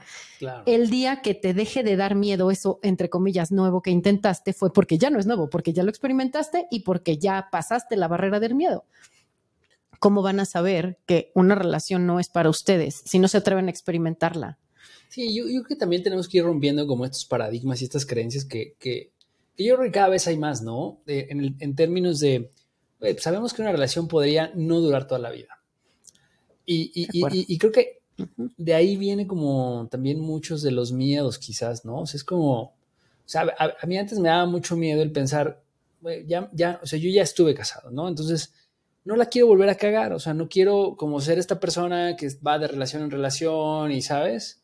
El 0.66 0.90
día 0.90 1.22
que 1.22 1.34
te 1.34 1.54
deje 1.54 1.84
de 1.84 1.96
dar 1.96 2.16
miedo 2.16 2.52
eso, 2.52 2.80
entre 2.84 3.10
comillas, 3.10 3.52
nuevo 3.52 3.82
que 3.82 3.92
intentaste 3.92 4.54
fue 4.54 4.74
porque 4.74 4.98
ya 4.98 5.10
no 5.10 5.20
es 5.20 5.26
nuevo, 5.26 5.50
porque 5.50 5.74
ya 5.74 5.84
lo 5.84 5.90
experimentaste 5.90 6.68
y 6.72 6.82
porque 6.82 7.18
ya 7.18 7.50
pasaste 7.52 7.96
la 7.96 8.08
barrera 8.08 8.40
del 8.40 8.56
miedo. 8.56 8.86
¿cómo 10.04 10.22
van 10.22 10.42
a 10.42 10.46
saber 10.46 11.00
que 11.06 11.32
una 11.34 11.56
relación 11.56 12.06
no 12.06 12.20
es 12.20 12.28
para 12.28 12.50
ustedes 12.50 13.04
si 13.06 13.20
no 13.20 13.30
se 13.30 13.38
atreven 13.38 13.68
a 13.68 13.70
experimentarla? 13.70 14.60
Sí, 15.08 15.34
yo, 15.34 15.46
creo 15.46 15.64
que 15.64 15.78
también 15.78 16.04
tenemos 16.04 16.28
que 16.28 16.40
ir 16.40 16.44
rompiendo 16.44 16.86
como 16.88 17.06
estos 17.06 17.24
paradigmas 17.24 17.82
y 17.82 17.86
estas 17.86 18.06
creencias 18.06 18.44
que, 18.44 18.76
yo 19.58 19.76
creo 19.76 19.86
que 19.86 19.92
cada 19.92 20.10
vez 20.10 20.28
hay 20.28 20.38
más, 20.38 20.62
¿no? 20.62 21.02
en, 21.08 21.76
términos 21.78 22.20
de, 22.20 22.52
sabemos 23.18 23.54
que 23.54 23.62
una 23.62 23.72
relación 23.72 24.10
podría 24.10 24.52
no 24.56 24.82
durar 24.82 25.08
toda 25.08 25.22
la 25.22 25.32
vida. 25.32 25.63
Y, 26.66 27.58
creo 27.58 27.72
que 27.72 28.02
de 28.58 28.74
ahí 28.74 28.96
viene 28.98 29.28
como 29.28 29.88
también 29.90 30.20
muchos 30.20 30.62
de 30.62 30.72
los 30.72 30.92
miedos 30.92 31.40
quizás, 31.40 31.84
¿no? 31.86 32.02
O 32.02 32.06
sea, 32.06 32.18
es 32.18 32.24
como, 32.24 32.62
o 32.62 32.74
sea, 33.26 33.48
a, 33.58 33.86
mí 33.86 33.98
antes 33.98 34.20
me 34.20 34.30
daba 34.30 34.46
mucho 34.46 34.76
miedo 34.76 35.02
el 35.02 35.12
pensar, 35.12 35.62
ya, 36.28 36.50
ya, 36.54 36.80
o 36.82 36.86
sea, 36.86 37.00
yo 37.00 37.10
ya 37.10 37.24
estuve 37.24 37.56
casado, 37.56 37.92
¿no? 37.92 38.08
Entonces, 38.08 38.54
no 39.06 39.16
la 39.16 39.26
quiero 39.26 39.48
volver 39.48 39.70
a 39.70 39.76
cagar, 39.76 40.14
o 40.14 40.20
sea, 40.20 40.34
no 40.34 40.48
quiero 40.48 40.96
como 40.98 41.20
ser 41.20 41.40
esta 41.40 41.60
persona 41.60 42.16
que 42.16 42.30
va 42.46 42.60
de 42.60 42.68
relación 42.68 43.04
en 43.04 43.12
relación 43.12 43.92
y, 43.92 44.02
¿sabes? 44.02 44.62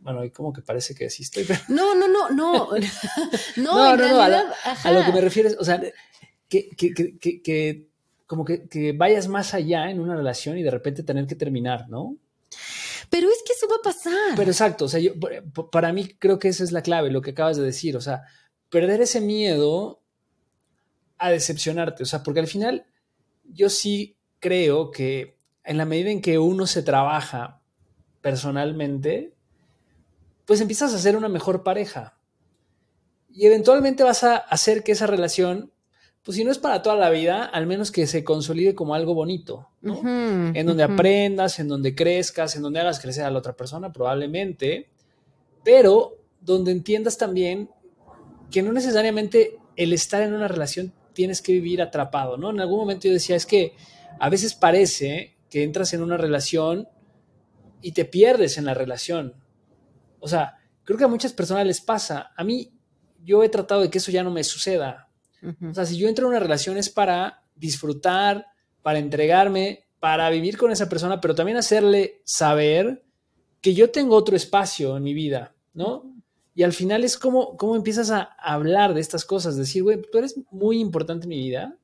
Bueno, 0.00 0.24
y 0.24 0.30
como 0.30 0.52
que 0.52 0.60
parece 0.60 0.94
que 0.94 1.08
sí 1.08 1.22
estoy. 1.22 1.46
No, 1.68 1.94
no, 1.94 2.08
no, 2.08 2.30
no. 2.30 2.68
no, 3.56 3.96
no, 3.96 4.08
no, 4.08 4.20
a, 4.20 4.92
lo 4.92 5.04
que 5.04 5.12
me 5.12 5.20
refieres, 5.20 5.56
o 5.58 5.64
sea, 5.64 5.80
que, 6.48 6.68
que, 6.76 7.86
como 8.26 8.44
que, 8.44 8.94
vayas 8.96 9.28
más 9.28 9.54
allá 9.54 9.90
en 9.90 10.00
una 10.00 10.16
relación 10.16 10.58
y 10.58 10.62
de 10.62 10.70
repente 10.70 11.02
tener 11.02 11.26
que 11.26 11.34
terminar, 11.34 11.88
¿no? 11.88 12.16
Pero 13.10 13.28
es 13.28 13.42
que 13.46 13.52
eso 13.52 13.68
va 13.68 13.76
a 13.76 13.82
pasar. 13.82 14.36
Pero 14.36 14.50
exacto, 14.50 14.86
o 14.86 14.88
sea, 14.88 15.00
yo, 15.00 15.12
para 15.70 15.92
mí 15.92 16.08
creo 16.18 16.38
que 16.38 16.48
esa 16.48 16.64
es 16.64 16.72
la 16.72 16.82
clave, 16.82 17.10
lo 17.10 17.20
que 17.20 17.30
acabas 17.30 17.56
de 17.56 17.64
decir, 17.64 17.96
o 17.96 18.00
sea, 18.00 18.22
perder 18.70 19.00
ese 19.02 19.20
miedo 19.20 20.02
a 21.18 21.30
decepcionarte, 21.30 22.02
o 22.02 22.06
sea, 22.06 22.22
porque 22.22 22.40
al 22.40 22.46
final 22.46 22.86
yo 23.44 23.68
sí 23.68 24.16
creo 24.40 24.90
que 24.90 25.38
en 25.64 25.78
la 25.78 25.84
medida 25.84 26.10
en 26.10 26.20
que 26.20 26.38
uno 26.38 26.66
se 26.66 26.82
trabaja 26.82 27.62
personalmente, 28.20 29.34
pues 30.44 30.60
empiezas 30.60 30.94
a 30.94 30.98
ser 30.98 31.16
una 31.16 31.28
mejor 31.28 31.62
pareja. 31.62 32.18
Y 33.28 33.46
eventualmente 33.46 34.02
vas 34.02 34.24
a 34.24 34.36
hacer 34.36 34.82
que 34.82 34.92
esa 34.92 35.06
relación, 35.06 35.72
pues 36.24 36.36
si 36.36 36.44
no 36.44 36.50
es 36.50 36.58
para 36.58 36.82
toda 36.82 36.96
la 36.96 37.10
vida, 37.10 37.44
al 37.44 37.66
menos 37.66 37.90
que 37.90 38.06
se 38.06 38.24
consolide 38.24 38.74
como 38.74 38.94
algo 38.94 39.14
bonito, 39.14 39.68
¿no? 39.82 40.00
en 40.00 40.66
donde 40.66 40.82
aprendas, 40.82 41.58
en 41.58 41.68
donde 41.68 41.94
crezcas, 41.94 42.56
en 42.56 42.62
donde 42.62 42.80
hagas 42.80 42.98
crecer 42.98 43.24
a 43.24 43.30
la 43.30 43.38
otra 43.38 43.54
persona, 43.54 43.92
probablemente, 43.92 44.88
pero 45.62 46.16
donde 46.40 46.72
entiendas 46.72 47.18
también 47.18 47.68
que 48.50 48.62
no 48.62 48.72
necesariamente 48.72 49.58
el 49.76 49.92
estar 49.92 50.22
en 50.22 50.32
una 50.32 50.48
relación 50.48 50.94
tienes 51.12 51.42
que 51.42 51.52
vivir 51.52 51.82
atrapado, 51.82 52.36
¿no? 52.36 52.50
En 52.50 52.60
algún 52.60 52.78
momento 52.78 53.06
yo 53.06 53.12
decía, 53.12 53.36
es 53.36 53.46
que 53.46 53.74
a 54.18 54.28
veces 54.28 54.54
parece 54.54 55.36
que 55.50 55.62
entras 55.62 55.92
en 55.92 56.02
una 56.02 56.16
relación 56.16 56.88
y 57.82 57.92
te 57.92 58.04
pierdes 58.04 58.56
en 58.56 58.64
la 58.64 58.74
relación. 58.74 59.34
O 60.20 60.28
sea, 60.28 60.56
creo 60.84 60.98
que 60.98 61.04
a 61.04 61.08
muchas 61.08 61.32
personas 61.32 61.66
les 61.66 61.80
pasa. 61.80 62.32
A 62.36 62.44
mí, 62.44 62.72
yo 63.22 63.42
he 63.42 63.48
tratado 63.48 63.82
de 63.82 63.90
que 63.90 63.98
eso 63.98 64.10
ya 64.10 64.22
no 64.22 64.30
me 64.30 64.42
suceda. 64.42 65.08
O 65.70 65.74
sea, 65.74 65.84
si 65.84 65.96
yo 65.96 66.08
entro 66.08 66.26
en 66.26 66.30
una 66.30 66.40
relación 66.40 66.76
es 66.76 66.88
para 66.88 67.44
disfrutar, 67.54 68.46
para 68.82 68.98
entregarme, 68.98 69.86
para 70.00 70.28
vivir 70.30 70.56
con 70.56 70.70
esa 70.70 70.88
persona, 70.88 71.20
pero 71.20 71.34
también 71.34 71.56
hacerle 71.56 72.20
saber 72.24 73.04
que 73.60 73.74
yo 73.74 73.90
tengo 73.90 74.16
otro 74.16 74.36
espacio 74.36 74.96
en 74.96 75.02
mi 75.02 75.14
vida, 75.14 75.54
¿no? 75.72 76.14
Y 76.54 76.62
al 76.62 76.72
final 76.72 77.02
es 77.02 77.18
como, 77.18 77.56
como 77.56 77.74
empiezas 77.74 78.10
a 78.10 78.22
hablar 78.22 78.94
de 78.94 79.00
estas 79.00 79.24
cosas, 79.24 79.56
decir, 79.56 79.82
güey, 79.82 80.00
tú 80.12 80.18
eres 80.18 80.38
muy 80.50 80.78
importante 80.78 81.24
en 81.24 81.30
mi 81.30 81.38
vida, 81.38 81.76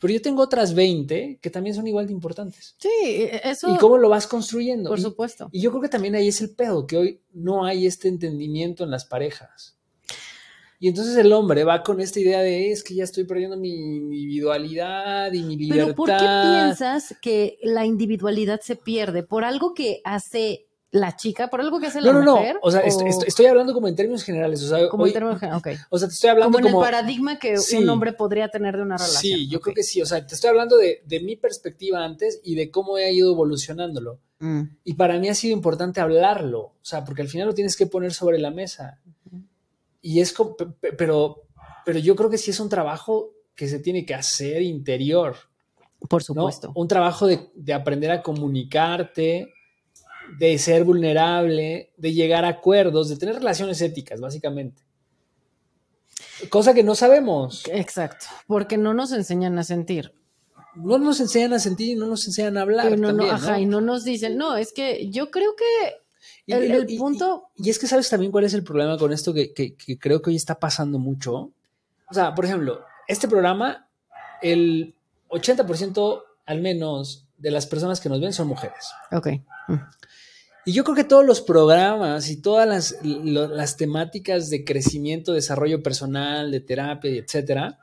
pero 0.00 0.14
yo 0.14 0.22
tengo 0.22 0.42
otras 0.42 0.74
20 0.74 1.38
que 1.40 1.50
también 1.50 1.76
son 1.76 1.86
igual 1.86 2.06
de 2.06 2.12
importantes. 2.12 2.74
Sí, 2.78 2.88
e, 3.04 3.40
eso. 3.44 3.72
Y 3.72 3.76
cómo 3.76 3.98
lo 3.98 4.08
vas 4.08 4.26
construyendo. 4.26 4.88
Por 4.88 5.00
supuesto. 5.00 5.48
Y 5.52 5.60
yo 5.60 5.70
creo 5.70 5.82
que 5.82 5.88
también 5.88 6.14
ahí 6.14 6.28
es 6.28 6.40
el 6.40 6.50
pedo, 6.50 6.86
que 6.86 6.96
hoy 6.96 7.20
no 7.32 7.64
hay 7.64 7.86
este 7.86 8.08
entendimiento 8.08 8.82
en 8.82 8.90
las 8.90 9.04
parejas. 9.04 9.76
Y 10.82 10.88
entonces 10.88 11.14
el 11.18 11.30
hombre 11.34 11.62
va 11.64 11.82
con 11.82 12.00
esta 12.00 12.18
idea 12.20 12.40
de 12.40 12.72
es 12.72 12.82
que 12.82 12.94
ya 12.94 13.04
estoy 13.04 13.24
perdiendo 13.24 13.56
mi 13.58 13.68
individualidad 13.68 15.30
y 15.30 15.42
mi 15.42 15.56
libertad. 15.56 15.84
Pero 15.84 15.94
¿por 15.94 16.08
qué 16.08 16.16
piensas 16.16 17.14
que 17.20 17.58
la 17.62 17.84
individualidad 17.84 18.60
se 18.62 18.76
pierde? 18.76 19.22
¿Por 19.22 19.44
algo 19.44 19.74
que 19.74 20.00
hace 20.04 20.70
la 20.90 21.16
chica, 21.16 21.48
por 21.48 21.60
algo 21.60 21.78
que 21.78 21.88
hace 21.88 22.00
la 22.00 22.12
no, 22.12 22.22
no, 22.22 22.42
No, 22.42 22.58
o 22.62 22.70
sea, 22.70 22.80
Estoy, 22.80 23.46
hablando 23.46 23.72
como 23.72 23.88
en 23.88 23.94
términos 23.94 24.24
generales. 24.24 24.62
O 24.62 24.68
sea, 24.68 24.88
como 24.88 25.06
en 25.06 25.12
términos 25.12 25.38
generales, 25.38 25.82
ok. 25.82 25.86
O 25.90 25.98
sea, 25.98 26.08
te 26.08 26.14
estoy 26.14 26.30
hablando 26.30 26.58
como... 26.58 26.68
en 26.68 26.74
el 26.74 26.80
paradigma 26.80 27.38
que 27.38 27.56
un 27.78 27.88
hombre 27.88 28.12
podría 28.12 28.48
tener 28.48 28.76
de 28.76 28.82
una 28.82 28.96
relación. 28.96 29.20
Sí, 29.20 29.48
yo 29.48 29.60
creo 29.60 29.74
que 29.74 29.82
sí. 29.82 30.02
O 30.02 30.06
sea, 30.06 30.26
te 30.26 30.34
estoy 30.34 30.50
hablando 30.50 30.76
de, 30.76 31.20
mi 31.22 31.36
perspectiva 31.36 32.04
antes 32.04 32.40
y 32.42 32.54
de 32.54 32.70
cómo 32.70 32.98
he 32.98 33.12
ido 33.12 33.32
evolucionándolo. 33.32 34.18
Mm. 34.38 34.62
Y 34.84 34.94
para 34.94 35.18
mí 35.18 35.28
ha 35.28 35.34
sido 35.34 35.54
importante 35.54 36.00
hablarlo. 36.00 36.60
O 36.60 36.74
sea, 36.80 37.04
porque 37.04 37.22
al 37.22 37.28
final 37.28 37.46
lo 37.46 37.54
tienes 37.54 37.76
que 37.76 37.86
poner 37.86 38.12
sobre 38.12 38.38
la 38.38 38.50
mesa. 38.50 39.00
Y 40.02 40.20
es 40.20 40.32
como... 40.32 40.56
Pero, 40.96 41.42
pero 41.84 41.98
yo 41.98 42.16
creo 42.16 42.30
que 42.30 42.38
sí 42.38 42.50
es 42.50 42.60
un 42.60 42.68
trabajo 42.68 43.32
que 43.54 43.68
se 43.68 43.78
tiene 43.78 44.04
que 44.06 44.14
hacer 44.14 44.62
interior. 44.62 45.36
Por 46.08 46.22
supuesto. 46.22 46.72
Un 46.74 46.88
trabajo 46.88 47.26
de, 47.26 47.50
de 47.54 47.74
aprender 47.74 48.10
a 48.10 48.22
comunicarte, 48.22 49.52
de 50.38 50.58
ser 50.58 50.84
vulnerable, 50.84 51.92
de 51.96 52.12
llegar 52.12 52.44
a 52.44 52.48
acuerdos, 52.48 53.08
de 53.08 53.16
tener 53.16 53.34
relaciones 53.36 53.80
éticas, 53.80 54.20
básicamente. 54.20 54.82
Cosa 56.48 56.72
que 56.72 56.82
no 56.82 56.94
sabemos. 56.94 57.64
Exacto, 57.70 58.26
porque 58.46 58.78
no 58.78 58.94
nos 58.94 59.12
enseñan 59.12 59.58
a 59.58 59.64
sentir. 59.64 60.14
No 60.74 60.98
nos 60.98 61.20
enseñan 61.20 61.52
a 61.52 61.58
sentir 61.58 61.88
y 61.90 61.94
no 61.96 62.06
nos 62.06 62.26
enseñan 62.26 62.56
a 62.56 62.62
hablar. 62.62 62.96
No, 62.96 63.12
no, 63.12 63.24
ajá, 63.24 63.58
y 63.58 63.66
no 63.66 63.80
nos 63.80 64.04
dicen, 64.04 64.36
no, 64.38 64.56
es 64.56 64.72
que 64.72 65.10
yo 65.10 65.30
creo 65.30 65.54
que 65.56 65.99
el, 66.46 66.86
punto... 66.98 67.50
Y, 67.56 67.70
es 67.70 67.78
que 67.78 67.86
sabes 67.86 68.08
también 68.08 68.32
cuál 68.32 68.44
es 68.44 68.54
el 68.54 68.64
problema 68.64 68.98
con 68.98 69.12
esto 69.12 69.32
que, 69.32 69.52
que, 69.52 69.74
creo 69.98 70.22
que 70.22 70.30
hoy 70.30 70.36
está 70.36 70.58
pasando 70.58 70.98
mucho. 70.98 71.52
O 72.10 72.14
sea, 72.14 72.34
por 72.34 72.44
ejemplo, 72.44 72.84
este 73.08 73.28
programa, 73.28 73.88
el 74.42 74.94
80% 75.28 76.22
al 76.46 76.60
menos 76.60 77.26
de 77.38 77.50
las 77.50 77.66
personas 77.66 78.00
que 78.00 78.08
nos 78.08 78.20
ven 78.20 78.32
son 78.32 78.48
mujeres. 78.48 78.90
Ok. 79.12 79.28
Mm. 79.68 79.74
Y 80.66 80.72
yo 80.72 80.84
creo 80.84 80.94
que 80.94 81.04
todos 81.04 81.24
los 81.24 81.40
programas 81.40 82.28
y 82.28 82.40
todas 82.40 82.94
las, 83.02 83.76
temáticas 83.76 84.50
de 84.50 84.64
crecimiento, 84.64 85.32
desarrollo 85.32 85.82
personal, 85.82 86.50
de 86.50 86.60
terapia, 86.60 87.10
etcétera, 87.12 87.78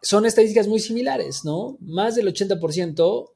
son 0.00 0.24
estadísticas 0.24 0.66
muy 0.66 0.80
similares, 0.80 1.44
¿no? 1.44 1.76
Más 1.80 2.14
del 2.14 2.32
80% 2.32 3.30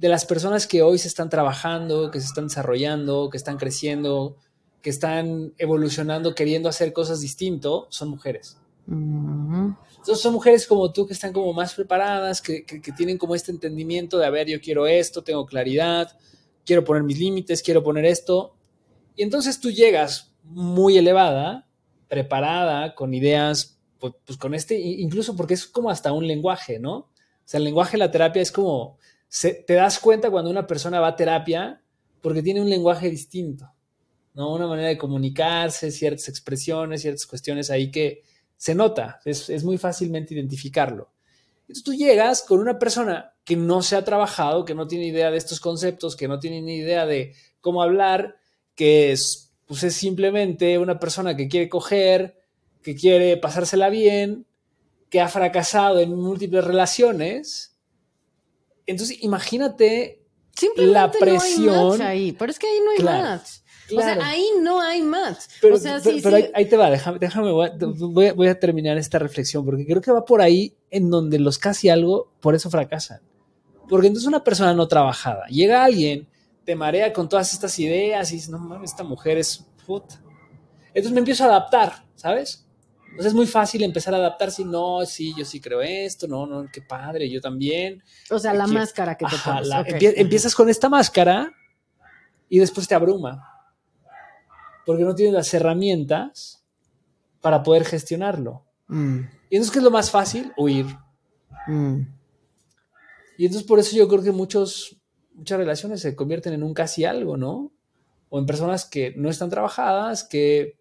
de 0.00 0.08
las 0.08 0.24
personas 0.24 0.66
que 0.66 0.80
hoy 0.80 0.96
se 0.96 1.08
están 1.08 1.28
trabajando, 1.28 2.10
que 2.10 2.20
se 2.20 2.26
están 2.26 2.48
desarrollando, 2.48 3.28
que 3.28 3.36
están 3.36 3.58
creciendo, 3.58 4.38
que 4.80 4.88
están 4.88 5.52
evolucionando, 5.58 6.34
queriendo 6.34 6.70
hacer 6.70 6.94
cosas 6.94 7.20
distinto, 7.20 7.86
son 7.90 8.08
mujeres. 8.08 8.56
Entonces 8.86 10.20
son 10.20 10.32
mujeres 10.32 10.66
como 10.66 10.90
tú 10.90 11.06
que 11.06 11.12
están 11.12 11.34
como 11.34 11.52
más 11.52 11.74
preparadas, 11.74 12.40
que, 12.40 12.64
que 12.64 12.92
tienen 12.92 13.18
como 13.18 13.34
este 13.34 13.52
entendimiento 13.52 14.18
de, 14.18 14.24
a 14.24 14.30
ver, 14.30 14.48
yo 14.48 14.58
quiero 14.58 14.86
esto, 14.86 15.22
tengo 15.22 15.44
claridad, 15.44 16.16
quiero 16.64 16.82
poner 16.82 17.02
mis 17.02 17.18
límites, 17.18 17.62
quiero 17.62 17.82
poner 17.82 18.06
esto. 18.06 18.54
Y 19.16 19.22
entonces 19.22 19.60
tú 19.60 19.70
llegas 19.70 20.32
muy 20.44 20.96
elevada, 20.96 21.68
preparada, 22.08 22.94
con 22.94 23.12
ideas, 23.12 23.78
pues, 23.98 24.14
pues, 24.24 24.38
con 24.38 24.54
este, 24.54 24.80
incluso 24.80 25.36
porque 25.36 25.52
es 25.52 25.66
como 25.66 25.90
hasta 25.90 26.10
un 26.12 26.26
lenguaje, 26.26 26.78
¿no? 26.78 26.96
O 26.96 27.08
sea, 27.44 27.58
el 27.58 27.64
lenguaje 27.64 27.92
de 27.92 27.98
la 27.98 28.10
terapia 28.10 28.40
es 28.40 28.50
como, 28.50 28.98
te 29.30 29.74
das 29.74 29.98
cuenta 29.98 30.30
cuando 30.30 30.50
una 30.50 30.66
persona 30.66 31.00
va 31.00 31.08
a 31.08 31.16
terapia 31.16 31.80
porque 32.20 32.42
tiene 32.42 32.60
un 32.60 32.68
lenguaje 32.68 33.08
distinto, 33.08 33.72
¿no? 34.34 34.54
Una 34.54 34.66
manera 34.66 34.88
de 34.88 34.98
comunicarse, 34.98 35.90
ciertas 35.90 36.28
expresiones, 36.28 37.02
ciertas 37.02 37.26
cuestiones 37.26 37.70
ahí 37.70 37.90
que 37.90 38.22
se 38.56 38.74
nota, 38.74 39.20
es, 39.24 39.48
es 39.48 39.64
muy 39.64 39.78
fácilmente 39.78 40.34
identificarlo. 40.34 41.10
Entonces 41.60 41.84
tú 41.84 41.94
llegas 41.94 42.42
con 42.42 42.58
una 42.58 42.78
persona 42.78 43.32
que 43.44 43.56
no 43.56 43.80
se 43.82 43.96
ha 43.96 44.04
trabajado, 44.04 44.64
que 44.64 44.74
no 44.74 44.86
tiene 44.86 45.06
idea 45.06 45.30
de 45.30 45.38
estos 45.38 45.60
conceptos, 45.60 46.16
que 46.16 46.28
no 46.28 46.40
tiene 46.40 46.60
ni 46.60 46.76
idea 46.76 47.06
de 47.06 47.34
cómo 47.60 47.82
hablar, 47.82 48.36
que 48.74 49.12
es, 49.12 49.52
pues 49.66 49.84
es 49.84 49.94
simplemente 49.94 50.78
una 50.78 50.98
persona 50.98 51.36
que 51.36 51.48
quiere 51.48 51.68
coger, 51.68 52.40
que 52.82 52.96
quiere 52.96 53.36
pasársela 53.36 53.88
bien, 53.88 54.46
que 55.10 55.20
ha 55.20 55.28
fracasado 55.28 56.00
en 56.00 56.14
múltiples 56.16 56.64
relaciones. 56.64 57.69
Entonces, 58.90 59.22
imagínate 59.22 60.22
la 60.76 61.06
no 61.06 61.12
hay 61.14 61.20
presión. 61.20 61.88
match 61.90 62.00
ahí, 62.00 62.32
pero 62.32 62.50
es 62.50 62.58
que 62.58 62.66
ahí 62.66 62.78
no 62.84 62.90
hay 62.90 62.96
Claro, 62.98 63.22
match. 63.22 63.48
O 63.92 63.96
claro. 63.96 64.20
sea, 64.20 64.28
ahí 64.30 64.46
no 64.60 64.80
hay 64.80 65.02
match. 65.02 65.38
Pero, 65.60 65.74
o 65.74 65.78
sea, 65.78 66.00
pero- 66.02 66.16
sí, 66.16 66.22
pero 66.22 66.36
sí. 66.36 66.42
Ahí, 66.44 66.50
ahí 66.54 66.64
te 66.66 66.76
va, 66.76 66.90
déjame, 66.90 67.18
déjame 67.18 67.50
voy, 67.50 67.68
a, 67.68 67.72
voy 67.78 68.26
a- 68.26 68.32
voy 68.34 68.48
a 68.48 68.58
terminar 68.60 68.98
esta 68.98 69.18
reflexión, 69.18 69.64
porque 69.64 69.86
creo 69.86 70.00
que 70.02 70.12
va 70.12 70.24
por 70.24 70.40
ahí 70.42 70.76
en 70.90 71.08
donde 71.10 71.38
los 71.38 71.58
casi 71.58 71.88
algo, 71.88 72.32
por 72.40 72.54
eso 72.54 72.68
fracasan. 72.70 73.20
Porque 73.88 74.06
entonces 74.08 74.28
una 74.28 74.44
persona 74.44 74.74
no 74.74 74.86
trabajada, 74.86 75.46
llega 75.46 75.82
alguien, 75.84 76.28
te 76.64 76.76
marea 76.76 77.12
con 77.12 77.28
todas 77.28 77.52
estas 77.52 77.76
ideas 77.78 78.30
y 78.30 78.34
dices, 78.36 78.50
no 78.50 78.58
mames, 78.58 78.90
esta 78.90 79.02
mujer 79.02 79.38
es 79.38 79.64
puta. 79.86 80.22
Entonces 80.88 81.12
me 81.12 81.18
empiezo 81.20 81.44
a 81.44 81.46
adaptar, 81.48 82.04
¿sabes? 82.14 82.66
Entonces 83.10 83.26
es 83.26 83.34
muy 83.34 83.46
fácil 83.46 83.82
empezar 83.82 84.14
a 84.14 84.18
adaptarse, 84.18 84.64
no, 84.64 85.04
sí, 85.04 85.34
yo 85.36 85.44
sí 85.44 85.60
creo 85.60 85.80
esto, 85.82 86.26
no, 86.28 86.46
no, 86.46 86.66
qué 86.72 86.80
padre, 86.80 87.28
yo 87.28 87.40
también. 87.40 88.02
O 88.30 88.38
sea, 88.38 88.54
la 88.54 88.64
Aquí- 88.64 88.72
máscara 88.74 89.16
que 89.16 89.26
te 89.26 89.34
Ajá, 89.34 89.52
pones. 89.54 89.68
la- 89.68 89.80
ok. 89.80 89.86
empie- 89.88 90.14
empiezas 90.16 90.54
con 90.54 90.68
esta 90.68 90.88
máscara 90.88 91.52
y 92.48 92.58
después 92.58 92.86
te 92.88 92.94
abruma. 92.94 93.46
Porque 94.86 95.02
no 95.04 95.14
tienes 95.14 95.34
las 95.34 95.52
herramientas 95.54 96.64
para 97.40 97.62
poder 97.62 97.84
gestionarlo. 97.84 98.64
Mm, 98.88 99.20
Y 99.50 99.56
entonces, 99.56 99.72
¿qué 99.72 99.78
es 99.78 99.84
lo 99.84 99.90
más 99.90 100.10
fácil? 100.10 100.52
Huir. 100.56 100.86
mm. 101.66 102.00
Y 103.38 103.46
entonces 103.46 103.66
por 103.66 103.78
eso 103.78 103.96
yo 103.96 104.06
creo 104.08 104.22
que 104.22 104.32
muchos, 104.32 104.96
muchas 105.34 105.58
relaciones 105.58 106.00
se 106.00 106.14
convierten 106.14 106.52
en 106.52 106.62
un 106.62 106.74
casi 106.74 107.04
algo, 107.04 107.36
¿no? 107.36 107.72
O 108.28 108.38
en 108.38 108.46
personas 108.46 108.84
que 108.84 109.14
no 109.16 109.30
están 109.30 109.48
trabajadas, 109.50 110.24
que 110.24 110.78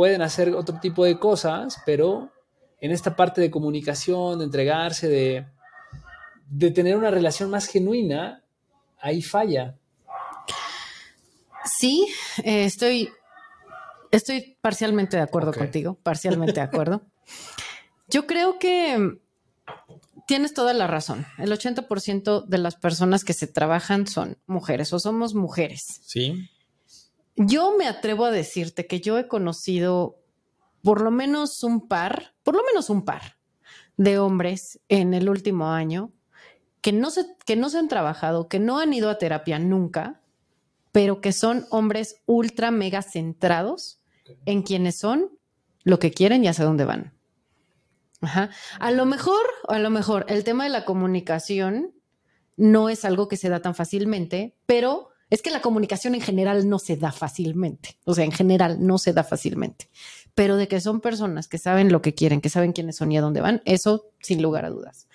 pueden 0.00 0.22
hacer 0.22 0.54
otro 0.54 0.80
tipo 0.80 1.04
de 1.04 1.18
cosas, 1.18 1.76
pero 1.84 2.32
en 2.80 2.90
esta 2.90 3.16
parte 3.16 3.42
de 3.42 3.50
comunicación, 3.50 4.38
de 4.38 4.46
entregarse, 4.46 5.08
de, 5.08 5.44
de 6.48 6.70
tener 6.70 6.96
una 6.96 7.10
relación 7.10 7.50
más 7.50 7.66
genuina, 7.66 8.42
ahí 8.98 9.20
falla. 9.20 9.76
Sí, 11.66 12.08
eh, 12.44 12.64
estoy, 12.64 13.10
estoy 14.10 14.56
parcialmente 14.62 15.18
de 15.18 15.22
acuerdo 15.22 15.52
contigo, 15.52 15.98
parcialmente 16.02 16.54
de 16.54 16.62
acuerdo. 16.62 17.02
Yo 18.08 18.26
creo 18.26 18.58
que 18.58 19.18
tienes 20.26 20.54
toda 20.54 20.72
la 20.72 20.86
razón. 20.86 21.26
El 21.36 21.52
80% 21.52 22.46
de 22.46 22.56
las 22.56 22.76
personas 22.76 23.22
que 23.22 23.34
se 23.34 23.48
trabajan 23.48 24.06
son 24.06 24.38
mujeres 24.46 24.94
o 24.94 24.98
somos 24.98 25.34
mujeres. 25.34 26.00
Sí. 26.06 26.48
Yo 27.42 27.74
me 27.78 27.88
atrevo 27.88 28.26
a 28.26 28.30
decirte 28.30 28.86
que 28.86 29.00
yo 29.00 29.16
he 29.16 29.26
conocido 29.26 30.18
por 30.82 31.00
lo 31.00 31.10
menos 31.10 31.64
un 31.64 31.88
par, 31.88 32.34
por 32.42 32.54
lo 32.54 32.62
menos 32.64 32.90
un 32.90 33.02
par 33.02 33.38
de 33.96 34.18
hombres 34.18 34.78
en 34.88 35.14
el 35.14 35.26
último 35.30 35.70
año 35.70 36.12
que 36.82 36.92
no 36.92 37.10
se, 37.10 37.24
que 37.46 37.56
no 37.56 37.70
se 37.70 37.78
han 37.78 37.88
trabajado, 37.88 38.46
que 38.48 38.58
no 38.58 38.78
han 38.78 38.92
ido 38.92 39.08
a 39.08 39.16
terapia 39.16 39.58
nunca, 39.58 40.20
pero 40.92 41.22
que 41.22 41.32
son 41.32 41.66
hombres 41.70 42.16
ultra 42.26 42.70
mega 42.70 43.00
centrados 43.00 44.02
en 44.44 44.62
quienes 44.62 44.98
son, 44.98 45.30
lo 45.82 45.98
que 45.98 46.10
quieren 46.10 46.44
y 46.44 46.48
hacia 46.48 46.66
dónde 46.66 46.84
van. 46.84 47.14
Ajá. 48.20 48.50
A 48.80 48.90
lo 48.90 49.06
mejor, 49.06 49.46
a 49.66 49.78
lo 49.78 49.88
mejor, 49.88 50.26
el 50.28 50.44
tema 50.44 50.64
de 50.64 50.70
la 50.70 50.84
comunicación 50.84 51.94
no 52.58 52.90
es 52.90 53.06
algo 53.06 53.28
que 53.28 53.38
se 53.38 53.48
da 53.48 53.60
tan 53.60 53.74
fácilmente, 53.74 54.58
pero 54.66 55.09
es 55.30 55.42
que 55.42 55.50
la 55.50 55.62
comunicación 55.62 56.14
en 56.14 56.20
general 56.20 56.68
no 56.68 56.78
se 56.78 56.96
da 56.96 57.12
fácilmente. 57.12 57.96
O 58.04 58.14
sea, 58.14 58.24
en 58.24 58.32
general 58.32 58.84
no 58.84 58.98
se 58.98 59.12
da 59.12 59.24
fácilmente. 59.24 59.88
Pero 60.34 60.56
de 60.56 60.68
que 60.68 60.80
son 60.80 61.00
personas 61.00 61.48
que 61.48 61.58
saben 61.58 61.92
lo 61.92 62.02
que 62.02 62.14
quieren, 62.14 62.40
que 62.40 62.50
saben 62.50 62.72
quiénes 62.72 62.96
son 62.96 63.12
y 63.12 63.18
a 63.18 63.20
dónde 63.20 63.40
van, 63.40 63.62
eso 63.64 64.10
sin 64.20 64.42
lugar 64.42 64.64
a 64.64 64.70
dudas. 64.70 65.06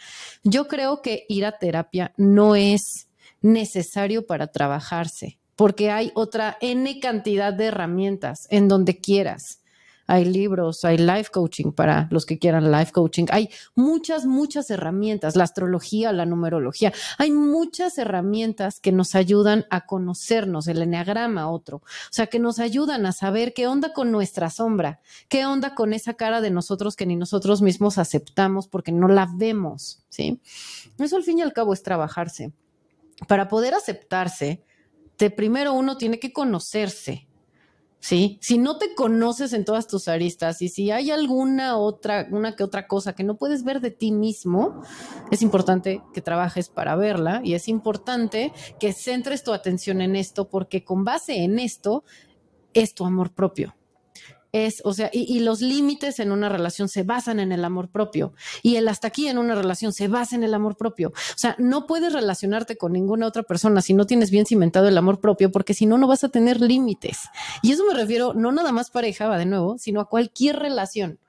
Yo 0.44 0.68
creo 0.68 1.02
que 1.02 1.26
ir 1.28 1.46
a 1.46 1.58
terapia 1.58 2.14
no 2.18 2.56
es 2.56 3.08
necesario 3.42 4.26
para 4.26 4.48
trabajarse, 4.48 5.38
porque 5.56 5.92
hay 5.92 6.12
otra 6.16 6.58
N 6.62 7.00
cantidad 7.00 7.54
de 7.54 7.66
herramientas 7.66 8.48
en 8.50 8.68
donde 8.68 8.98
quieras. 8.98 9.60
Hay 10.08 10.26
libros, 10.26 10.86
hay 10.86 10.98
life 10.98 11.32
coaching 11.32 11.72
para 11.72 12.08
los 12.12 12.26
que 12.26 12.38
quieran 12.38 12.72
life 12.72 12.92
coaching. 12.92 13.26
Hay 13.32 13.50
muchas, 13.76 14.26
muchas 14.26 14.70
herramientas, 14.70 15.36
la 15.36 15.44
astrología, 15.46 16.12
la 16.12 16.26
numerología. 16.26 16.94
Hay 17.18 17.32
muchas 17.32 17.98
herramientas 17.98 18.80
que 18.80 18.92
nos 18.92 19.16
ayudan 19.16 19.66
a 19.70 19.86
conocernos, 19.86 20.68
el 20.68 20.82
enneagrama, 20.82 21.50
otro. 21.50 21.78
O 21.78 22.12
sea, 22.12 22.28
que 22.28 22.40
nos 22.40 22.60
ayudan 22.60 23.06
a 23.06 23.12
saber 23.12 23.54
qué 23.54 23.68
onda 23.68 23.94
con 23.94 24.12
nuestra 24.12 24.50
sombra, 24.50 25.00
qué 25.28 25.46
onda 25.46 25.76
con 25.76 25.94
esa 25.94 26.14
cara 26.14 26.42
de 26.42 26.52
nosotros 26.52 26.96
que 26.96 27.06
ni 27.06 27.16
nosotros 27.16 27.62
mismos 27.62 27.98
aceptamos 27.98 28.68
porque 28.68 28.92
no 28.92 29.08
la 29.08 29.28
vemos, 29.34 30.04
¿sí? 30.10 30.40
Eso 31.00 31.18
al 31.18 31.24
fin 31.24 31.40
y 31.40 31.42
al 31.42 31.54
cabo 31.54 31.74
es 31.74 31.84
trabajarse. 31.84 32.54
Para 33.28 33.48
poder 33.48 33.74
aceptarse, 33.74 34.64
de 35.18 35.30
primero 35.30 35.74
uno 35.74 35.98
tiene 35.98 36.20
que 36.20 36.34
conocerse, 36.34 37.28
¿sí? 38.06 38.38
Si 38.40 38.60
no 38.60 38.78
te 38.78 38.94
conoces 38.94 39.52
en 39.54 39.66
todas 39.66 39.88
tus 39.88 40.08
aristas 40.08 40.62
y 40.62 40.70
si 40.70 40.92
hay 40.92 41.10
alguna 41.10 41.76
otra, 41.78 42.28
una 42.30 42.56
que 42.56 42.64
otra 42.64 42.86
cosa 42.86 43.16
que 43.16 43.24
no 43.24 43.36
puedes 43.36 43.64
ver 43.64 43.82
de 43.82 43.90
ti 43.90 44.12
mismo, 44.12 44.84
es 45.32 45.42
importante 45.42 46.04
que 46.14 46.22
trabajes 46.22 46.70
para 46.70 46.96
verla 46.96 47.42
y 47.44 47.56
es 47.56 47.68
importante 47.68 48.54
que 48.80 48.94
centres 48.94 49.44
tu 49.44 49.54
atención 49.54 50.02
en 50.02 50.16
esto 50.16 50.50
porque 50.50 50.84
con 50.84 51.04
base 51.04 51.44
en 51.44 51.58
esto 51.58 52.04
es 52.76 52.94
tu 52.94 53.06
amor 53.06 53.34
propio. 53.34 53.76
Es, 54.58 54.82
o 54.86 54.94
sea, 54.94 55.10
y, 55.12 55.42
los 55.42 55.60
límites 55.60 56.18
en 56.22 56.32
una 56.32 56.48
relación 56.48 56.88
se 56.88 57.04
basan 57.04 57.42
en 57.42 57.52
el 57.52 57.66
amor 57.66 57.90
propio 57.90 58.34
y 58.64 58.78
el 58.78 58.88
hasta 58.88 59.10
aquí 59.10 59.28
en 59.28 59.38
una 59.38 59.54
relación 59.54 59.92
se 59.92 60.08
basa 60.08 60.34
en 60.38 60.44
el 60.44 60.54
amor 60.54 60.78
propio. 60.78 61.10
O 61.10 61.38
sea, 61.38 61.58
no 61.60 61.86
puedes 61.88 62.14
relacionarte 62.14 62.78
con 62.78 62.94
ninguna 62.94 63.28
otra 63.28 63.44
persona 63.44 63.82
si 63.82 63.94
no 63.94 64.06
tienes 64.06 64.32
bien 64.32 64.46
cimentado 64.46 64.88
el 64.88 64.98
amor 64.98 65.20
propio, 65.20 65.52
porque 65.52 65.74
si 65.74 65.86
no, 65.86 65.98
no 65.98 66.08
vas 66.08 66.24
a 66.24 66.30
tener 66.30 66.62
límites. 66.62 67.18
Y 67.64 67.74
eso 67.74 67.84
me 67.86 67.96
refiero 67.96 68.34
no 68.34 68.54
nada 68.54 68.72
más 68.72 68.92
pareja, 68.92 69.28
va 69.28 69.38
de 69.38 69.46
nuevo, 69.46 69.78
sino 69.78 70.00
a 70.00 70.08
cualquier 70.08 70.56
relación. 70.56 71.20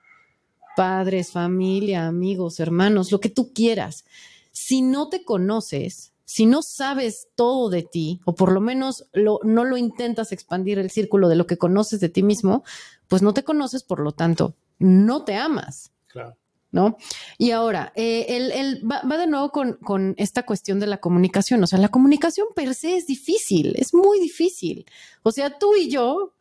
Padres, 0.76 1.32
familia, 1.32 2.06
amigos, 2.06 2.60
hermanos, 2.60 3.10
lo 3.10 3.18
que 3.18 3.28
tú 3.28 3.52
quieras. 3.52 4.04
Si 4.52 4.82
no 4.82 5.08
te 5.08 5.24
conoces, 5.24 6.12
si 6.26 6.44
no 6.44 6.60
sabes 6.60 7.28
todo 7.34 7.70
de 7.70 7.82
ti, 7.82 8.20
o 8.24 8.34
por 8.34 8.52
lo 8.52 8.60
menos 8.60 9.06
no 9.14 9.64
lo 9.64 9.76
intentas 9.76 10.32
expandir 10.32 10.78
el 10.78 10.90
círculo 10.90 11.28
de 11.28 11.36
lo 11.36 11.46
que 11.46 11.56
conoces 11.56 11.98
de 12.00 12.08
ti 12.08 12.22
mismo, 12.22 12.64
pues 13.08 13.22
no 13.22 13.32
te 13.34 13.44
conoces, 13.44 13.82
por 13.82 14.00
lo 14.00 14.12
tanto, 14.12 14.54
no 14.78 15.24
te 15.24 15.36
amas. 15.36 15.92
Claro. 16.08 16.36
¿no? 16.72 16.98
Y 17.38 17.52
ahora, 17.52 17.92
eh, 17.96 18.26
el- 18.52 18.90
va, 18.90 19.00
va 19.02 19.16
de 19.16 19.26
nuevo 19.26 19.50
con, 19.50 19.74
con 19.74 20.14
esta 20.18 20.44
cuestión 20.44 20.78
de 20.78 20.86
la 20.86 20.98
comunicación. 20.98 21.62
O 21.62 21.66
sea, 21.66 21.78
la 21.78 21.88
comunicación 21.88 22.48
per 22.54 22.74
se 22.74 22.96
es 22.96 23.06
difícil, 23.06 23.74
es 23.76 23.94
muy 23.94 24.20
difícil. 24.20 24.84
O 25.22 25.30
sea, 25.32 25.58
tú 25.58 25.74
y 25.74 25.88
yo 25.88 26.34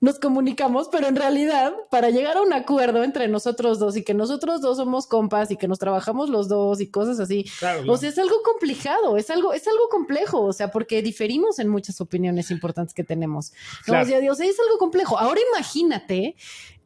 nos 0.00 0.20
comunicamos, 0.20 0.88
pero 0.92 1.08
en 1.08 1.16
realidad, 1.16 1.72
para 1.90 2.10
llegar 2.10 2.36
a 2.36 2.42
un 2.42 2.52
acuerdo 2.52 3.02
entre 3.02 3.26
nosotros 3.26 3.80
dos 3.80 3.96
y 3.96 4.04
que 4.04 4.14
nosotros 4.14 4.60
dos 4.60 4.76
somos 4.76 5.08
compas 5.08 5.50
y 5.50 5.56
que 5.56 5.66
nos 5.66 5.80
trabajamos 5.80 6.30
los 6.30 6.48
dos 6.48 6.80
y 6.80 6.88
cosas 6.88 7.18
así, 7.18 7.44
Claro. 7.58 7.90
o 7.92 7.96
sea, 7.96 8.08
es 8.10 8.18
algo 8.18 8.36
complicado, 8.44 9.16
es 9.16 9.28
algo, 9.28 9.52
es 9.52 9.66
algo 9.66 9.88
complejo, 9.90 10.42
o 10.42 10.52
sea, 10.52 10.70
porque 10.70 11.02
diferimos 11.02 11.58
en 11.58 11.68
muchas 11.68 12.00
opiniones 12.00 12.52
importantes 12.52 12.94
que 12.94 13.02
tenemos. 13.02 13.52
¿no? 13.52 13.94
Claro. 13.94 14.04
O 14.04 14.34
sea, 14.34 14.46
es 14.46 14.60
algo 14.60 14.78
complejo. 14.78 15.18
Ahora 15.18 15.40
imagínate 15.52 16.36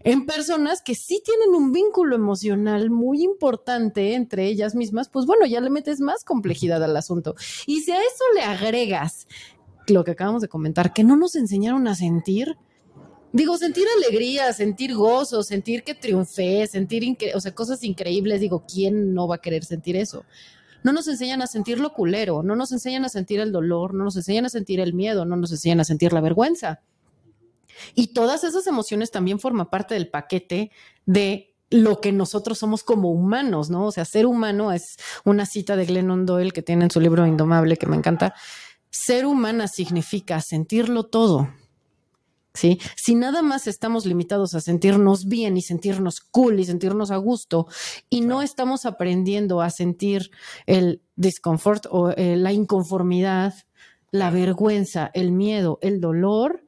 en 0.02 0.24
personas 0.24 0.80
que 0.80 0.94
sí 0.94 1.22
tienen 1.22 1.54
un 1.54 1.72
vínculo 1.72 2.16
emocional 2.16 2.88
muy 2.88 3.22
importante 3.22 4.14
entre 4.14 4.46
ellas 4.46 4.74
mismas, 4.74 5.10
pues 5.10 5.26
bueno, 5.26 5.44
ya 5.44 5.60
le 5.60 5.68
metes 5.68 6.00
más 6.00 6.24
complejidad 6.24 6.82
al 6.82 6.96
asunto. 6.96 7.34
Y 7.66 7.80
si 7.80 7.92
a 7.92 7.98
eso 7.98 8.24
le 8.34 8.40
agregas 8.40 9.26
lo 9.86 10.04
que 10.04 10.12
acabamos 10.12 10.40
de 10.40 10.48
comentar, 10.48 10.94
que 10.94 11.04
no 11.04 11.16
nos 11.16 11.34
enseñaron 11.34 11.86
a 11.88 11.94
sentir, 11.94 12.56
Digo, 13.32 13.56
sentir 13.56 13.84
alegría, 13.96 14.52
sentir 14.52 14.94
gozo, 14.94 15.42
sentir 15.42 15.84
que 15.84 15.94
triunfé, 15.94 16.66
sentir 16.66 17.16
cosas 17.54 17.84
increíbles. 17.84 18.40
Digo, 18.40 18.64
¿quién 18.66 19.14
no 19.14 19.28
va 19.28 19.36
a 19.36 19.40
querer 19.40 19.64
sentir 19.64 19.96
eso? 19.96 20.24
No 20.82 20.92
nos 20.92 21.06
enseñan 21.06 21.42
a 21.42 21.46
sentir 21.46 21.78
lo 21.78 21.92
culero, 21.92 22.42
no 22.42 22.56
nos 22.56 22.72
enseñan 22.72 23.04
a 23.04 23.08
sentir 23.08 23.38
el 23.38 23.52
dolor, 23.52 23.94
no 23.94 24.04
nos 24.04 24.16
enseñan 24.16 24.46
a 24.46 24.48
sentir 24.48 24.80
el 24.80 24.94
miedo, 24.94 25.24
no 25.24 25.36
nos 25.36 25.52
enseñan 25.52 25.80
a 25.80 25.84
sentir 25.84 26.12
la 26.12 26.20
vergüenza. 26.20 26.80
Y 27.94 28.08
todas 28.08 28.44
esas 28.44 28.66
emociones 28.66 29.10
también 29.10 29.38
forman 29.38 29.70
parte 29.70 29.94
del 29.94 30.08
paquete 30.08 30.70
de 31.06 31.54
lo 31.70 32.00
que 32.00 32.10
nosotros 32.10 32.58
somos 32.58 32.82
como 32.82 33.10
humanos, 33.12 33.70
¿no? 33.70 33.86
O 33.86 33.92
sea, 33.92 34.04
ser 34.04 34.26
humano 34.26 34.72
es 34.72 34.96
una 35.24 35.46
cita 35.46 35.76
de 35.76 35.86
Glennon 35.86 36.26
Doyle 36.26 36.50
que 36.50 36.62
tiene 36.62 36.84
en 36.84 36.90
su 36.90 37.00
libro 37.00 37.26
Indomable, 37.26 37.76
que 37.76 37.86
me 37.86 37.96
encanta. 37.96 38.34
Ser 38.90 39.24
humana 39.24 39.68
significa 39.68 40.40
sentirlo 40.40 41.04
todo, 41.04 41.48
¿sí? 42.54 42.80
Si 42.96 43.14
nada 43.14 43.42
más 43.42 43.66
estamos 43.66 44.06
limitados 44.06 44.54
a 44.54 44.60
sentirnos 44.60 45.26
bien 45.26 45.56
y 45.56 45.62
sentirnos 45.62 46.20
cool 46.20 46.60
y 46.60 46.64
sentirnos 46.64 47.10
a 47.10 47.16
gusto 47.16 47.66
y 48.08 48.20
no 48.22 48.42
estamos 48.42 48.86
aprendiendo 48.86 49.60
a 49.60 49.70
sentir 49.70 50.30
el 50.66 51.02
discomfort 51.16 51.86
o 51.90 52.10
eh, 52.10 52.36
la 52.36 52.52
inconformidad, 52.52 53.54
la 54.10 54.30
vergüenza, 54.30 55.10
el 55.14 55.32
miedo, 55.32 55.78
el 55.82 56.00
dolor, 56.00 56.64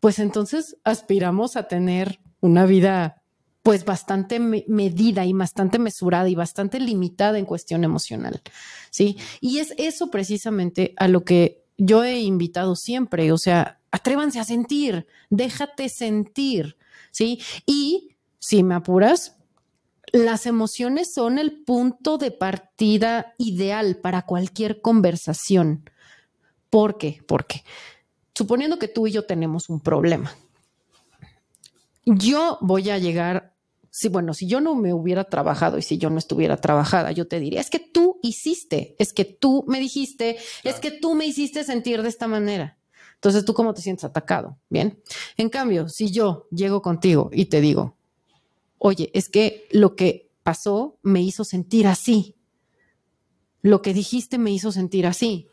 pues 0.00 0.18
entonces 0.18 0.76
aspiramos 0.84 1.56
a 1.56 1.68
tener 1.68 2.20
una 2.40 2.64
vida 2.66 3.22
pues 3.62 3.84
bastante 3.84 4.38
medida 4.40 5.26
y 5.26 5.34
bastante 5.34 5.78
mesurada 5.78 6.28
y 6.28 6.34
bastante 6.34 6.80
limitada 6.80 7.38
en 7.38 7.44
cuestión 7.44 7.84
emocional, 7.84 8.40
¿sí? 8.90 9.18
Y 9.42 9.58
es 9.58 9.74
eso 9.76 10.10
precisamente 10.10 10.94
a 10.96 11.06
lo 11.06 11.22
que 11.22 11.66
yo 11.76 12.02
he 12.02 12.20
invitado 12.20 12.76
siempre, 12.76 13.30
o 13.30 13.36
sea, 13.36 13.77
atrévanse 13.90 14.38
a 14.38 14.44
sentir, 14.44 15.06
déjate 15.30 15.88
sentir, 15.88 16.76
¿sí? 17.10 17.40
Y 17.66 18.16
si 18.38 18.62
me 18.62 18.74
apuras, 18.74 19.36
las 20.12 20.46
emociones 20.46 21.12
son 21.12 21.38
el 21.38 21.64
punto 21.64 22.18
de 22.18 22.30
partida 22.30 23.34
ideal 23.38 23.96
para 23.96 24.22
cualquier 24.22 24.80
conversación. 24.80 25.90
¿Por 26.70 26.98
qué? 26.98 27.20
Porque 27.26 27.64
suponiendo 28.34 28.78
que 28.78 28.88
tú 28.88 29.06
y 29.06 29.12
yo 29.12 29.24
tenemos 29.24 29.68
un 29.68 29.80
problema, 29.80 30.34
yo 32.04 32.58
voy 32.60 32.90
a 32.90 32.98
llegar, 32.98 33.54
si 33.90 34.08
bueno, 34.08 34.32
si 34.32 34.46
yo 34.46 34.60
no 34.60 34.74
me 34.74 34.94
hubiera 34.94 35.24
trabajado 35.24 35.78
y 35.78 35.82
si 35.82 35.98
yo 35.98 36.08
no 36.10 36.18
estuviera 36.18 36.56
trabajada, 36.56 37.12
yo 37.12 37.26
te 37.26 37.40
diría, 37.40 37.60
es 37.60 37.70
que 37.70 37.80
tú 37.80 38.18
hiciste, 38.22 38.96
es 38.98 39.12
que 39.12 39.24
tú 39.24 39.64
me 39.66 39.78
dijiste, 39.80 40.38
es 40.64 40.80
que 40.80 40.90
tú 40.90 41.14
me 41.14 41.26
hiciste 41.26 41.64
sentir 41.64 42.02
de 42.02 42.08
esta 42.08 42.28
manera. 42.28 42.77
Entonces, 43.18 43.44
¿tú 43.44 43.52
cómo 43.52 43.74
te 43.74 43.82
sientes 43.82 44.04
atacado? 44.04 44.56
Bien. 44.68 45.02
En 45.36 45.48
cambio, 45.48 45.88
si 45.88 46.12
yo 46.12 46.46
llego 46.52 46.82
contigo 46.82 47.30
y 47.32 47.46
te 47.46 47.60
digo, 47.60 47.96
oye, 48.78 49.10
es 49.12 49.28
que 49.28 49.66
lo 49.72 49.96
que 49.96 50.30
pasó 50.44 50.98
me 51.02 51.20
hizo 51.20 51.42
sentir 51.42 51.88
así. 51.88 52.36
Lo 53.60 53.82
que 53.82 53.92
dijiste 53.92 54.38
me 54.38 54.52
hizo 54.52 54.70
sentir 54.70 55.04
así. 55.04 55.48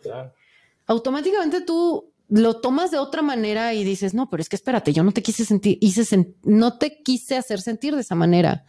Automáticamente 0.85 1.61
tú 1.61 2.13
lo 2.29 2.61
tomas 2.61 2.91
de 2.91 2.99
otra 2.99 3.23
manera 3.23 3.73
y 3.73 3.83
dices, 3.83 4.13
no, 4.13 4.29
pero 4.29 4.41
es 4.41 4.49
que 4.49 4.55
espérate, 4.55 4.93
yo 4.93 5.03
no 5.03 5.11
te 5.11 5.23
quise 5.23 5.43
sentir, 5.43 5.79
hice 5.81 6.35
no 6.43 6.77
te 6.77 7.01
quise 7.01 7.35
hacer 7.35 7.61
sentir 7.61 7.95
de 7.95 8.01
esa 8.01 8.13
manera. 8.13 8.65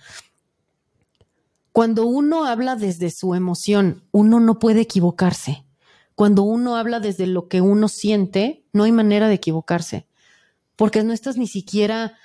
Cuando 1.73 2.07
uno 2.07 2.47
habla 2.47 2.77
desde 2.77 3.11
su 3.11 3.35
emoción, 3.35 4.05
uno 4.11 4.41
no 4.41 4.59
puede 4.59 4.81
equivocarse. 4.81 5.66
Cuando 6.17 6.43
uno 6.43 6.77
habla 6.77 6.99
desde 6.99 7.27
lo 7.27 7.47
que 7.47 7.61
uno 7.61 7.87
siente, 7.87 8.65
no 8.73 8.83
hay 8.83 8.93
manera 8.93 9.29
de 9.29 9.35
equivocarse, 9.35 10.07
porque 10.75 11.05
no 11.05 11.13
estás 11.13 11.37
ni 11.37 11.47
siquiera 11.47 12.19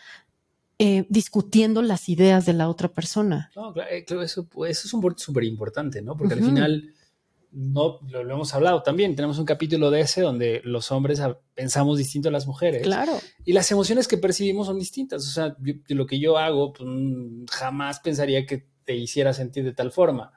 eh, 0.79 1.05
discutiendo 1.09 1.83
las 1.83 2.09
ideas 2.09 2.45
de 2.47 2.53
la 2.53 2.69
otra 2.69 2.87
persona. 2.87 3.51
No, 3.55 3.71
claro, 3.73 3.91
eh, 3.91 4.03
eso, 4.07 4.21
eso 4.21 4.47
es 4.65 4.93
un 4.93 5.17
súper 5.17 5.43
importante, 5.43 6.01
¿no? 6.01 6.17
Porque 6.17 6.33
al 6.33 6.43
final 6.43 6.93
no 7.51 7.99
lo, 8.09 8.21
hemos 8.21 8.53
hablado 8.53 8.81
también. 8.81 9.15
Tenemos 9.15 9.37
un 9.37 9.45
capítulo 9.45 9.91
de 9.91 10.01
ese 10.01 10.21
donde 10.21 10.61
los 10.63 10.91
hombres 10.91 11.21
pensamos 11.53 11.97
distinto 11.97 12.29
a 12.29 12.31
las 12.31 12.47
mujeres. 12.47 12.81
Claro. 12.81 13.19
Y 13.43 13.53
las 13.53 13.69
emociones 13.71 14.07
que 14.07 14.17
percibimos 14.17 14.67
son 14.67 14.79
distintas. 14.79 15.27
O 15.27 15.31
sea, 15.31 15.55
lo 15.89 16.05
que 16.05 16.19
yo 16.19 16.37
hago, 16.37 16.71
pues, 16.73 16.89
jamás 17.51 17.99
pensaría 17.99 18.45
que 18.45 18.65
te 18.85 18.95
hiciera 18.95 19.33
sentir 19.33 19.65
de 19.65 19.73
tal 19.73 19.91
forma. 19.91 20.31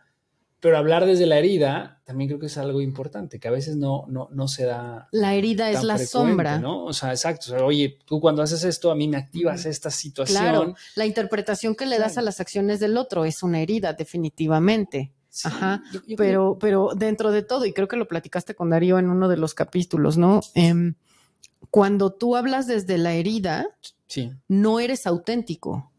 Pero 0.65 0.79
hablar 0.79 1.05
desde 1.05 1.27
la 1.27 1.37
herida 1.37 2.01
también 2.07 2.27
creo 2.27 2.41
que 2.41 2.47
es 2.47 2.57
algo 2.57 2.81
importante, 2.81 3.39
que 3.39 3.49
a 3.49 3.51
veces 3.51 3.77
no, 3.77 4.07
no, 4.09 4.31
no 4.33 4.49
se 4.49 4.65
da. 4.65 5.09
La 5.13 5.35
herida 5.35 5.71
es 5.71 5.83
la 5.83 5.99
sombra. 5.99 6.59
¿no? 6.59 6.87
O 6.87 6.95
sea, 6.95 7.11
exacto. 7.11 7.55
oye, 7.63 7.99
tú 8.07 8.19
cuando 8.19 8.41
haces 8.41 8.65
esto, 8.65 8.91
a 8.91 8.95
mí 8.95 9.07
me 9.07 9.19
activas 9.19 9.67
esta 9.67 9.91
situación. 9.91 10.43
Claro, 10.43 10.75
la 10.95 11.05
interpretación 11.05 11.75
que 11.75 11.85
le 11.85 11.99
das 11.99 12.17
a 12.17 12.23
las 12.23 12.41
acciones 12.41 12.81
del 12.81 12.97
otro 12.97 13.27
es 13.27 13.43
una 13.43 13.61
herida, 13.61 13.93
definitivamente. 13.93 15.13
Ajá, 15.45 15.83
pero, 16.17 16.57
pero 16.59 16.93
dentro 16.97 17.31
de 17.31 17.43
todo, 17.43 17.67
y 17.67 17.75
creo 17.75 17.87
que 17.87 17.97
lo 17.97 18.09
platicaste 18.09 18.55
con 18.55 18.71
Darío 18.71 18.99
en 18.99 19.11
uno 19.11 19.29
de 19.29 19.37
los 19.37 19.53
capítulos, 19.53 20.17
¿no? 20.17 20.41
Em, 20.55 20.95
cuando 21.69 22.11
tú 22.11 22.37
hablas 22.37 22.67
desde 22.67 22.97
la 22.97 23.13
herida, 23.13 23.67
no 24.49 24.81
eres 24.81 25.07
auténtico. 25.07 25.93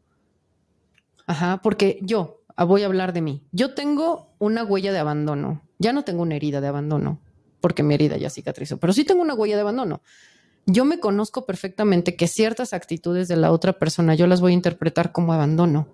Ajá, 1.27 1.59
porque 1.61 1.99
yo, 2.01 2.34
voy 2.63 2.83
a 2.83 2.85
hablar 2.85 3.13
de 3.13 3.21
mí. 3.21 3.43
Yo 3.51 3.73
tengo 3.73 4.33
una 4.39 4.63
huella 4.63 4.93
de 4.93 4.99
abandono. 4.99 5.61
Ya 5.77 5.91
no 5.91 6.03
tengo 6.03 6.21
una 6.21 6.35
herida 6.35 6.61
de 6.61 6.67
abandono, 6.67 7.19
porque 7.59 7.83
mi 7.83 7.93
herida 7.93 8.15
ya 8.17 8.29
cicatrizó, 8.29 8.77
pero 8.77 8.93
sí 8.93 9.03
tengo 9.03 9.21
una 9.21 9.33
huella 9.33 9.55
de 9.55 9.61
abandono. 9.61 10.01
Yo 10.65 10.85
me 10.85 10.99
conozco 10.99 11.45
perfectamente 11.45 12.15
que 12.15 12.27
ciertas 12.27 12.73
actitudes 12.73 13.27
de 13.27 13.35
la 13.35 13.51
otra 13.51 13.73
persona 13.73 14.15
yo 14.15 14.25
las 14.25 14.41
voy 14.41 14.53
a 14.53 14.55
interpretar 14.55 15.11
como 15.11 15.33
abandono 15.33 15.89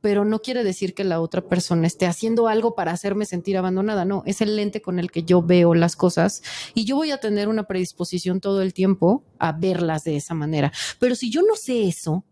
pero 0.00 0.24
no 0.24 0.40
quiere 0.40 0.62
decir 0.62 0.94
que 0.94 1.04
la 1.04 1.20
otra 1.20 1.42
persona 1.42 1.86
esté 1.86 2.06
haciendo 2.06 2.46
algo 2.46 2.74
para 2.74 2.92
hacerme 2.92 3.26
sentir 3.26 3.56
abandonada, 3.56 4.04
no, 4.04 4.22
es 4.24 4.40
el 4.40 4.56
lente 4.56 4.80
con 4.80 4.98
el 4.98 5.10
que 5.10 5.24
yo 5.24 5.42
veo 5.42 5.74
las 5.74 5.96
cosas 5.96 6.42
y 6.74 6.84
yo 6.84 6.96
voy 6.96 7.10
a 7.10 7.18
tener 7.18 7.48
una 7.48 7.64
predisposición 7.64 8.40
todo 8.40 8.62
el 8.62 8.72
tiempo 8.72 9.24
a 9.38 9.52
verlas 9.52 10.04
de 10.04 10.16
esa 10.16 10.34
manera. 10.34 10.72
Pero 11.00 11.14
si 11.14 11.30
yo 11.30 11.42
no 11.42 11.56
sé 11.56 11.88
eso, 11.88 12.24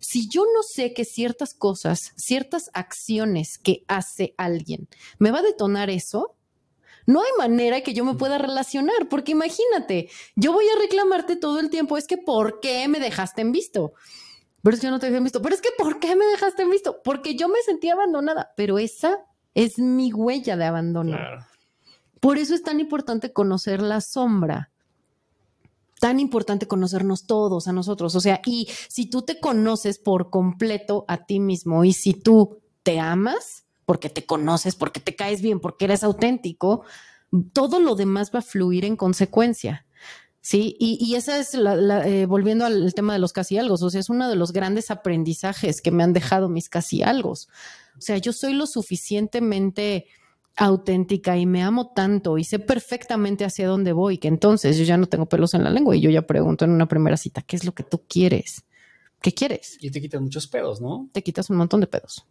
si 0.00 0.28
yo 0.28 0.44
no 0.54 0.62
sé 0.62 0.92
que 0.92 1.04
ciertas 1.04 1.54
cosas, 1.54 2.12
ciertas 2.16 2.70
acciones 2.74 3.58
que 3.58 3.84
hace 3.86 4.34
alguien, 4.36 4.88
me 5.18 5.30
va 5.30 5.38
a 5.38 5.42
detonar 5.42 5.90
eso, 5.90 6.36
no 7.06 7.20
hay 7.20 7.30
manera 7.38 7.80
que 7.82 7.94
yo 7.94 8.04
me 8.04 8.14
pueda 8.14 8.38
relacionar, 8.38 9.08
porque 9.08 9.32
imagínate, 9.32 10.08
yo 10.36 10.52
voy 10.52 10.66
a 10.68 10.80
reclamarte 10.80 11.36
todo 11.36 11.60
el 11.60 11.70
tiempo, 11.70 11.96
es 11.96 12.06
que 12.06 12.18
¿por 12.18 12.60
qué 12.60 12.88
me 12.88 13.00
dejaste 13.00 13.42
en 13.42 13.52
visto? 13.52 13.94
pero 14.62 14.74
es 14.74 14.80
que 14.80 14.86
yo 14.86 14.90
no 14.90 14.98
te 14.98 15.06
había 15.06 15.20
visto. 15.20 15.42
Pero 15.42 15.54
es 15.54 15.60
que, 15.60 15.70
¿por 15.76 16.00
qué 16.00 16.14
me 16.16 16.26
dejaste 16.26 16.62
en 16.62 16.70
visto? 16.70 17.00
Porque 17.02 17.34
yo 17.34 17.48
me 17.48 17.60
sentí 17.64 17.88
abandonada. 17.88 18.52
Pero 18.56 18.78
esa 18.78 19.18
es 19.54 19.78
mi 19.78 20.12
huella 20.12 20.56
de 20.56 20.64
abandono. 20.64 21.16
Por 22.20 22.38
eso 22.38 22.54
es 22.54 22.62
tan 22.62 22.80
importante 22.80 23.32
conocer 23.32 23.80
la 23.80 24.00
sombra. 24.00 24.70
Tan 26.00 26.18
importante 26.18 26.66
conocernos 26.66 27.26
todos 27.26 27.68
a 27.68 27.72
nosotros. 27.72 28.14
O 28.16 28.20
sea, 28.20 28.40
y 28.44 28.68
si 28.88 29.08
tú 29.08 29.22
te 29.22 29.38
conoces 29.38 29.98
por 29.98 30.30
completo 30.30 31.04
a 31.06 31.26
ti 31.26 31.38
mismo 31.38 31.84
y 31.84 31.92
si 31.92 32.14
tú 32.14 32.58
te 32.82 32.98
amas, 32.98 33.64
porque 33.84 34.08
te 34.08 34.26
conoces, 34.26 34.74
porque 34.74 35.00
te 35.00 35.14
caes 35.14 35.42
bien, 35.42 35.60
porque 35.60 35.84
eres 35.84 36.02
auténtico, 36.02 36.84
todo 37.52 37.80
lo 37.80 37.94
demás 37.94 38.30
va 38.34 38.40
a 38.40 38.42
fluir 38.42 38.84
en 38.84 38.96
consecuencia. 38.96 39.86
Sí, 40.42 40.74
y, 40.80 41.14
esa 41.16 41.38
es 41.38 41.52
la, 41.52 42.08
eh, 42.08 42.24
volviendo 42.24 42.64
al 42.64 42.94
tema 42.94 43.12
de 43.12 43.18
los 43.18 43.34
casi 43.34 43.58
algo, 43.58 43.74
o 43.74 43.90
sea, 43.90 44.00
es 44.00 44.08
uno 44.08 44.26
de 44.30 44.36
los 44.36 44.52
grandes 44.52 44.90
aprendizajes 44.90 45.82
que 45.82 45.90
me 45.90 46.02
han 46.02 46.14
dejado 46.14 46.48
mis 46.48 46.70
casi 46.70 47.02
algo. 47.02 47.32
O 47.32 48.00
sea, 48.00 48.16
yo 48.16 48.32
soy 48.32 48.54
lo 48.54 48.66
suficientemente 48.66 50.06
auténtica 50.60 51.38
y 51.38 51.46
me 51.46 51.62
amo 51.62 51.90
tanto 51.94 52.36
y 52.36 52.44
sé 52.44 52.58
perfectamente 52.58 53.46
hacia 53.46 53.66
dónde 53.66 53.92
voy, 53.92 54.18
que 54.18 54.28
entonces 54.28 54.76
yo 54.76 54.84
ya 54.84 54.98
no 54.98 55.06
tengo 55.06 55.24
pelos 55.24 55.54
en 55.54 55.64
la 55.64 55.70
lengua 55.70 55.96
y 55.96 56.02
yo 56.02 56.10
ya 56.10 56.22
pregunto 56.22 56.66
en 56.66 56.70
una 56.72 56.86
primera 56.86 57.16
cita, 57.16 57.40
¿qué 57.40 57.56
es 57.56 57.64
lo 57.64 57.72
que 57.72 57.82
tú 57.82 58.02
quieres? 58.06 58.64
¿Qué 59.22 59.32
quieres? 59.32 59.78
Y 59.80 59.90
te 59.90 60.02
quitas 60.02 60.20
muchos 60.20 60.46
pedos, 60.46 60.82
¿no? 60.82 61.08
Te 61.12 61.22
quitas 61.22 61.48
un 61.48 61.56
montón 61.56 61.80
de 61.80 61.86
pedos. 61.86 62.26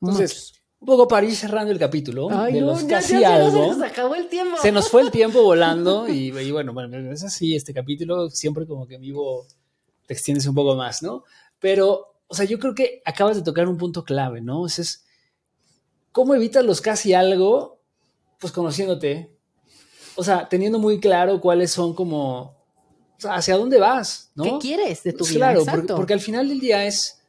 Entonces, 0.00 0.54
un 0.80 0.86
poco 0.86 1.06
para 1.06 1.26
ir 1.26 1.36
cerrando 1.36 1.70
el 1.70 1.78
capítulo 1.78 2.28
de 2.28 2.60
los 2.62 2.84
casi 2.84 3.22
algo. 3.22 3.72
Se 3.72 3.78
nos 3.78 3.82
acabó 3.82 4.14
el 4.14 4.28
tiempo. 4.28 4.56
Se 4.62 4.72
nos 4.72 4.88
fue 4.88 5.02
el 5.02 5.10
tiempo 5.10 5.42
volando 5.44 6.08
y, 6.08 6.30
bueno, 6.50 6.72
bueno, 6.72 7.12
es 7.12 7.24
así, 7.24 7.54
este 7.54 7.74
capítulo 7.74 8.30
siempre 8.30 8.66
como 8.66 8.86
que 8.86 8.96
vivo 8.96 9.46
te 10.06 10.14
extiendes 10.14 10.46
un 10.46 10.54
poco 10.54 10.76
más, 10.76 11.02
¿no? 11.02 11.24
Pero, 11.58 12.20
o 12.26 12.34
sea, 12.34 12.46
yo 12.46 12.58
creo 12.58 12.74
que 12.74 13.02
acabas 13.04 13.36
de 13.36 13.42
tocar 13.42 13.68
un 13.68 13.76
punto 13.76 14.02
clave, 14.02 14.40
¿no? 14.40 14.64
es, 14.66 15.05
¿cómo 16.16 16.34
evitas 16.34 16.64
los 16.64 16.80
casi 16.80 17.12
algo? 17.12 17.78
Pues 18.40 18.50
conociéndote. 18.50 19.30
O 20.14 20.24
sea, 20.24 20.48
teniendo 20.48 20.78
muy 20.78 20.98
claro 20.98 21.42
cuáles 21.42 21.72
son 21.72 21.92
como, 21.92 22.40
o 22.40 23.18
sea, 23.18 23.34
hacia 23.34 23.58
dónde 23.58 23.78
vas, 23.78 24.30
¿no? 24.34 24.44
¿Qué 24.44 24.58
quieres 24.58 25.02
de 25.02 25.12
tu 25.12 25.18
pues 25.18 25.34
vida? 25.34 25.52
Claro, 25.52 25.66
porque, 25.70 25.92
porque 25.92 26.14
al 26.14 26.20
final 26.20 26.48
del 26.48 26.58
día 26.58 26.86
es, 26.86 27.22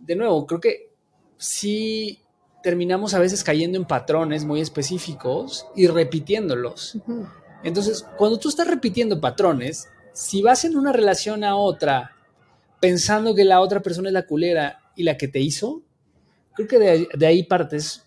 de 0.00 0.16
nuevo, 0.16 0.44
creo 0.44 0.60
que 0.60 0.90
sí 1.38 2.20
terminamos 2.64 3.14
a 3.14 3.20
veces 3.20 3.44
cayendo 3.44 3.78
en 3.78 3.84
patrones 3.84 4.44
muy 4.44 4.60
específicos 4.60 5.68
y 5.76 5.86
repitiéndolos. 5.86 6.98
Entonces, 7.62 8.04
cuando 8.18 8.40
tú 8.40 8.48
estás 8.48 8.66
repitiendo 8.66 9.20
patrones, 9.20 9.88
si 10.12 10.42
vas 10.42 10.64
en 10.64 10.76
una 10.76 10.92
relación 10.92 11.44
a 11.44 11.54
otra 11.54 12.16
pensando 12.80 13.36
que 13.36 13.44
la 13.44 13.60
otra 13.60 13.82
persona 13.82 14.08
es 14.08 14.14
la 14.14 14.26
culera 14.26 14.80
y 14.96 15.04
la 15.04 15.16
que 15.16 15.28
te 15.28 15.38
hizo, 15.38 15.84
creo 16.56 16.66
que 16.66 17.06
de, 17.14 17.26
ahí 17.26 17.44
partes 17.44 18.05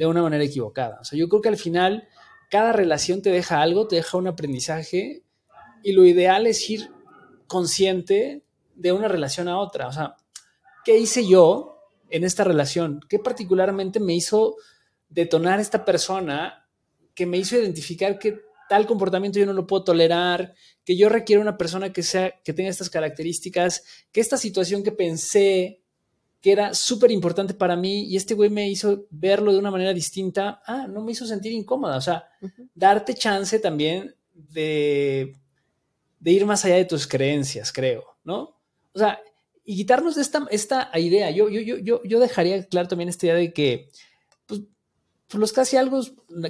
de 0.00 0.06
una 0.06 0.22
manera 0.22 0.42
equivocada. 0.42 0.98
O 1.02 1.04
sea, 1.04 1.18
yo 1.18 1.28
creo 1.28 1.42
que 1.42 1.50
al 1.50 1.58
final 1.58 2.08
cada 2.50 2.72
relación 2.72 3.20
te 3.20 3.28
deja 3.28 3.60
algo, 3.60 3.86
te 3.86 3.96
deja 3.96 4.16
un 4.16 4.28
aprendizaje 4.28 5.24
y 5.82 5.92
lo 5.92 6.06
ideal 6.06 6.46
es 6.46 6.70
ir 6.70 6.90
consciente 7.46 8.42
de 8.74 8.92
una 8.92 9.08
relación 9.08 9.46
a 9.46 9.58
otra. 9.58 9.88
O 9.88 9.92
sea, 9.92 10.16
¿qué 10.86 10.96
hice 10.96 11.28
yo 11.28 11.82
en 12.08 12.24
esta 12.24 12.44
relación? 12.44 13.00
¿Qué 13.10 13.18
particularmente 13.18 14.00
me 14.00 14.14
hizo 14.14 14.56
detonar 15.10 15.60
esta 15.60 15.84
persona 15.84 16.66
que 17.14 17.26
me 17.26 17.36
hizo 17.36 17.58
identificar 17.58 18.18
que 18.18 18.40
tal 18.70 18.86
comportamiento 18.86 19.38
yo 19.38 19.44
no 19.44 19.52
lo 19.52 19.66
puedo 19.66 19.84
tolerar, 19.84 20.54
que 20.82 20.96
yo 20.96 21.10
requiero 21.10 21.42
una 21.42 21.58
persona 21.58 21.92
que 21.92 22.02
sea 22.02 22.40
que 22.42 22.54
tenga 22.54 22.70
estas 22.70 22.88
características, 22.88 23.84
que 24.10 24.22
esta 24.22 24.38
situación 24.38 24.82
que 24.82 24.92
pensé 24.92 25.82
que 26.40 26.52
era 26.52 26.74
súper 26.74 27.10
importante 27.10 27.54
para 27.54 27.76
mí 27.76 28.04
y 28.04 28.16
este 28.16 28.34
güey 28.34 28.50
me 28.50 28.68
hizo 28.68 29.06
verlo 29.10 29.52
de 29.52 29.58
una 29.58 29.70
manera 29.70 29.92
distinta, 29.92 30.62
ah, 30.66 30.86
no 30.88 31.02
me 31.02 31.12
hizo 31.12 31.26
sentir 31.26 31.52
incómoda, 31.52 31.96
o 31.96 32.00
sea, 32.00 32.24
darte 32.74 33.14
chance 33.14 33.58
también 33.58 34.14
de, 34.32 35.36
de 36.18 36.30
ir 36.30 36.46
más 36.46 36.64
allá 36.64 36.76
de 36.76 36.86
tus 36.86 37.06
creencias, 37.06 37.72
creo, 37.72 38.04
¿no? 38.24 38.56
O 38.94 38.98
sea, 38.98 39.20
y 39.64 39.76
quitarnos 39.76 40.16
de 40.16 40.22
esta, 40.22 40.46
esta 40.50 40.90
idea. 40.98 41.30
Yo, 41.30 41.48
yo, 41.48 41.60
yo, 41.60 42.02
yo 42.02 42.18
dejaría 42.18 42.66
claro 42.66 42.88
también 42.88 43.08
esta 43.08 43.26
idea 43.26 43.36
de 43.36 43.52
que 43.52 43.88
pues, 44.46 44.62
pues 45.28 45.40
los 45.40 45.52
casi 45.52 45.76
algo 45.76 46.00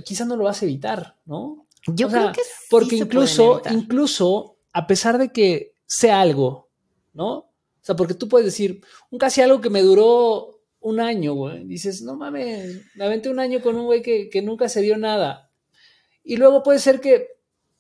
quizás 0.05 0.27
no 0.27 0.37
lo 0.37 0.45
vas 0.45 0.63
a 0.63 0.65
evitar, 0.65 1.19
¿no? 1.27 1.67
Yo 1.87 2.09
creo 2.09 2.33
que 2.33 2.43
sí 2.43 2.51
Porque 2.71 2.97
incluso, 2.97 3.61
incluso, 3.71 4.57
a 4.73 4.87
pesar 4.87 5.19
de 5.19 5.33
que 5.33 5.75
sea 5.87 6.21
algo, 6.21 6.71
¿no? 7.13 7.50
O 7.83 7.85
sea, 7.85 7.97
porque 7.97 8.15
tú 8.15 8.29
puedes 8.29 8.47
decir, 8.47 8.83
un 9.11 9.19
casi 9.19 9.41
algo 9.41 9.61
que 9.61 9.71
me 9.71 9.83
duró 9.83 10.61
un 10.81 11.01
año, 11.01 11.35
güey. 11.35 11.65
Dices, 11.65 12.03
no 12.03 12.17
mames, 12.17 12.83
me 12.95 13.05
aventé 13.05 13.29
un 13.31 13.39
año 13.39 13.61
con 13.61 13.77
un 13.77 13.87
güey 13.87 14.03
que, 14.03 14.29
que 14.29 14.43
nunca 14.43 14.69
se 14.69 14.83
dio 14.83 14.97
nada. 14.97 15.51
Y 16.25 16.37
luego 16.37 16.63
puede 16.63 16.79
ser 16.79 17.01
que 17.01 17.29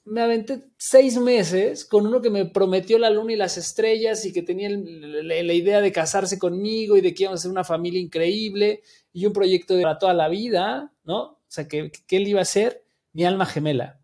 me 0.04 0.22
aventé 0.22 0.64
seis 0.76 1.18
meses 1.18 1.84
con 1.84 2.06
uno 2.06 2.20
que 2.20 2.30
me 2.30 2.46
prometió 2.46 2.98
la 2.98 3.10
luna 3.10 3.32
y 3.32 3.36
las 3.36 3.58
estrellas 3.58 4.24
y 4.24 4.32
que 4.32 4.42
tenía 4.42 4.70
la 4.70 5.52
idea 5.52 5.80
de 5.80 5.92
casarse 5.92 6.38
conmigo 6.38 6.96
y 6.96 7.00
de 7.00 7.14
que 7.14 7.24
íbamos 7.24 7.40
a 7.40 7.42
ser 7.42 7.50
una 7.50 7.64
familia 7.64 8.00
increíble 8.00 8.82
y 9.12 9.26
un 9.26 9.32
proyecto 9.32 9.80
para 9.80 9.98
toda 9.98 10.14
la 10.14 10.28
vida, 10.28 10.92
¿no? 11.04 11.20
O 11.22 11.38
sea, 11.46 11.68
que, 11.68 11.92
que 12.06 12.16
él 12.16 12.28
iba 12.28 12.40
a 12.40 12.46
ser 12.46 12.82
mi 13.12 13.24
alma 13.24 13.46
gemela. 13.46 14.00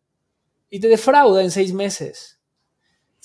Y 0.69 0.81
te 0.81 0.89
defrauda 0.89 1.43
en 1.43 1.51
seis 1.51 1.73
meses. 1.73 2.36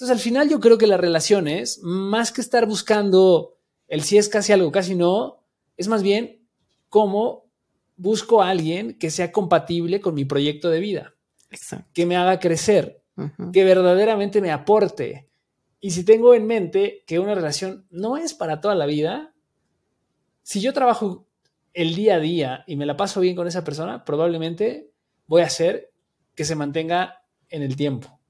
Entonces, 0.01 0.17
al 0.17 0.23
final 0.23 0.49
yo 0.49 0.59
creo 0.59 0.79
que 0.79 0.87
las 0.87 0.99
relaciones, 0.99 1.79
más 1.83 2.31
que 2.31 2.41
estar 2.41 2.65
buscando 2.65 3.59
el 3.87 4.01
si 4.01 4.17
es 4.17 4.29
casi 4.29 4.51
algo, 4.51 4.71
casi 4.71 4.95
no, 4.95 5.43
es 5.77 5.87
más 5.87 6.01
bien 6.01 6.43
cómo 6.89 7.51
busco 7.97 8.41
a 8.41 8.49
alguien 8.49 8.97
que 8.97 9.11
sea 9.11 9.31
compatible 9.31 10.01
con 10.01 10.15
mi 10.15 10.25
proyecto 10.25 10.71
de 10.71 10.79
vida, 10.79 11.13
que 11.93 12.07
me 12.07 12.15
haga 12.15 12.39
crecer, 12.39 13.03
que 13.53 13.63
verdaderamente 13.63 14.41
me 14.41 14.49
aporte. 14.49 15.29
Y 15.79 15.91
si 15.91 16.03
tengo 16.03 16.33
en 16.33 16.47
mente 16.47 17.03
que 17.05 17.19
una 17.19 17.35
relación 17.35 17.85
no 17.91 18.17
es 18.17 18.33
para 18.33 18.59
toda 18.59 18.73
la 18.73 18.87
vida, 18.87 19.35
si 20.41 20.61
yo 20.61 20.73
trabajo 20.73 21.27
el 21.73 21.93
día 21.93 22.15
a 22.15 22.19
día 22.19 22.63
y 22.65 22.75
me 22.75 22.87
la 22.87 22.97
paso 22.97 23.19
bien 23.19 23.35
con 23.35 23.45
esa 23.45 23.63
persona, 23.63 24.03
probablemente 24.03 24.89
voy 25.27 25.43
a 25.43 25.45
hacer 25.45 25.93
que 26.33 26.43
se 26.43 26.55
mantenga 26.55 27.23
en 27.49 27.61
el 27.61 27.75
tiempo. 27.75 28.20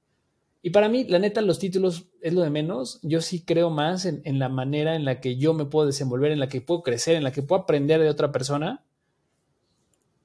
Y 0.64 0.70
para 0.70 0.88
mí, 0.88 1.04
la 1.04 1.18
neta, 1.18 1.40
los 1.40 1.58
títulos 1.58 2.06
es 2.20 2.32
lo 2.32 2.42
de 2.42 2.50
menos. 2.50 3.00
Yo 3.02 3.20
sí 3.20 3.44
creo 3.44 3.68
más 3.68 4.06
en, 4.06 4.38
la 4.38 4.48
manera 4.48 4.94
en 4.94 5.04
la 5.04 5.20
que 5.20 5.36
yo 5.36 5.54
me 5.54 5.64
puedo 5.64 5.86
desenvolver, 5.86 6.30
en 6.30 6.38
la 6.38 6.48
que 6.48 6.60
puedo 6.60 6.84
crecer, 6.84 7.16
en 7.16 7.24
la 7.24 7.32
que 7.32 7.42
puedo 7.42 7.62
aprender 7.62 8.00
de 8.00 8.08
otra 8.08 8.30
persona. 8.30 8.84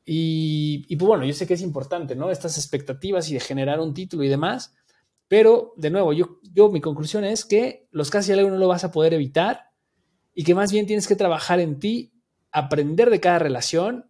Y, 0.06 0.96
pues 0.96 1.08
bueno, 1.08 1.26
yo 1.26 1.34
sé 1.34 1.48
que 1.48 1.56
es 1.56 1.62
importante, 1.64 2.16
¿no? 2.16 2.30
Estas 2.30 2.58
expectativas 2.58 3.30
y 3.32 3.34
de 3.34 3.40
generar 3.40 3.80
un 3.80 3.96
título 3.96 4.24
y 4.24 4.28
demás. 4.28 4.76
Pero, 5.28 5.74
de 5.76 5.90
nuevo, 5.90 6.14
yo, 6.14 6.40
yo 6.54 6.70
mi 6.70 6.82
conclusión 6.82 7.24
es 7.24 7.44
que 7.44 7.88
los 7.92 8.12
casi 8.12 8.32
algo 8.32 8.50
no 8.52 8.58
lo 8.58 8.68
vas 8.68 8.84
a 8.84 8.92
poder 8.92 9.16
evitar 9.16 9.72
y 10.36 10.44
que 10.44 10.54
más 10.54 10.72
bien 10.72 10.86
tienes 10.86 11.08
que 11.08 11.16
trabajar 11.16 11.60
en 11.60 11.80
ti, 11.80 12.14
aprender 12.52 13.10
de 13.10 13.20
cada 13.20 13.40
relación 13.40 14.06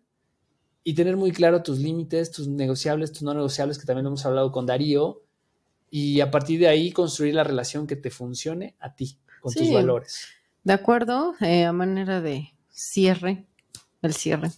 y 0.83 0.93
tener 0.93 1.15
muy 1.15 1.31
claro 1.31 1.63
tus 1.63 1.79
límites, 1.79 2.31
tus 2.31 2.49
negociables, 2.49 3.13
tus 3.13 3.23
no 3.23 3.33
negociables, 3.33 3.79
que 3.79 3.85
también 3.85 4.07
hemos 4.07 4.25
hablado 4.25 4.51
con 4.51 4.65
Darío, 4.65 5.23
y 5.89 6.21
a 6.21 6.31
partir 6.31 6.59
de 6.59 6.67
ahí 6.67 6.91
construir 6.91 7.35
la 7.35 7.43
relación 7.43 7.87
que 7.87 7.95
te 7.95 8.09
funcione 8.09 8.75
a 8.79 8.95
ti, 8.95 9.17
con 9.41 9.53
tus 9.53 9.71
valores. 9.71 10.27
De 10.63 10.73
acuerdo, 10.73 11.33
eh, 11.41 11.65
a 11.65 11.71
manera 11.71 12.21
de 12.21 12.53
cierre, 12.69 13.45
el 14.01 14.13
cierre. 14.13 14.51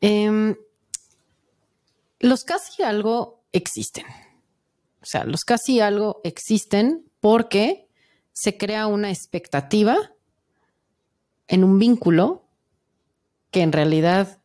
Em, 0.00 0.56
los 2.18 2.44
casi 2.44 2.82
algo 2.82 3.42
existen. 3.52 4.06
O 5.02 5.06
sea, 5.06 5.24
los 5.24 5.44
casi 5.44 5.80
algo 5.80 6.20
existen 6.24 7.10
porque 7.20 7.88
se 8.32 8.56
crea 8.56 8.86
una 8.86 9.10
expectativa 9.10 9.96
en 11.48 11.64
un 11.64 11.78
vínculo 11.78 12.46
que 13.50 13.62
en 13.62 13.72
realidad 13.72 14.40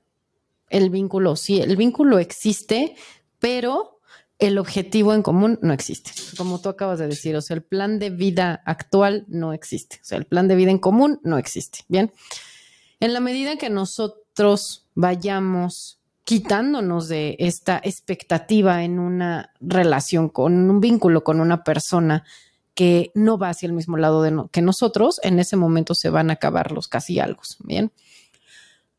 el 0.70 0.90
vínculo, 0.90 1.36
sí, 1.36 1.62
el 1.62 1.78
vínculo 1.78 2.20
existe, 2.20 2.96
pero 3.40 3.95
el 4.40 4.58
objetivo 4.58 5.14
en 5.14 5.22
común 5.22 5.60
no 5.62 5.74
existe. 5.74 6.12
Como 6.38 6.60
tú 6.60 6.70
acabas 6.70 7.00
de 7.00 7.08
decir, 7.08 7.36
o 7.36 7.42
sea, 7.42 7.56
el 7.56 7.64
plan 7.64 8.00
de 8.00 8.10
vida 8.10 8.62
actual 8.66 9.26
no 9.28 9.54
existe. 9.54 9.98
O 10.02 10.06
sea, 10.06 10.18
el 10.18 10.26
plan 10.26 10.48
de 10.48 10.56
vida 10.56 10.72
en 10.72 10.80
común 10.80 11.20
no 11.24 11.38
existe. 11.38 11.80
Bien. 11.88 12.12
En 13.00 13.14
la 13.14 13.20
medida 13.20 13.58
que 13.58 13.70
nosotros 13.70 14.88
vayamos 14.94 16.00
quitándonos 16.24 17.08
de 17.08 17.36
esta 17.40 17.80
expectativa 17.84 18.84
en 18.84 19.00
una 19.00 19.54
relación, 19.60 20.30
con 20.30 20.70
un 20.70 20.80
vínculo 20.80 21.24
con 21.24 21.40
una 21.40 21.64
persona 21.64 22.24
que 22.74 23.12
no 23.16 23.38
va 23.38 23.50
hacia 23.50 23.68
el 23.68 23.74
mismo 23.74 23.96
lado 23.96 24.22
de 24.22 24.34
que 24.52 24.62
nosotros, 24.62 25.20
en 25.24 25.40
ese 25.40 25.56
momento 25.56 25.96
se 25.96 26.10
van 26.10 26.30
a 26.30 26.34
acabar 26.34 26.72
los 26.72 26.88
casi 26.88 27.20
algo. 27.20 27.42
Bien 27.64 27.92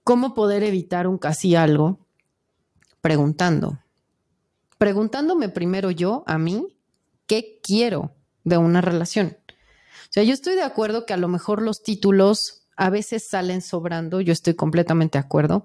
cómo 0.07 0.35
poder 0.35 0.63
evitar 0.63 1.09
un 1.09 1.19
casi 1.19 1.57
algo 1.57 1.99
preguntando. 3.01 3.81
Preguntándome 4.79 5.49
primero 5.49 5.91
yo, 5.91 6.25
a 6.27 6.39
mí, 6.39 6.77
qué 7.27 7.61
quiero 7.63 8.15
de 8.45 8.59
una 8.59 8.81
relación. 8.81 9.37
O 9.47 10.09
sea, 10.11 10.23
yo 10.23 10.35
estoy 10.35 10.55
de 10.55 10.63
acuerdo 10.63 11.07
que 11.07 11.15
a 11.15 11.19
lo 11.19 11.29
mejor 11.29 11.63
los 11.63 11.83
títulos 11.83 12.67
a 12.77 12.91
veces 12.91 13.27
salen 13.27 13.63
sobrando, 13.63 14.21
yo 14.21 14.33
estoy 14.33 14.55
completamente 14.55 15.19
de 15.19 15.25
acuerdo, 15.25 15.65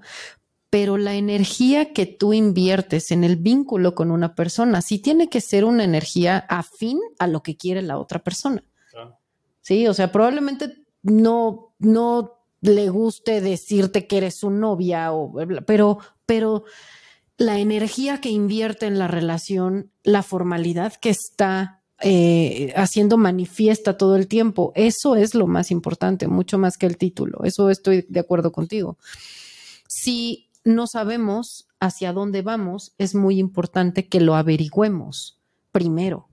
pero 0.69 0.97
la 0.97 1.15
energía 1.15 1.91
que 1.91 2.05
tú 2.05 2.31
inviertes 2.31 3.11
en 3.11 3.25
el 3.25 3.35
vínculo 3.35 3.93
con 3.93 4.09
una 4.09 4.35
persona 4.35 4.81
sí 4.81 4.99
tiene 4.99 5.29
que 5.29 5.41
ser 5.41 5.65
una 5.65 5.83
energía 5.83 6.37
afín 6.37 6.99
a 7.19 7.27
lo 7.27 7.43
que 7.43 7.57
quiere 7.57 7.81
la 7.81 7.97
otra 7.97 8.19
persona. 8.19 8.63
Sí, 9.59 9.87
o 9.87 9.93
sea, 9.93 10.11
probablemente 10.11 10.85
no, 11.03 11.73
no 11.77 12.45
le 12.61 12.89
guste 12.89 13.41
decirte 13.41 14.07
que 14.07 14.17
eres 14.17 14.35
su 14.35 14.49
novia, 14.49 15.11
o, 15.11 15.33
pero, 15.65 15.99
pero 16.25 16.63
la 17.37 17.59
energía 17.59 18.21
que 18.21 18.29
invierte 18.29 18.85
en 18.85 18.99
la 18.99 19.07
relación, 19.07 19.91
la 20.03 20.23
formalidad 20.23 20.93
que 20.93 21.09
está 21.09 21.81
eh, 22.03 22.73
haciendo 22.75 23.17
manifiesta 23.17 23.97
todo 23.97 24.15
el 24.15 24.27
tiempo, 24.27 24.71
eso 24.75 25.15
es 25.15 25.35
lo 25.35 25.47
más 25.47 25.69
importante, 25.69 26.27
mucho 26.27 26.57
más 26.57 26.77
que 26.77 26.87
el 26.87 26.97
título. 26.97 27.43
Eso 27.43 27.69
estoy 27.69 28.05
de 28.09 28.19
acuerdo 28.19 28.51
contigo. 28.51 28.97
Si 29.87 30.49
no 30.63 30.87
sabemos 30.87 31.67
hacia 31.79 32.13
dónde 32.13 32.41
vamos, 32.41 32.93
es 32.97 33.15
muy 33.15 33.39
importante 33.39 34.07
que 34.07 34.19
lo 34.19 34.35
averigüemos 34.35 35.39
primero. 35.71 36.27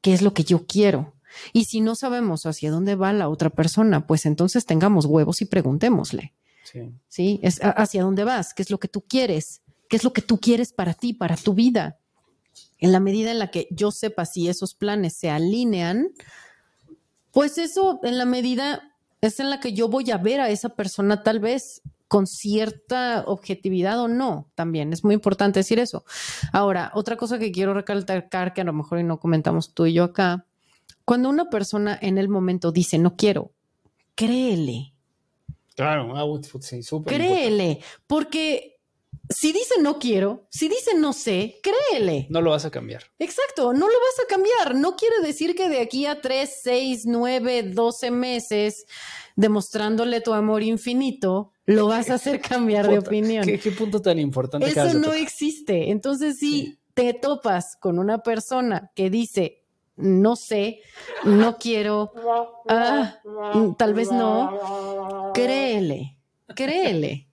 ¿Qué 0.00 0.12
es 0.12 0.22
lo 0.22 0.34
que 0.34 0.44
yo 0.44 0.66
quiero? 0.66 1.14
Y 1.52 1.64
si 1.64 1.80
no 1.80 1.94
sabemos 1.94 2.46
hacia 2.46 2.70
dónde 2.70 2.94
va 2.94 3.12
la 3.12 3.28
otra 3.28 3.50
persona, 3.50 4.06
pues 4.06 4.26
entonces 4.26 4.66
tengamos 4.66 5.06
huevos 5.06 5.40
y 5.42 5.46
preguntémosle. 5.46 6.32
Sí. 6.64 6.92
¿Sí? 7.08 7.40
Es 7.42 7.60
hacia 7.62 8.02
dónde 8.02 8.24
vas, 8.24 8.54
qué 8.54 8.62
es 8.62 8.70
lo 8.70 8.78
que 8.78 8.88
tú 8.88 9.02
quieres, 9.02 9.62
qué 9.88 9.96
es 9.96 10.04
lo 10.04 10.12
que 10.12 10.22
tú 10.22 10.38
quieres 10.38 10.72
para 10.72 10.94
ti, 10.94 11.12
para 11.12 11.36
tu 11.36 11.54
vida. 11.54 11.98
En 12.78 12.92
la 12.92 13.00
medida 13.00 13.30
en 13.30 13.38
la 13.38 13.50
que 13.50 13.66
yo 13.70 13.90
sepa 13.90 14.24
si 14.24 14.48
esos 14.48 14.74
planes 14.74 15.14
se 15.14 15.30
alinean, 15.30 16.08
pues 17.32 17.58
eso 17.58 18.00
en 18.02 18.18
la 18.18 18.24
medida 18.24 18.94
es 19.20 19.40
en 19.40 19.50
la 19.50 19.60
que 19.60 19.72
yo 19.72 19.88
voy 19.88 20.10
a 20.10 20.18
ver 20.18 20.40
a 20.40 20.50
esa 20.50 20.70
persona 20.70 21.22
tal 21.22 21.40
vez 21.40 21.82
con 22.06 22.26
cierta 22.26 23.24
objetividad 23.26 24.00
o 24.00 24.08
no, 24.08 24.50
también 24.54 24.92
es 24.92 25.04
muy 25.04 25.14
importante 25.14 25.60
decir 25.60 25.78
eso. 25.78 26.04
Ahora, 26.52 26.90
otra 26.94 27.16
cosa 27.16 27.38
que 27.38 27.52
quiero 27.52 27.74
recalcar, 27.74 28.54
que 28.54 28.60
a 28.62 28.64
lo 28.64 28.72
mejor 28.72 29.04
no 29.04 29.20
comentamos 29.20 29.74
tú 29.74 29.86
y 29.86 29.92
yo 29.92 30.04
acá, 30.04 30.46
cuando 31.04 31.28
una 31.28 31.50
persona 31.50 31.98
en 32.00 32.16
el 32.16 32.28
momento 32.28 32.72
dice 32.72 32.98
no 32.98 33.14
quiero, 33.16 33.52
créele. 34.14 34.94
Claro, 35.76 36.40
sí, 36.60 36.82
súper. 36.82 37.14
Créele, 37.14 37.80
porque 38.06 38.77
si 39.30 39.52
dice 39.52 39.74
no 39.80 39.98
quiero, 39.98 40.46
si 40.50 40.68
dice 40.68 40.94
no 40.96 41.12
sé, 41.12 41.60
créele. 41.62 42.26
No 42.30 42.40
lo 42.40 42.50
vas 42.50 42.64
a 42.64 42.70
cambiar. 42.70 43.04
Exacto, 43.18 43.72
no 43.72 43.86
lo 43.86 43.94
vas 43.94 44.24
a 44.24 44.28
cambiar. 44.28 44.74
No 44.74 44.96
quiere 44.96 45.20
decir 45.20 45.54
que 45.54 45.68
de 45.68 45.80
aquí 45.80 46.06
a 46.06 46.20
3, 46.20 46.50
6, 46.62 47.02
9, 47.06 47.62
12 47.64 48.10
meses, 48.10 48.86
demostrándole 49.36 50.20
tu 50.20 50.32
amor 50.32 50.62
infinito, 50.62 51.52
lo 51.66 51.86
vas 51.88 52.10
a 52.10 52.14
hacer 52.14 52.40
cambiar 52.40 52.88
de 52.88 52.98
opinión. 52.98 53.44
¿Qué, 53.44 53.70
punto 53.70 54.00
tan 54.00 54.18
importante? 54.18 54.68
Eso 54.68 54.94
no 54.94 55.12
existe. 55.12 55.90
Entonces, 55.90 56.38
si 56.38 56.78
te 56.94 57.12
topas 57.12 57.76
con 57.78 57.98
una 57.98 58.22
persona 58.22 58.90
que 58.94 59.10
dice 59.10 59.62
no 59.96 60.36
sé, 60.36 60.80
no 61.24 61.56
quiero, 61.58 62.12
ah, 62.68 63.16
tal 63.76 63.94
vez 63.94 64.12
no, 64.12 65.32
créele, 65.34 66.16
créele. 66.54 67.27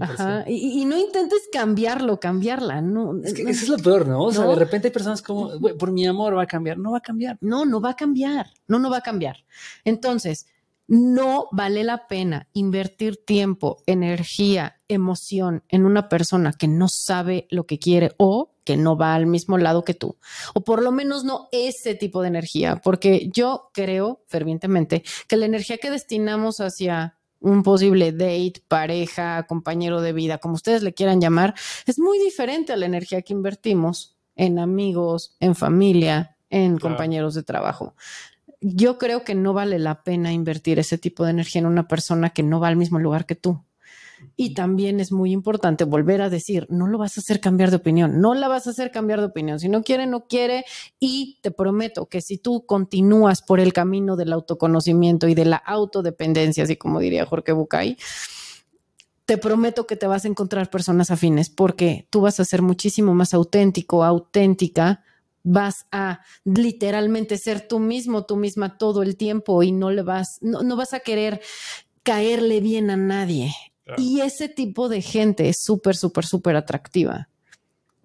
Ajá. 0.00 0.44
Y, 0.48 0.84
no 0.84 0.96
intentes 0.98 1.48
cambiarlo, 1.52 2.18
cambiarla. 2.18 2.80
No, 2.80 3.20
es 3.22 3.34
que 3.34 3.42
eso 3.42 3.64
es 3.64 3.68
lo 3.68 3.78
peor, 3.78 4.06
¿no? 4.08 4.24
O 4.24 4.32
sea, 4.32 4.46
de 4.46 4.54
repente 4.54 4.88
hay 4.88 4.92
personas 4.92 5.22
como, 5.22 5.58
por 5.78 5.92
mi 5.92 6.06
amor 6.06 6.36
va 6.36 6.42
a 6.42 6.46
cambiar. 6.46 6.78
No 6.78 6.92
va 6.92 6.98
a 6.98 7.02
cambiar. 7.02 7.38
No, 7.40 7.64
no 7.64 7.80
va 7.80 7.90
a 7.90 7.96
cambiar. 7.96 8.50
No, 8.66 8.78
no 8.78 8.90
va 8.90 8.98
a 8.98 9.02
cambiar. 9.02 9.44
Entonces, 9.84 10.46
no 10.88 11.48
vale 11.52 11.84
la 11.84 12.06
pena 12.06 12.48
invertir 12.52 13.24
tiempo, 13.24 13.82
energía, 13.86 14.80
emoción 14.88 15.64
en 15.68 15.84
una 15.84 16.08
persona 16.08 16.52
que 16.52 16.68
no 16.68 16.88
sabe 16.88 17.46
lo 17.50 17.66
que 17.66 17.78
quiere 17.78 18.12
o 18.18 18.52
que 18.64 18.76
no 18.76 18.96
va 18.96 19.14
al 19.14 19.26
mismo 19.26 19.58
lado 19.58 19.84
que 19.84 19.94
tú, 19.94 20.16
o 20.54 20.62
por 20.62 20.82
lo 20.82 20.90
menos 20.90 21.24
no 21.24 21.48
ese 21.52 21.94
tipo 21.94 22.20
de 22.22 22.28
energía, 22.28 22.76
porque 22.76 23.30
yo 23.32 23.70
creo 23.72 24.24
fervientemente 24.26 25.04
que 25.28 25.36
la 25.36 25.46
energía 25.46 25.78
que 25.78 25.90
destinamos 25.90 26.60
hacia 26.60 27.15
un 27.46 27.62
posible 27.62 28.10
date, 28.10 28.54
pareja, 28.66 29.44
compañero 29.44 30.00
de 30.00 30.12
vida, 30.12 30.38
como 30.38 30.54
ustedes 30.54 30.82
le 30.82 30.94
quieran 30.94 31.20
llamar, 31.20 31.54
es 31.86 31.98
muy 31.98 32.18
diferente 32.18 32.72
a 32.72 32.76
la 32.76 32.86
energía 32.86 33.22
que 33.22 33.32
invertimos 33.32 34.16
en 34.34 34.58
amigos, 34.58 35.36
en 35.38 35.54
familia, 35.54 36.36
en 36.50 36.76
compañeros 36.78 37.34
de 37.34 37.44
trabajo. 37.44 37.94
Yo 38.60 38.98
creo 38.98 39.22
que 39.22 39.36
no 39.36 39.52
vale 39.52 39.78
la 39.78 40.02
pena 40.02 40.32
invertir 40.32 40.80
ese 40.80 40.98
tipo 40.98 41.24
de 41.24 41.30
energía 41.30 41.60
en 41.60 41.66
una 41.66 41.86
persona 41.86 42.30
que 42.30 42.42
no 42.42 42.58
va 42.58 42.66
al 42.66 42.76
mismo 42.76 42.98
lugar 42.98 43.26
que 43.26 43.36
tú. 43.36 43.62
Y 44.36 44.54
también 44.54 45.00
es 45.00 45.12
muy 45.12 45.32
importante 45.32 45.84
volver 45.84 46.22
a 46.22 46.30
decir, 46.30 46.66
no 46.70 46.86
lo 46.86 46.98
vas 46.98 47.16
a 47.16 47.20
hacer 47.20 47.40
cambiar 47.40 47.70
de 47.70 47.76
opinión, 47.76 48.20
no 48.20 48.34
la 48.34 48.48
vas 48.48 48.66
a 48.66 48.70
hacer 48.70 48.90
cambiar 48.90 49.20
de 49.20 49.26
opinión. 49.26 49.60
Si 49.60 49.68
no 49.68 49.82
quiere, 49.82 50.06
no 50.06 50.26
quiere. 50.26 50.64
Y 50.98 51.38
te 51.42 51.50
prometo 51.50 52.06
que 52.06 52.20
si 52.20 52.38
tú 52.38 52.66
continúas 52.66 53.42
por 53.42 53.60
el 53.60 53.72
camino 53.72 54.16
del 54.16 54.32
autoconocimiento 54.32 55.28
y 55.28 55.34
de 55.34 55.44
la 55.44 55.56
autodependencia, 55.56 56.64
así 56.64 56.76
como 56.76 57.00
diría 57.00 57.26
Jorge 57.26 57.52
Bucay, 57.52 57.96
te 59.26 59.38
prometo 59.38 59.86
que 59.86 59.96
te 59.96 60.06
vas 60.06 60.24
a 60.24 60.28
encontrar 60.28 60.70
personas 60.70 61.10
afines 61.10 61.50
porque 61.50 62.06
tú 62.10 62.20
vas 62.20 62.38
a 62.38 62.44
ser 62.44 62.62
muchísimo 62.62 63.12
más 63.12 63.34
auténtico, 63.34 64.04
auténtica 64.04 65.02
vas 65.42 65.86
a 65.92 66.20
literalmente 66.44 67.38
ser 67.38 67.66
tú 67.66 67.78
mismo, 67.78 68.24
tú 68.24 68.36
misma 68.36 68.78
todo 68.78 69.02
el 69.02 69.16
tiempo 69.16 69.62
y 69.62 69.72
no 69.72 69.90
le 69.90 70.02
vas, 70.02 70.38
no, 70.42 70.62
no 70.62 70.76
vas 70.76 70.92
a 70.92 71.00
querer 71.00 71.40
caerle 72.02 72.60
bien 72.60 72.90
a 72.90 72.96
nadie. 72.96 73.52
Y 73.98 74.20
ese 74.20 74.48
tipo 74.48 74.88
de 74.88 75.00
gente 75.02 75.48
es 75.48 75.58
súper, 75.60 75.96
súper, 75.96 76.24
súper 76.26 76.56
atractiva. 76.56 77.28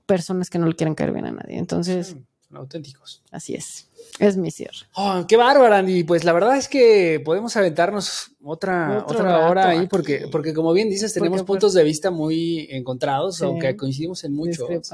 Personas 0.05 0.49
que 0.49 0.59
no 0.59 0.67
le 0.67 0.75
quieren 0.75 0.95
caer 0.95 1.11
bien 1.11 1.25
a 1.25 1.32
nadie. 1.32 1.57
Entonces. 1.57 2.15
son 2.47 2.57
auténticos. 2.57 3.23
Así 3.32 3.55
es. 3.55 3.88
Es 4.19 4.38
mi 4.38 4.51
cierre. 4.51 4.88
Oh, 4.95 5.25
qué 5.27 5.38
bárbara, 5.38 5.77
Andy. 5.77 6.03
Pues 6.03 6.23
la 6.23 6.34
verdad 6.34 6.57
es 6.57 6.67
que 6.67 7.21
podemos 7.23 7.55
aventarnos 7.55 8.32
otra, 8.43 9.05
otra 9.07 9.49
hora 9.49 9.69
ahí, 9.69 9.88
porque, 9.88 10.27
porque 10.32 10.53
como 10.53 10.73
bien 10.73 10.89
dices, 10.89 11.13
tenemos 11.13 11.43
puntos 11.43 11.73
de 11.73 11.84
vista 11.84 12.11
muy 12.11 12.67
encontrados, 12.69 13.41
aunque 13.41 13.75
coincidimos 13.75 14.23
en 14.23 14.34
muchos. 14.34 14.91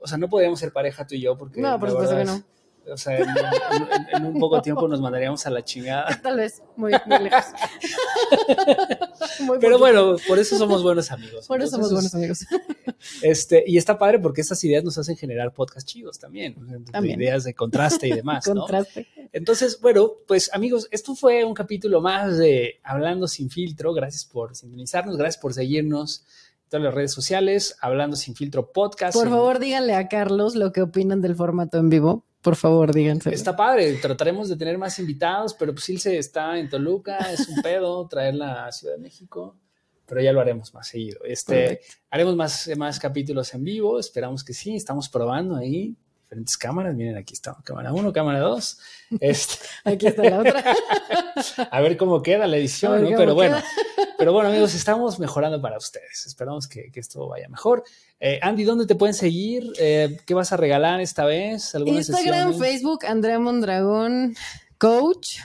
O 0.00 0.06
sea, 0.06 0.16
no 0.16 0.28
podríamos 0.28 0.60
ser 0.60 0.72
pareja 0.72 1.06
tú 1.06 1.14
y 1.14 1.20
yo, 1.20 1.36
porque. 1.36 1.60
No, 1.60 1.78
por 1.78 1.90
supuesto 1.90 2.16
que 2.16 2.24
no 2.24 2.42
o 2.92 2.96
sea, 2.96 3.18
en, 4.12 4.24
un 4.24 4.38
poco 4.38 4.60
tiempo 4.62 4.86
nos 4.88 5.00
mandaríamos 5.00 5.46
a 5.46 5.50
la 5.50 5.64
chingada. 5.64 6.18
Tal 6.22 6.36
vez, 6.36 6.62
muy, 6.76 6.92
muy 7.06 7.18
lejos. 7.18 7.44
Pero 9.60 9.78
bueno, 9.78 10.16
por 10.26 10.38
eso 10.38 10.56
somos 10.56 10.82
buenos 10.82 11.10
amigos. 11.10 11.46
Por 11.46 11.60
eso 11.60 11.70
somos 11.72 11.92
buenos 11.92 12.14
amigos. 12.14 12.46
Este, 13.22 13.64
y 13.66 13.76
está 13.76 13.98
padre 13.98 14.18
porque 14.18 14.40
estas 14.40 14.62
ideas 14.64 14.84
nos 14.84 14.98
hacen 14.98 15.16
generar 15.16 15.52
podcast 15.52 15.86
chidos 15.86 16.18
también. 16.18 16.54
también. 16.90 17.20
Ideas 17.20 17.44
de 17.44 17.54
contraste 17.54 18.08
y 18.08 18.12
demás. 18.12 18.44
contraste. 18.44 19.06
Entonces, 19.32 19.80
bueno, 19.80 20.12
pues 20.26 20.50
amigos, 20.52 20.88
esto 20.90 21.14
fue 21.14 21.44
un 21.44 21.54
capítulo 21.54 22.00
más 22.00 22.38
de 22.38 22.80
Hablando 22.82 23.28
sin 23.28 23.50
filtro. 23.50 23.92
Gracias 23.92 24.24
por 24.24 24.54
sintonizarnos, 24.56 25.16
gracias 25.16 25.40
por 25.40 25.54
seguirnos 25.54 26.24
en 26.64 26.70
todas 26.70 26.84
las 26.84 26.94
redes 26.94 27.12
sociales, 27.12 27.76
Hablando 27.80 28.16
sin 28.16 28.34
filtro 28.34 28.72
podcast. 28.72 29.14
Por 29.14 29.28
favor, 29.28 29.58
díganle 29.58 29.94
a 29.94 30.08
Carlos 30.08 30.54
lo 30.54 30.72
que 30.72 30.82
opinan 30.82 31.20
del 31.20 31.34
formato 31.34 31.78
en 31.78 31.88
vivo. 31.88 32.24
Por 32.42 32.56
favor, 32.56 32.92
díganse. 32.92 33.34
Está 33.34 33.56
padre, 33.56 33.94
trataremos 33.94 34.48
de 34.48 34.56
tener 34.56 34.78
más 34.78 34.98
invitados, 34.98 35.54
pero 35.54 35.74
pues 35.74 35.84
se 36.00 36.18
está 36.18 36.58
en 36.58 36.68
Toluca, 36.68 37.16
es 37.32 37.48
un 37.48 37.60
pedo 37.62 38.06
traerla 38.10 38.66
a 38.66 38.72
Ciudad 38.72 38.94
de 38.94 39.00
México, 39.00 39.56
pero 40.06 40.20
ya 40.20 40.32
lo 40.32 40.40
haremos 40.40 40.72
más 40.72 40.86
seguido. 40.86 41.20
Este, 41.24 41.80
haremos 42.10 42.36
más, 42.36 42.70
más 42.76 42.98
capítulos 42.98 43.52
en 43.54 43.64
vivo, 43.64 43.98
esperamos 43.98 44.44
que 44.44 44.54
sí, 44.54 44.76
estamos 44.76 45.08
probando 45.08 45.56
ahí 45.56 45.96
diferentes 46.28 46.58
cámaras. 46.58 46.94
Miren, 46.94 47.16
aquí 47.16 47.34
está 47.34 47.56
cámara 47.64 47.92
1, 47.92 48.12
cámara 48.12 48.40
2. 48.40 48.78
Este... 49.20 49.54
aquí 49.84 50.06
está 50.06 50.22
la 50.24 50.40
otra. 50.40 50.64
a 51.70 51.80
ver 51.80 51.96
cómo 51.96 52.22
queda 52.22 52.46
la 52.46 52.58
edición, 52.58 53.02
¿no? 53.02 53.16
Pero 53.16 53.34
bueno, 53.34 53.56
pero 54.18 54.32
bueno, 54.32 54.48
amigos, 54.48 54.74
estamos 54.74 55.20
mejorando 55.20 55.62
para 55.62 55.78
ustedes. 55.78 56.26
Esperamos 56.26 56.66
que, 56.66 56.90
que 56.90 56.98
esto 56.98 57.28
vaya 57.28 57.48
mejor. 57.48 57.84
Eh, 58.18 58.40
Andy, 58.42 58.64
¿dónde 58.64 58.84
te 58.84 58.96
pueden 58.96 59.14
seguir? 59.14 59.72
Eh, 59.78 60.18
¿Qué 60.26 60.34
vas 60.34 60.52
a 60.52 60.56
regalar 60.56 61.00
esta 61.00 61.24
vez? 61.24 61.72
Instagram, 61.86 62.58
Facebook, 62.58 63.06
Andrea 63.06 63.38
Mondragón 63.38 64.34
Coach. 64.76 65.38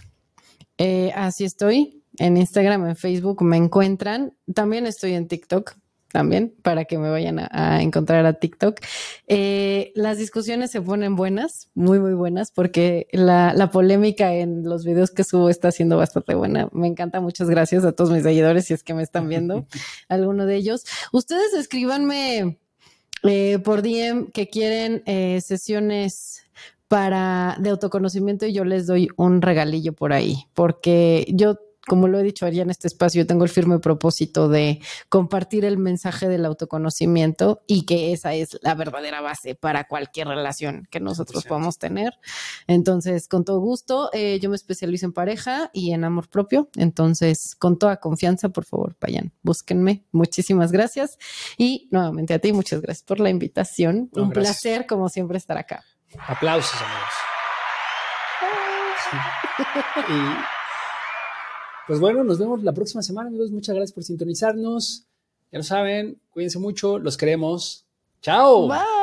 Eh, 0.79 1.11
así 1.15 1.43
estoy. 1.45 2.03
En 2.17 2.35
Instagram, 2.35 2.87
en 2.87 2.95
Facebook 2.95 3.43
me 3.43 3.57
encuentran. 3.57 4.35
También 4.53 4.87
estoy 4.87 5.13
en 5.13 5.27
TikTok 5.27 5.75
también 6.13 6.53
para 6.61 6.85
que 6.85 6.99
me 6.99 7.09
vayan 7.09 7.39
a, 7.39 7.81
encontrar 7.81 8.25
a 8.27 8.33
TikTok. 8.33 8.79
Eh, 9.27 9.91
las 9.95 10.19
discusiones 10.19 10.69
se 10.69 10.79
ponen 10.79 11.15
buenas, 11.15 11.69
muy, 11.73 11.99
muy 11.99 12.13
buenas, 12.13 12.51
porque 12.51 13.07
la, 13.11 13.69
polémica 13.73 14.31
en 14.35 14.63
los 14.63 14.85
videos 14.85 15.09
que 15.09 15.23
subo 15.23 15.49
está 15.49 15.71
siendo 15.71 15.97
bastante 15.97 16.35
buena. 16.35 16.69
Me 16.71 16.85
encanta, 16.85 17.19
muchas 17.19 17.49
gracias 17.49 17.83
a 17.83 17.93
todos 17.93 18.11
mis 18.11 18.21
seguidores, 18.21 18.65
si 18.65 18.75
es 18.75 18.83
que 18.83 18.93
me 18.93 19.01
están 19.01 19.27
viendo, 19.27 19.65
alguno 20.07 20.45
de 20.45 20.55
ellos. 20.55 20.85
Ustedes 21.11 21.55
escríbanme 21.55 22.59
eh, 23.23 23.57
por 23.57 23.81
DM 23.81 24.31
que 24.31 24.49
quieren 24.49 25.01
eh, 25.07 25.41
sesiones 25.41 26.43
para 26.87 27.57
de 27.59 27.71
autoconocimiento 27.71 28.45
y 28.45 28.53
yo 28.53 28.65
les 28.65 28.85
doy 28.85 29.09
un 29.17 29.41
regalillo 29.41 29.93
por 29.93 30.13
ahí, 30.13 30.45
porque 30.53 31.25
yo 31.29 31.57
como 31.85 32.07
lo 32.07 32.19
he 32.19 32.23
dicho 32.23 32.45
allá 32.45 32.61
en 32.61 32.69
este 32.69 32.87
espacio, 32.87 33.27
tengo 33.27 33.43
el 33.43 33.49
firme 33.49 33.79
propósito 33.79 34.47
de 34.47 34.79
compartir 35.09 35.65
el 35.65 35.77
mensaje 35.77 36.29
del 36.29 36.45
autoconocimiento 36.45 37.61
y 37.67 37.85
que 37.85 38.13
esa 38.13 38.33
es 38.33 38.57
la 38.61 38.73
verdadera 38.73 39.21
base 39.21 39.55
para 39.55 39.85
cualquier 39.85 40.27
relación 40.27 40.87
que 40.89 40.99
nosotros 40.99 41.43
podamos 41.45 41.77
tener. 41.77 42.13
Entonces, 42.67 43.27
con 43.27 43.43
todo 43.43 43.59
gusto, 43.59 44.09
eh, 44.13 44.39
yo 44.41 44.49
me 44.49 44.55
especializo 44.55 45.05
en 45.05 45.13
pareja 45.13 45.69
y 45.73 45.91
en 45.91 46.03
amor 46.03 46.29
propio. 46.29 46.69
Entonces, 46.77 47.55
con 47.59 47.77
toda 47.77 47.97
confianza, 47.97 48.49
por 48.49 48.65
favor, 48.65 48.95
vayan, 49.01 49.33
búsquenme. 49.41 50.05
Muchísimas 50.11 50.71
gracias. 50.71 51.17
Y 51.57 51.89
nuevamente 51.91 52.33
a 52.33 52.39
ti, 52.39 52.53
muchas 52.53 52.81
gracias 52.81 53.03
por 53.03 53.19
la 53.19 53.29
invitación. 53.29 54.09
Un 54.13 54.31
placer, 54.31 54.85
como 54.87 55.09
siempre, 55.09 55.37
estar 55.37 55.57
acá. 55.57 55.83
Aplausos, 56.27 56.79
amigos. 56.81 57.13
y 60.09 60.62
pues 61.87 61.99
bueno, 61.99 62.23
nos 62.23 62.39
vemos 62.39 62.63
la 62.63 62.73
próxima 62.73 63.01
semana, 63.01 63.29
amigos. 63.29 63.51
Muchas 63.51 63.75
gracias 63.75 63.93
por 63.93 64.03
sintonizarnos. 64.03 65.05
Ya 65.51 65.59
lo 65.59 65.63
saben, 65.63 66.19
cuídense 66.31 66.59
mucho, 66.59 66.99
los 66.99 67.17
queremos. 67.17 67.85
Chao. 68.21 68.67
Bye. 68.67 69.02